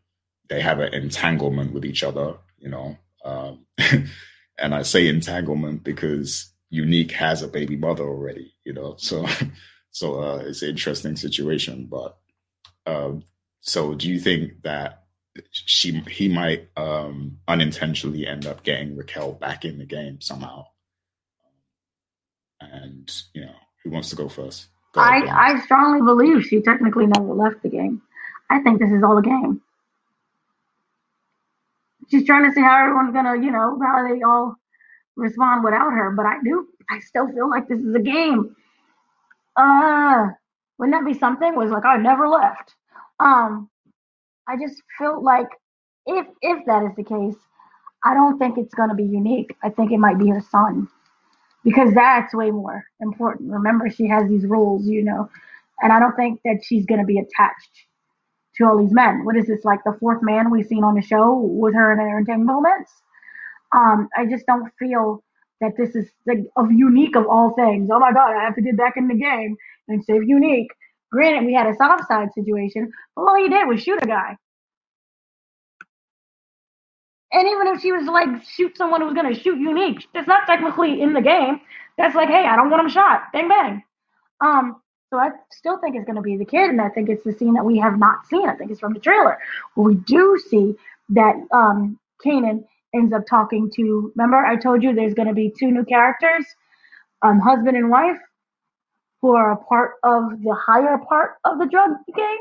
[0.49, 2.97] they have an entanglement with each other, you know.
[3.23, 3.65] Um,
[4.57, 8.95] and I say entanglement because Unique has a baby mother already, you know.
[8.97, 9.25] So,
[9.91, 11.87] so uh, it's an interesting situation.
[11.89, 12.17] But
[12.85, 13.23] um,
[13.61, 15.03] so, do you think that
[15.51, 20.65] she he might um, unintentionally end up getting Raquel back in the game somehow?
[22.59, 24.67] And you know, who wants to go first?
[24.93, 28.01] Go I, I strongly believe she technically never left the game.
[28.51, 29.61] I think this is all a game.
[32.09, 34.55] She's trying to see how everyone's gonna, you know, how they all
[35.15, 36.11] respond without her.
[36.11, 38.53] But I do, I still feel like this is a game.
[39.55, 40.27] Uh,
[40.77, 41.55] wouldn't that be something?
[41.55, 42.75] Was like I never left.
[43.21, 43.69] Um,
[44.49, 45.47] I just feel like
[46.05, 47.39] if if that is the case,
[48.03, 49.55] I don't think it's gonna be unique.
[49.63, 50.89] I think it might be her son
[51.63, 53.49] because that's way more important.
[53.51, 55.29] Remember, she has these rules, you know,
[55.81, 57.85] and I don't think that she's gonna be attached
[58.61, 59.25] to all these men.
[59.25, 61.99] What is this like the fourth man we've seen on the show with her in
[61.99, 62.91] her entanglements?
[63.73, 65.23] Um, I just don't feel
[65.61, 67.89] that this is the of unique of all things.
[67.91, 69.55] Oh my god, I have to get back in the game
[69.87, 70.69] and save unique.
[71.11, 74.37] Granted, we had a soft side situation, but all he did was shoot a guy.
[77.33, 81.01] And even if she was like shoot someone who's gonna shoot unique, that's not technically
[81.01, 81.61] in the game.
[81.97, 83.23] That's like, hey, I don't want him shot.
[83.33, 83.83] Bang bang.
[84.41, 84.80] Um,
[85.11, 87.33] So I still think it's going to be the kid, and I think it's the
[87.33, 88.47] scene that we have not seen.
[88.47, 89.37] I think it's from the trailer
[89.75, 90.73] where we do see
[91.09, 92.63] that um, Kanan
[92.95, 94.13] ends up talking to.
[94.15, 96.45] Remember, I told you there's going to be two new characters,
[97.23, 98.19] um, husband and wife,
[99.21, 102.39] who are a part of the higher part of the drug game.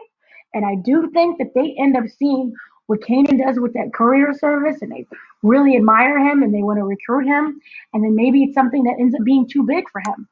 [0.55, 2.53] And I do think that they end up seeing
[2.87, 5.07] what Kanan does with that courier service, and they
[5.43, 7.61] really admire him and they want to recruit him.
[7.95, 10.29] And then maybe it's something that ends up being too big for him.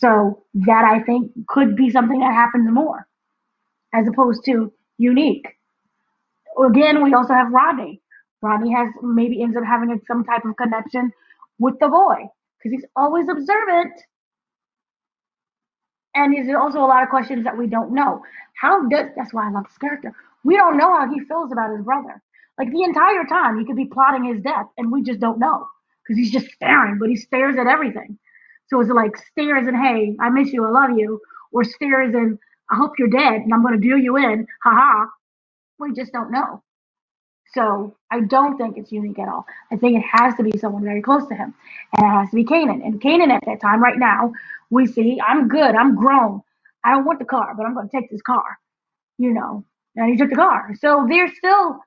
[0.00, 3.06] So that I think could be something that happens more,
[3.94, 5.46] as opposed to unique.
[6.64, 8.02] Again, we also have Rodney.
[8.42, 11.12] Rodney has maybe ends up having some type of connection
[11.58, 12.16] with the boy
[12.58, 13.94] because he's always observant.
[16.14, 18.22] And there's also a lot of questions that we don't know.
[18.60, 20.12] How does that's why I love this character.
[20.44, 22.22] We don't know how he feels about his brother.
[22.58, 25.66] Like the entire time, he could be plotting his death, and we just don't know
[26.02, 28.18] because he's just staring, but he stares at everything.
[28.70, 31.20] So is it like stares and hey, I miss you, I love you,
[31.52, 32.38] or stares and
[32.70, 35.06] I hope you're dead and I'm going to do you in, haha.
[35.80, 36.62] We just don't know.
[37.54, 39.46] So I don't think it's unique at all.
[39.72, 41.54] I think it has to be someone very close to him,
[41.96, 42.84] and it has to be Kanan.
[42.84, 44.32] And Kanan at that time, right now,
[44.70, 46.42] we see I'm good, I'm grown.
[46.84, 48.58] I don't want the car, but I'm going to take this car.
[49.18, 49.64] You know,
[49.96, 50.74] and he took the car.
[50.80, 51.80] So there's still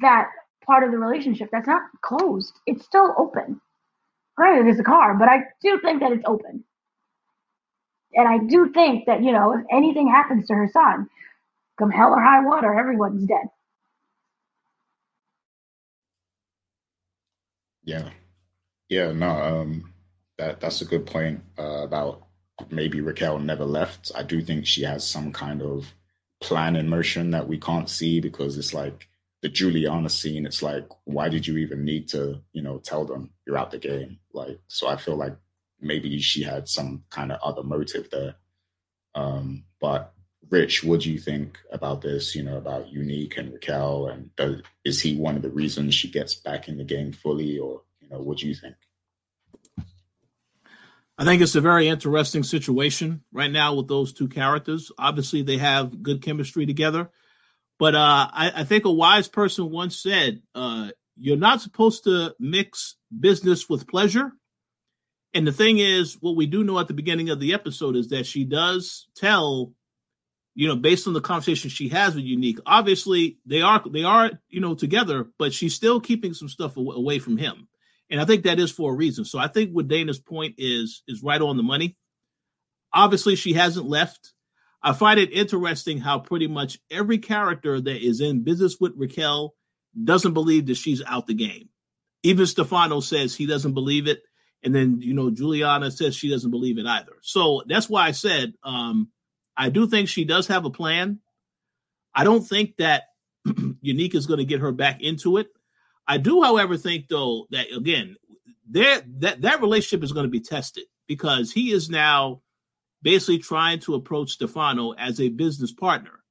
[0.00, 0.28] that
[0.66, 2.52] part of the relationship that's not closed.
[2.66, 3.60] It's still open.
[4.36, 6.64] Granted, it's a car, but I do think that it's open.
[8.14, 11.08] And I do think that, you know, if anything happens to her son,
[11.78, 13.46] come hell or high water, everyone's dead.
[17.84, 18.10] Yeah.
[18.88, 19.92] Yeah, no, um
[20.38, 22.26] that that's a good point uh, about
[22.70, 24.12] maybe Raquel never left.
[24.16, 25.94] I do think she has some kind of
[26.40, 29.08] plan in motion that we can't see because it's like
[29.42, 33.30] the Juliana scene, it's like, why did you even need to, you know, tell them
[33.46, 34.18] you're out the game?
[34.32, 35.36] Like, so I feel like
[35.80, 38.36] maybe she had some kind of other motive there.
[39.14, 40.14] Um, but
[40.48, 42.36] Rich, what do you think about this?
[42.36, 46.10] You know, about Unique and Raquel, and does, is he one of the reasons she
[46.10, 48.76] gets back in the game fully, or you know, what do you think?
[51.18, 54.90] I think it's a very interesting situation right now with those two characters.
[54.98, 57.10] Obviously, they have good chemistry together.
[57.82, 62.32] But uh, I, I, think a wise person once said, uh, "You're not supposed to
[62.38, 64.30] mix business with pleasure."
[65.34, 68.10] And the thing is, what we do know at the beginning of the episode is
[68.10, 69.72] that she does tell,
[70.54, 72.60] you know, based on the conversation she has with Unique.
[72.66, 77.18] Obviously, they are they are you know together, but she's still keeping some stuff away
[77.18, 77.66] from him,
[78.08, 79.24] and I think that is for a reason.
[79.24, 81.96] So I think what Dana's point is is right on the money.
[82.94, 84.34] Obviously, she hasn't left
[84.82, 89.54] I find it interesting how pretty much every character that is in business with Raquel
[90.02, 91.68] doesn't believe that she's out the game.
[92.22, 94.22] Even Stefano says he doesn't believe it.
[94.64, 97.14] And then, you know, Juliana says she doesn't believe it either.
[97.22, 99.08] So that's why I said um,
[99.56, 101.20] I do think she does have a plan.
[102.14, 103.04] I don't think that
[103.80, 105.48] Unique is going to get her back into it.
[106.06, 108.16] I do, however, think though that again,
[108.70, 109.04] that
[109.42, 112.42] that relationship is going to be tested because he is now
[113.02, 116.22] basically trying to approach Stefano as a business partner.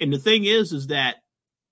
[0.00, 1.16] And the thing is, is that,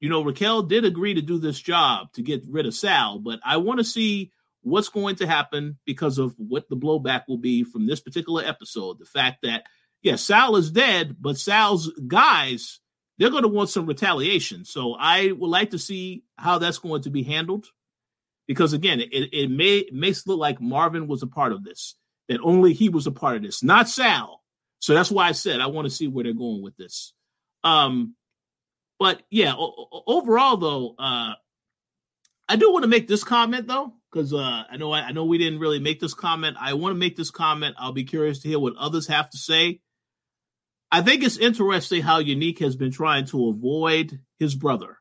[0.00, 3.40] you know, Raquel did agree to do this job to get rid of Sal, but
[3.44, 7.64] I want to see what's going to happen because of what the blowback will be
[7.64, 8.98] from this particular episode.
[8.98, 9.64] The fact that,
[10.02, 12.80] yeah, Sal is dead, but Sal's guys,
[13.18, 14.64] they're going to want some retaliation.
[14.64, 17.66] So I would like to see how that's going to be handled.
[18.46, 21.94] Because again, it, it may makes it look like Marvin was a part of this
[22.28, 24.42] that only he was a part of this, not Sal.
[24.78, 27.12] So that's why I said I want to see where they're going with this.
[27.62, 28.14] Um,
[28.98, 31.34] but yeah, o- overall though, uh,
[32.48, 35.24] I do want to make this comment though, because uh, I know I, I, know
[35.24, 36.56] we didn't really make this comment.
[36.60, 37.76] I want to make this comment.
[37.78, 39.80] I'll be curious to hear what others have to say.
[40.92, 44.98] I think it's interesting how Unique has been trying to avoid his brother.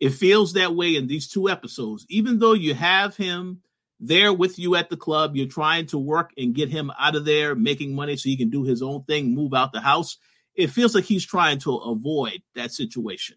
[0.00, 3.60] It feels that way in these two episodes, even though you have him
[4.00, 5.36] there with you at the club.
[5.36, 8.50] You're trying to work and get him out of there, making money so he can
[8.50, 10.18] do his own thing, move out the house.
[10.54, 13.36] It feels like he's trying to avoid that situation.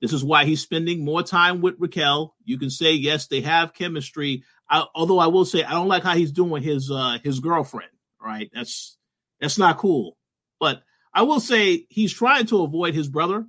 [0.00, 2.34] This is why he's spending more time with Raquel.
[2.44, 4.44] You can say yes, they have chemistry.
[4.68, 7.90] I, although I will say I don't like how he's doing his uh, his girlfriend.
[8.20, 8.50] Right?
[8.52, 8.98] That's
[9.40, 10.16] that's not cool.
[10.60, 10.82] But
[11.14, 13.46] I will say he's trying to avoid his brother.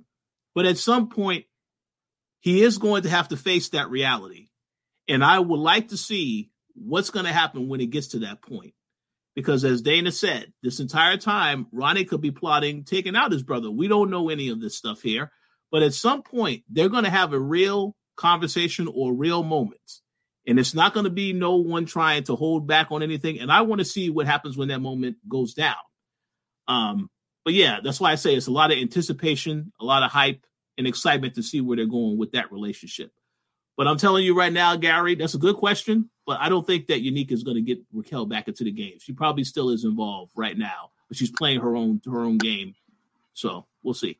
[0.54, 1.44] But at some point,
[2.40, 4.47] he is going to have to face that reality.
[5.08, 8.42] And I would like to see what's going to happen when it gets to that
[8.42, 8.74] point.
[9.34, 13.70] Because as Dana said, this entire time, Ronnie could be plotting taking out his brother.
[13.70, 15.30] We don't know any of this stuff here.
[15.70, 19.80] But at some point, they're going to have a real conversation or real moment.
[20.46, 23.38] And it's not going to be no one trying to hold back on anything.
[23.38, 25.76] And I want to see what happens when that moment goes down.
[26.66, 27.10] Um,
[27.44, 30.44] but yeah, that's why I say it's a lot of anticipation, a lot of hype
[30.78, 33.12] and excitement to see where they're going with that relationship.
[33.78, 36.10] But I'm telling you right now, Gary, that's a good question.
[36.26, 38.98] But I don't think that Unique is going to get Raquel back into the game.
[39.00, 42.74] She probably still is involved right now, but she's playing her own her own game.
[43.34, 44.18] So we'll see.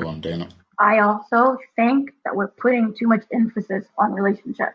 [0.00, 0.48] Go on, Dana.
[0.80, 4.74] I also think that we're putting too much emphasis on relationship.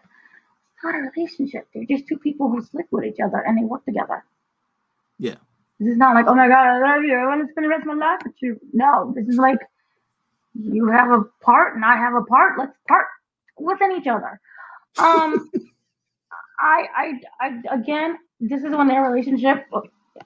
[0.76, 1.68] It's not a relationship.
[1.74, 4.24] They're just two people who sleep with each other and they work together.
[5.20, 5.36] Yeah.
[5.80, 7.14] This is not like, oh my god, I love you.
[7.14, 8.58] I want to spend the rest of my life with you.
[8.72, 9.60] No, this is like
[10.54, 12.58] you have a part and I have a part.
[12.58, 13.08] Let's part
[13.60, 14.40] within each other.
[14.98, 15.50] Um,
[16.60, 19.66] I, I, I, again, this is when their relationship.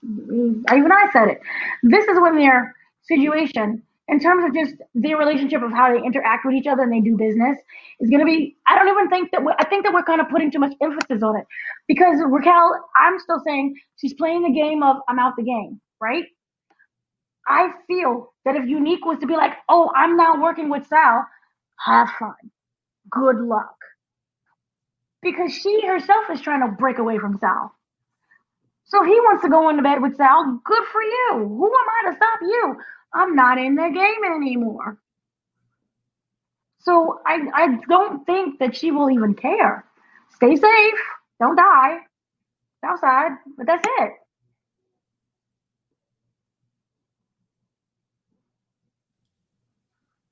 [0.03, 1.41] Even I said it.
[1.83, 6.45] This is when their situation, in terms of just their relationship of how they interact
[6.45, 7.57] with each other and they do business,
[7.99, 8.55] is going to be.
[8.67, 9.41] I don't even think that.
[9.59, 11.45] I think that we're kind of putting too much emphasis on it
[11.87, 12.73] because Raquel.
[12.97, 16.25] I'm still saying she's playing the game of I'm out the game, right?
[17.47, 21.25] I feel that if Unique was to be like, oh, I'm now working with Sal,
[21.85, 22.35] have fun.
[23.11, 23.75] Good luck.
[25.21, 27.73] Because she herself is trying to break away from Sal.
[28.85, 30.61] So he wants to go into bed with Sal.
[30.65, 31.29] Good for you.
[31.47, 32.75] Who am I to stop you?
[33.13, 34.99] I'm not in the game anymore.
[36.79, 39.85] So I, I don't think that she will even care.
[40.35, 40.99] Stay safe.
[41.39, 41.97] Don't die.
[42.85, 43.31] Outside.
[43.57, 44.11] But that's it.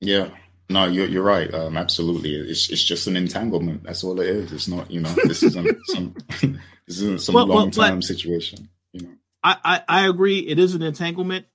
[0.01, 0.29] Yeah.
[0.69, 1.51] No, you're you're right.
[1.53, 2.35] Um, absolutely.
[2.35, 3.83] It's it's just an entanglement.
[3.83, 4.51] That's all it is.
[4.51, 6.15] It's not, you know, this isn't some
[6.87, 8.69] this isn't some Well, well, long term but- situation.
[8.93, 9.13] You know.
[9.43, 10.39] I, I, I agree.
[10.39, 11.45] It is an entanglement.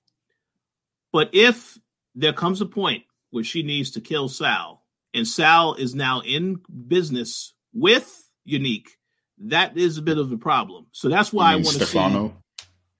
[1.13, 1.77] But if
[2.13, 4.81] there comes a point where she needs to kill Sal,
[5.13, 8.97] and Sal is now in business with Unique,
[9.45, 10.87] that is a bit of a problem.
[10.91, 11.85] So that's why I want to see.
[11.85, 12.41] Stefano.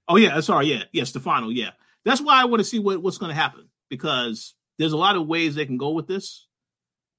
[0.08, 1.70] Oh yeah, sorry, yeah, yeah, Stefano, yeah.
[2.04, 5.16] That's why I want to see what, what's going to happen because there's a lot
[5.16, 6.46] of ways they can go with this,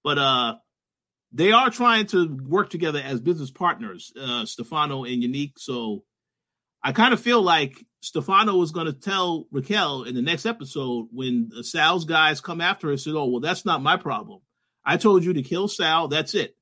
[0.04, 0.56] but uh,
[1.32, 5.54] they are trying to work together as business partners, uh, Stefano and Unique.
[5.58, 6.04] So
[6.84, 11.08] I kind of feel like Stefano is going to tell Raquel in the next episode
[11.12, 14.40] when Sal's guys come after her, said, "Oh, well, that's not my problem.
[14.86, 16.08] I told you to kill Sal.
[16.08, 16.56] That's it."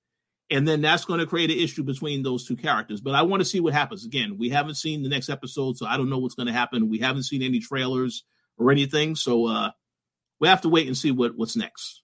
[0.49, 3.01] And then that's going to create an issue between those two characters.
[3.01, 4.05] But I want to see what happens.
[4.05, 6.89] Again, we haven't seen the next episode, so I don't know what's going to happen.
[6.89, 8.23] We haven't seen any trailers
[8.57, 9.71] or anything, so uh,
[10.39, 12.01] we have to wait and see what what's next.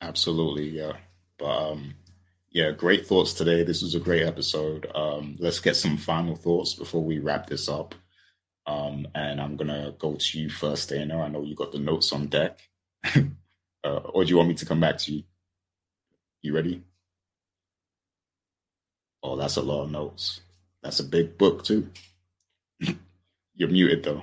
[0.00, 0.92] Absolutely, yeah.
[1.38, 1.94] But um,
[2.50, 3.62] yeah, great thoughts today.
[3.64, 4.86] This was a great episode.
[4.94, 7.94] Um, let's get some final thoughts before we wrap this up.
[8.66, 11.20] Um, and I'm gonna go to you first, Dana.
[11.20, 12.60] I know you got the notes on deck.
[13.84, 15.24] uh, or do you want me to come back to you?
[16.42, 16.82] You ready?
[19.22, 20.40] Oh, that's a lot of notes.
[20.82, 21.90] That's a big book too.
[23.54, 24.22] You're muted though.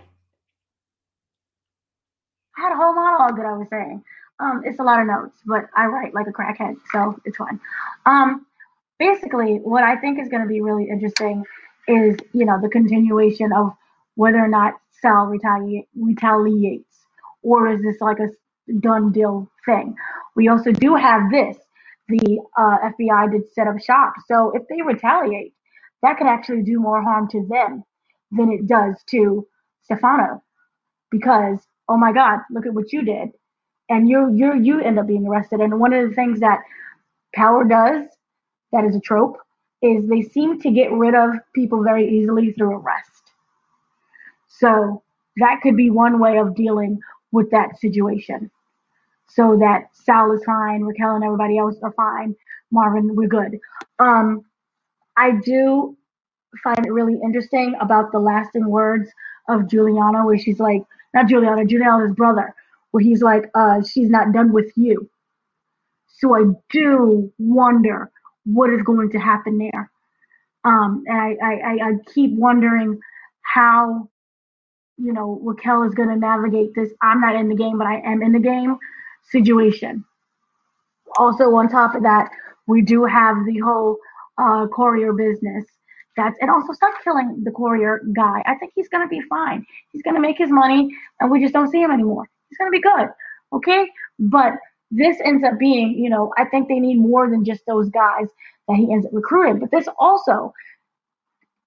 [2.58, 4.04] I had a whole monologue that I was saying.
[4.40, 7.60] Um, it's a lot of notes, but I write like a crackhead, so it's fine.
[8.06, 8.46] Um,
[9.00, 11.44] basically, what I think is going to be really interesting
[11.88, 13.74] is, you know, the continuation of
[14.16, 17.06] whether or not Sal retaliate, retaliates,
[17.44, 18.30] or is this like a
[18.80, 19.96] done deal thing?
[20.36, 21.58] We also do have this.
[22.10, 25.54] The uh, FBI did set up shop, so if they retaliate,
[26.02, 27.84] that could actually do more harm to them
[28.32, 29.48] than it does to
[29.84, 30.44] Stefano,
[31.10, 31.60] because
[31.92, 33.32] oh my God, look at what you did
[33.90, 35.60] and you you you end up being arrested.
[35.60, 36.60] And one of the things that
[37.36, 38.06] power does,
[38.72, 39.38] that is a trope,
[39.82, 43.34] is they seem to get rid of people very easily through arrest.
[44.48, 45.04] So
[45.38, 47.00] that could be one way of dealing
[47.34, 48.50] with that situation.
[49.28, 52.36] So that Sal is fine, Raquel and everybody else are fine,
[52.72, 53.60] Marvin, we're good.
[54.00, 54.46] Um,
[55.18, 55.98] I do
[56.64, 59.10] find it really interesting about the lasting words
[59.50, 62.54] of Juliana, where she's like, not Juliana, Juliana's brother,
[62.92, 65.10] where he's like, uh, she's not done with you.
[66.08, 68.12] So I do wonder
[68.46, 69.92] what is going to happen there.
[70.64, 73.00] Um, and I, I, I, keep wondering
[73.42, 74.08] how,
[74.98, 76.92] you know, Raquel is going to navigate this.
[77.02, 78.78] I'm not in the game, but I am in the game
[79.32, 80.06] situation.
[81.18, 82.30] Also, on top of that,
[82.68, 83.98] we do have the whole
[84.38, 85.66] uh, courier business.
[86.18, 88.44] That's and also stop killing the courier guy.
[88.46, 89.66] I think he's gonna be fine.
[89.92, 90.90] He's gonna make his money,
[91.20, 92.30] and we just don't see him anymore.
[92.50, 93.08] He's gonna be good,
[93.54, 93.88] okay?
[94.20, 94.54] But
[94.92, 98.28] this ends up being, you know, I think they need more than just those guys
[98.68, 99.60] that he ends up recruiting.
[99.60, 100.54] But this also,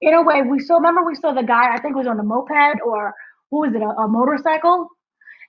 [0.01, 0.77] in a way, we saw.
[0.77, 1.75] Remember, we saw the guy.
[1.75, 3.15] I think was on a moped or
[3.51, 3.83] who was it?
[3.83, 4.89] A, a motorcycle.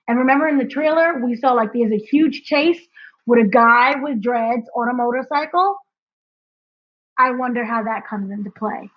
[0.08, 2.80] And remember in the trailer, we saw like there's a huge chase
[3.26, 5.76] with a guy with dreads on a motorcycle.
[7.18, 8.90] I wonder how that comes into play.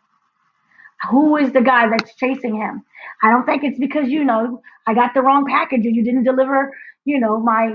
[1.10, 2.84] who is the guy that's chasing him?
[3.24, 6.24] I don't think it's because, you know, I got the wrong package or you didn't
[6.24, 6.74] deliver,
[7.06, 7.74] you know, my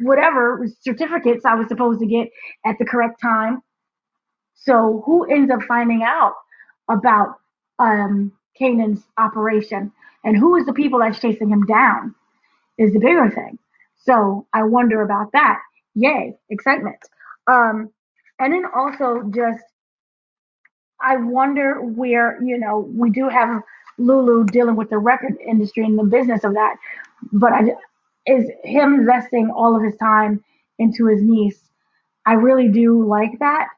[0.00, 2.28] whatever certificates I was supposed to get
[2.66, 3.62] at the correct time.
[4.54, 6.34] So who ends up finding out
[6.90, 7.36] about
[7.78, 9.92] um, Kanan's operation
[10.24, 12.14] and who is the people that's chasing him down
[12.78, 13.58] is the bigger thing.
[13.96, 15.60] So I wonder about that.
[15.94, 16.98] Yay, excitement.
[17.50, 17.90] Um,
[18.40, 19.62] and then also just
[21.02, 23.62] I wonder where, you know, we do have
[23.98, 26.76] Lulu dealing with the record industry and the business of that,
[27.32, 27.62] but I,
[28.26, 30.42] is him investing all of his time
[30.78, 31.60] into his niece.
[32.24, 33.68] I really do like that,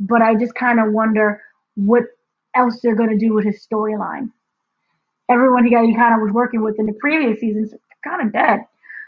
[0.00, 1.40] but I just kind of wonder
[1.76, 2.04] what
[2.54, 4.30] else they're going to do with his storyline.
[5.30, 7.72] Everyone he, got, he kind of was working with in the previous seasons
[8.06, 8.60] kind of dead.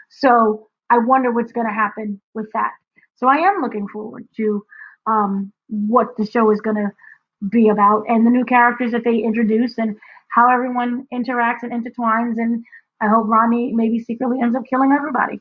[0.09, 2.71] So I wonder what's going to happen with that.
[3.15, 4.65] So I am looking forward to
[5.07, 6.91] um, what the show is going to
[7.49, 9.95] be about and the new characters that they introduce and
[10.29, 12.35] how everyone interacts and intertwines.
[12.37, 12.63] And
[13.01, 15.39] I hope Ronnie maybe secretly ends up killing everybody.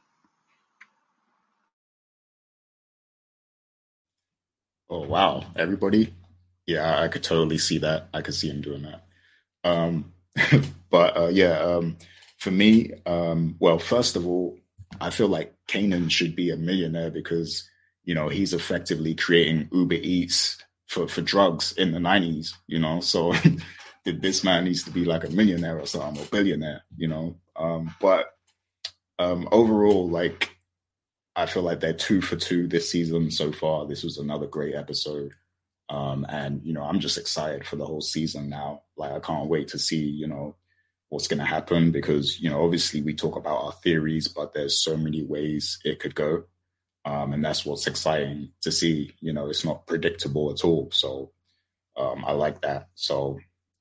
[4.88, 6.14] Oh wow, everybody!
[6.64, 8.08] Yeah, I could totally see that.
[8.14, 9.04] I could see him doing that.
[9.64, 10.12] Um,
[10.90, 11.96] but uh, yeah, um,
[12.38, 14.56] for me, um, well, first of all,
[15.00, 17.68] I feel like Kanan should be a millionaire because
[18.06, 20.56] you know he's effectively creating Uber Eats
[20.86, 22.54] for for drugs in the nineties.
[22.66, 23.34] You know, so
[24.04, 26.82] this man needs to be like a millionaire or something, or billionaire.
[26.96, 28.28] You know, um, but
[29.18, 30.56] um, overall, like
[31.34, 33.86] I feel like they're two for two this season so far.
[33.86, 35.32] This was another great episode.
[35.88, 38.82] Um, and you know, I'm just excited for the whole season now.
[38.96, 40.56] Like I can't wait to see, you know,
[41.08, 44.82] what's going to happen because you know obviously we talk about our theories but there's
[44.82, 46.44] so many ways it could go
[47.06, 50.90] um, and that's what's exciting to see you know it's not predictable at all.
[50.92, 51.32] So
[51.96, 52.88] um, i like that.
[52.94, 53.38] So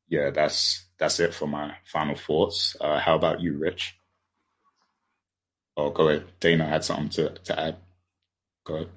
[0.07, 2.75] yeah that's that's it for my final thoughts.
[2.79, 3.97] Uh, how about you rich?
[5.75, 6.25] Oh go ahead.
[6.39, 7.77] Dana had something to, to add.
[8.63, 8.89] Go ahead.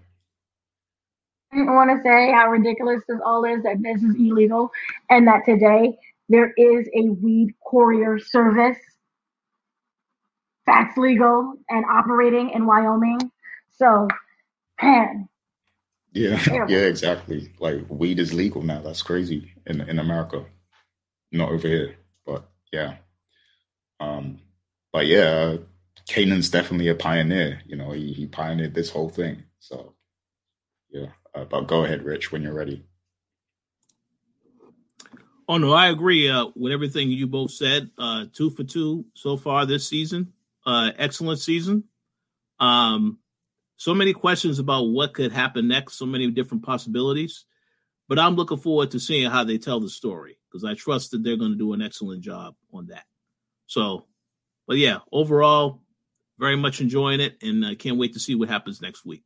[1.50, 4.70] I want to say how ridiculous this all is that this is illegal
[5.09, 5.96] and that today
[6.28, 8.76] there is a weed courier service
[10.68, 13.18] that's legal and operating in Wyoming.
[13.78, 14.09] So,
[14.82, 15.28] man.
[16.12, 17.52] Yeah, yeah, exactly.
[17.60, 18.80] Like weed is legal now.
[18.80, 20.44] That's crazy in in America,
[21.30, 21.96] not over here.
[22.26, 22.96] But yeah,
[24.00, 24.40] um,
[24.92, 25.59] but yeah,
[26.09, 27.60] Kanan's definitely a pioneer.
[27.66, 29.44] You know, he he pioneered this whole thing.
[29.60, 29.94] So
[30.90, 32.84] yeah, uh, but go ahead, Rich, when you're ready.
[35.46, 37.90] Oh no, I agree uh, with everything you both said.
[37.96, 40.32] Uh, two for two so far this season.
[40.66, 41.84] Uh, excellent season.
[42.60, 43.18] Um,
[43.78, 45.94] so many questions about what could happen next.
[45.94, 47.46] So many different possibilities.
[48.09, 51.22] But I'm looking forward to seeing how they tell the story because I trust that
[51.22, 53.05] they're going to do an excellent job on that.
[53.66, 54.06] So,
[54.66, 55.82] but yeah, overall,
[56.38, 59.24] very much enjoying it, and I can't wait to see what happens next week.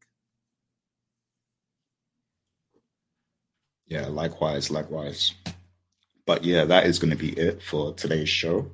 [3.86, 5.32] Yeah, likewise, likewise.
[6.26, 8.70] But yeah, that is going to be it for today's show.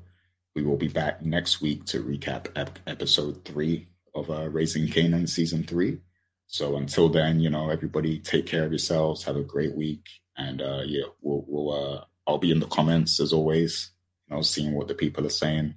[0.56, 5.28] We will be back next week to recap ep- episode three of uh, Raising Kanan
[5.28, 5.98] season three.
[6.46, 9.24] So until then, you know, everybody take care of yourselves.
[9.24, 10.06] Have a great week,
[10.36, 13.90] and uh, yeah, we'll, we'll uh, I'll be in the comments as always.
[14.28, 15.74] You know, seeing what the people are saying,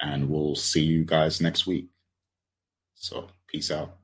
[0.00, 1.88] and we'll see you guys next week.
[2.94, 3.96] So peace out.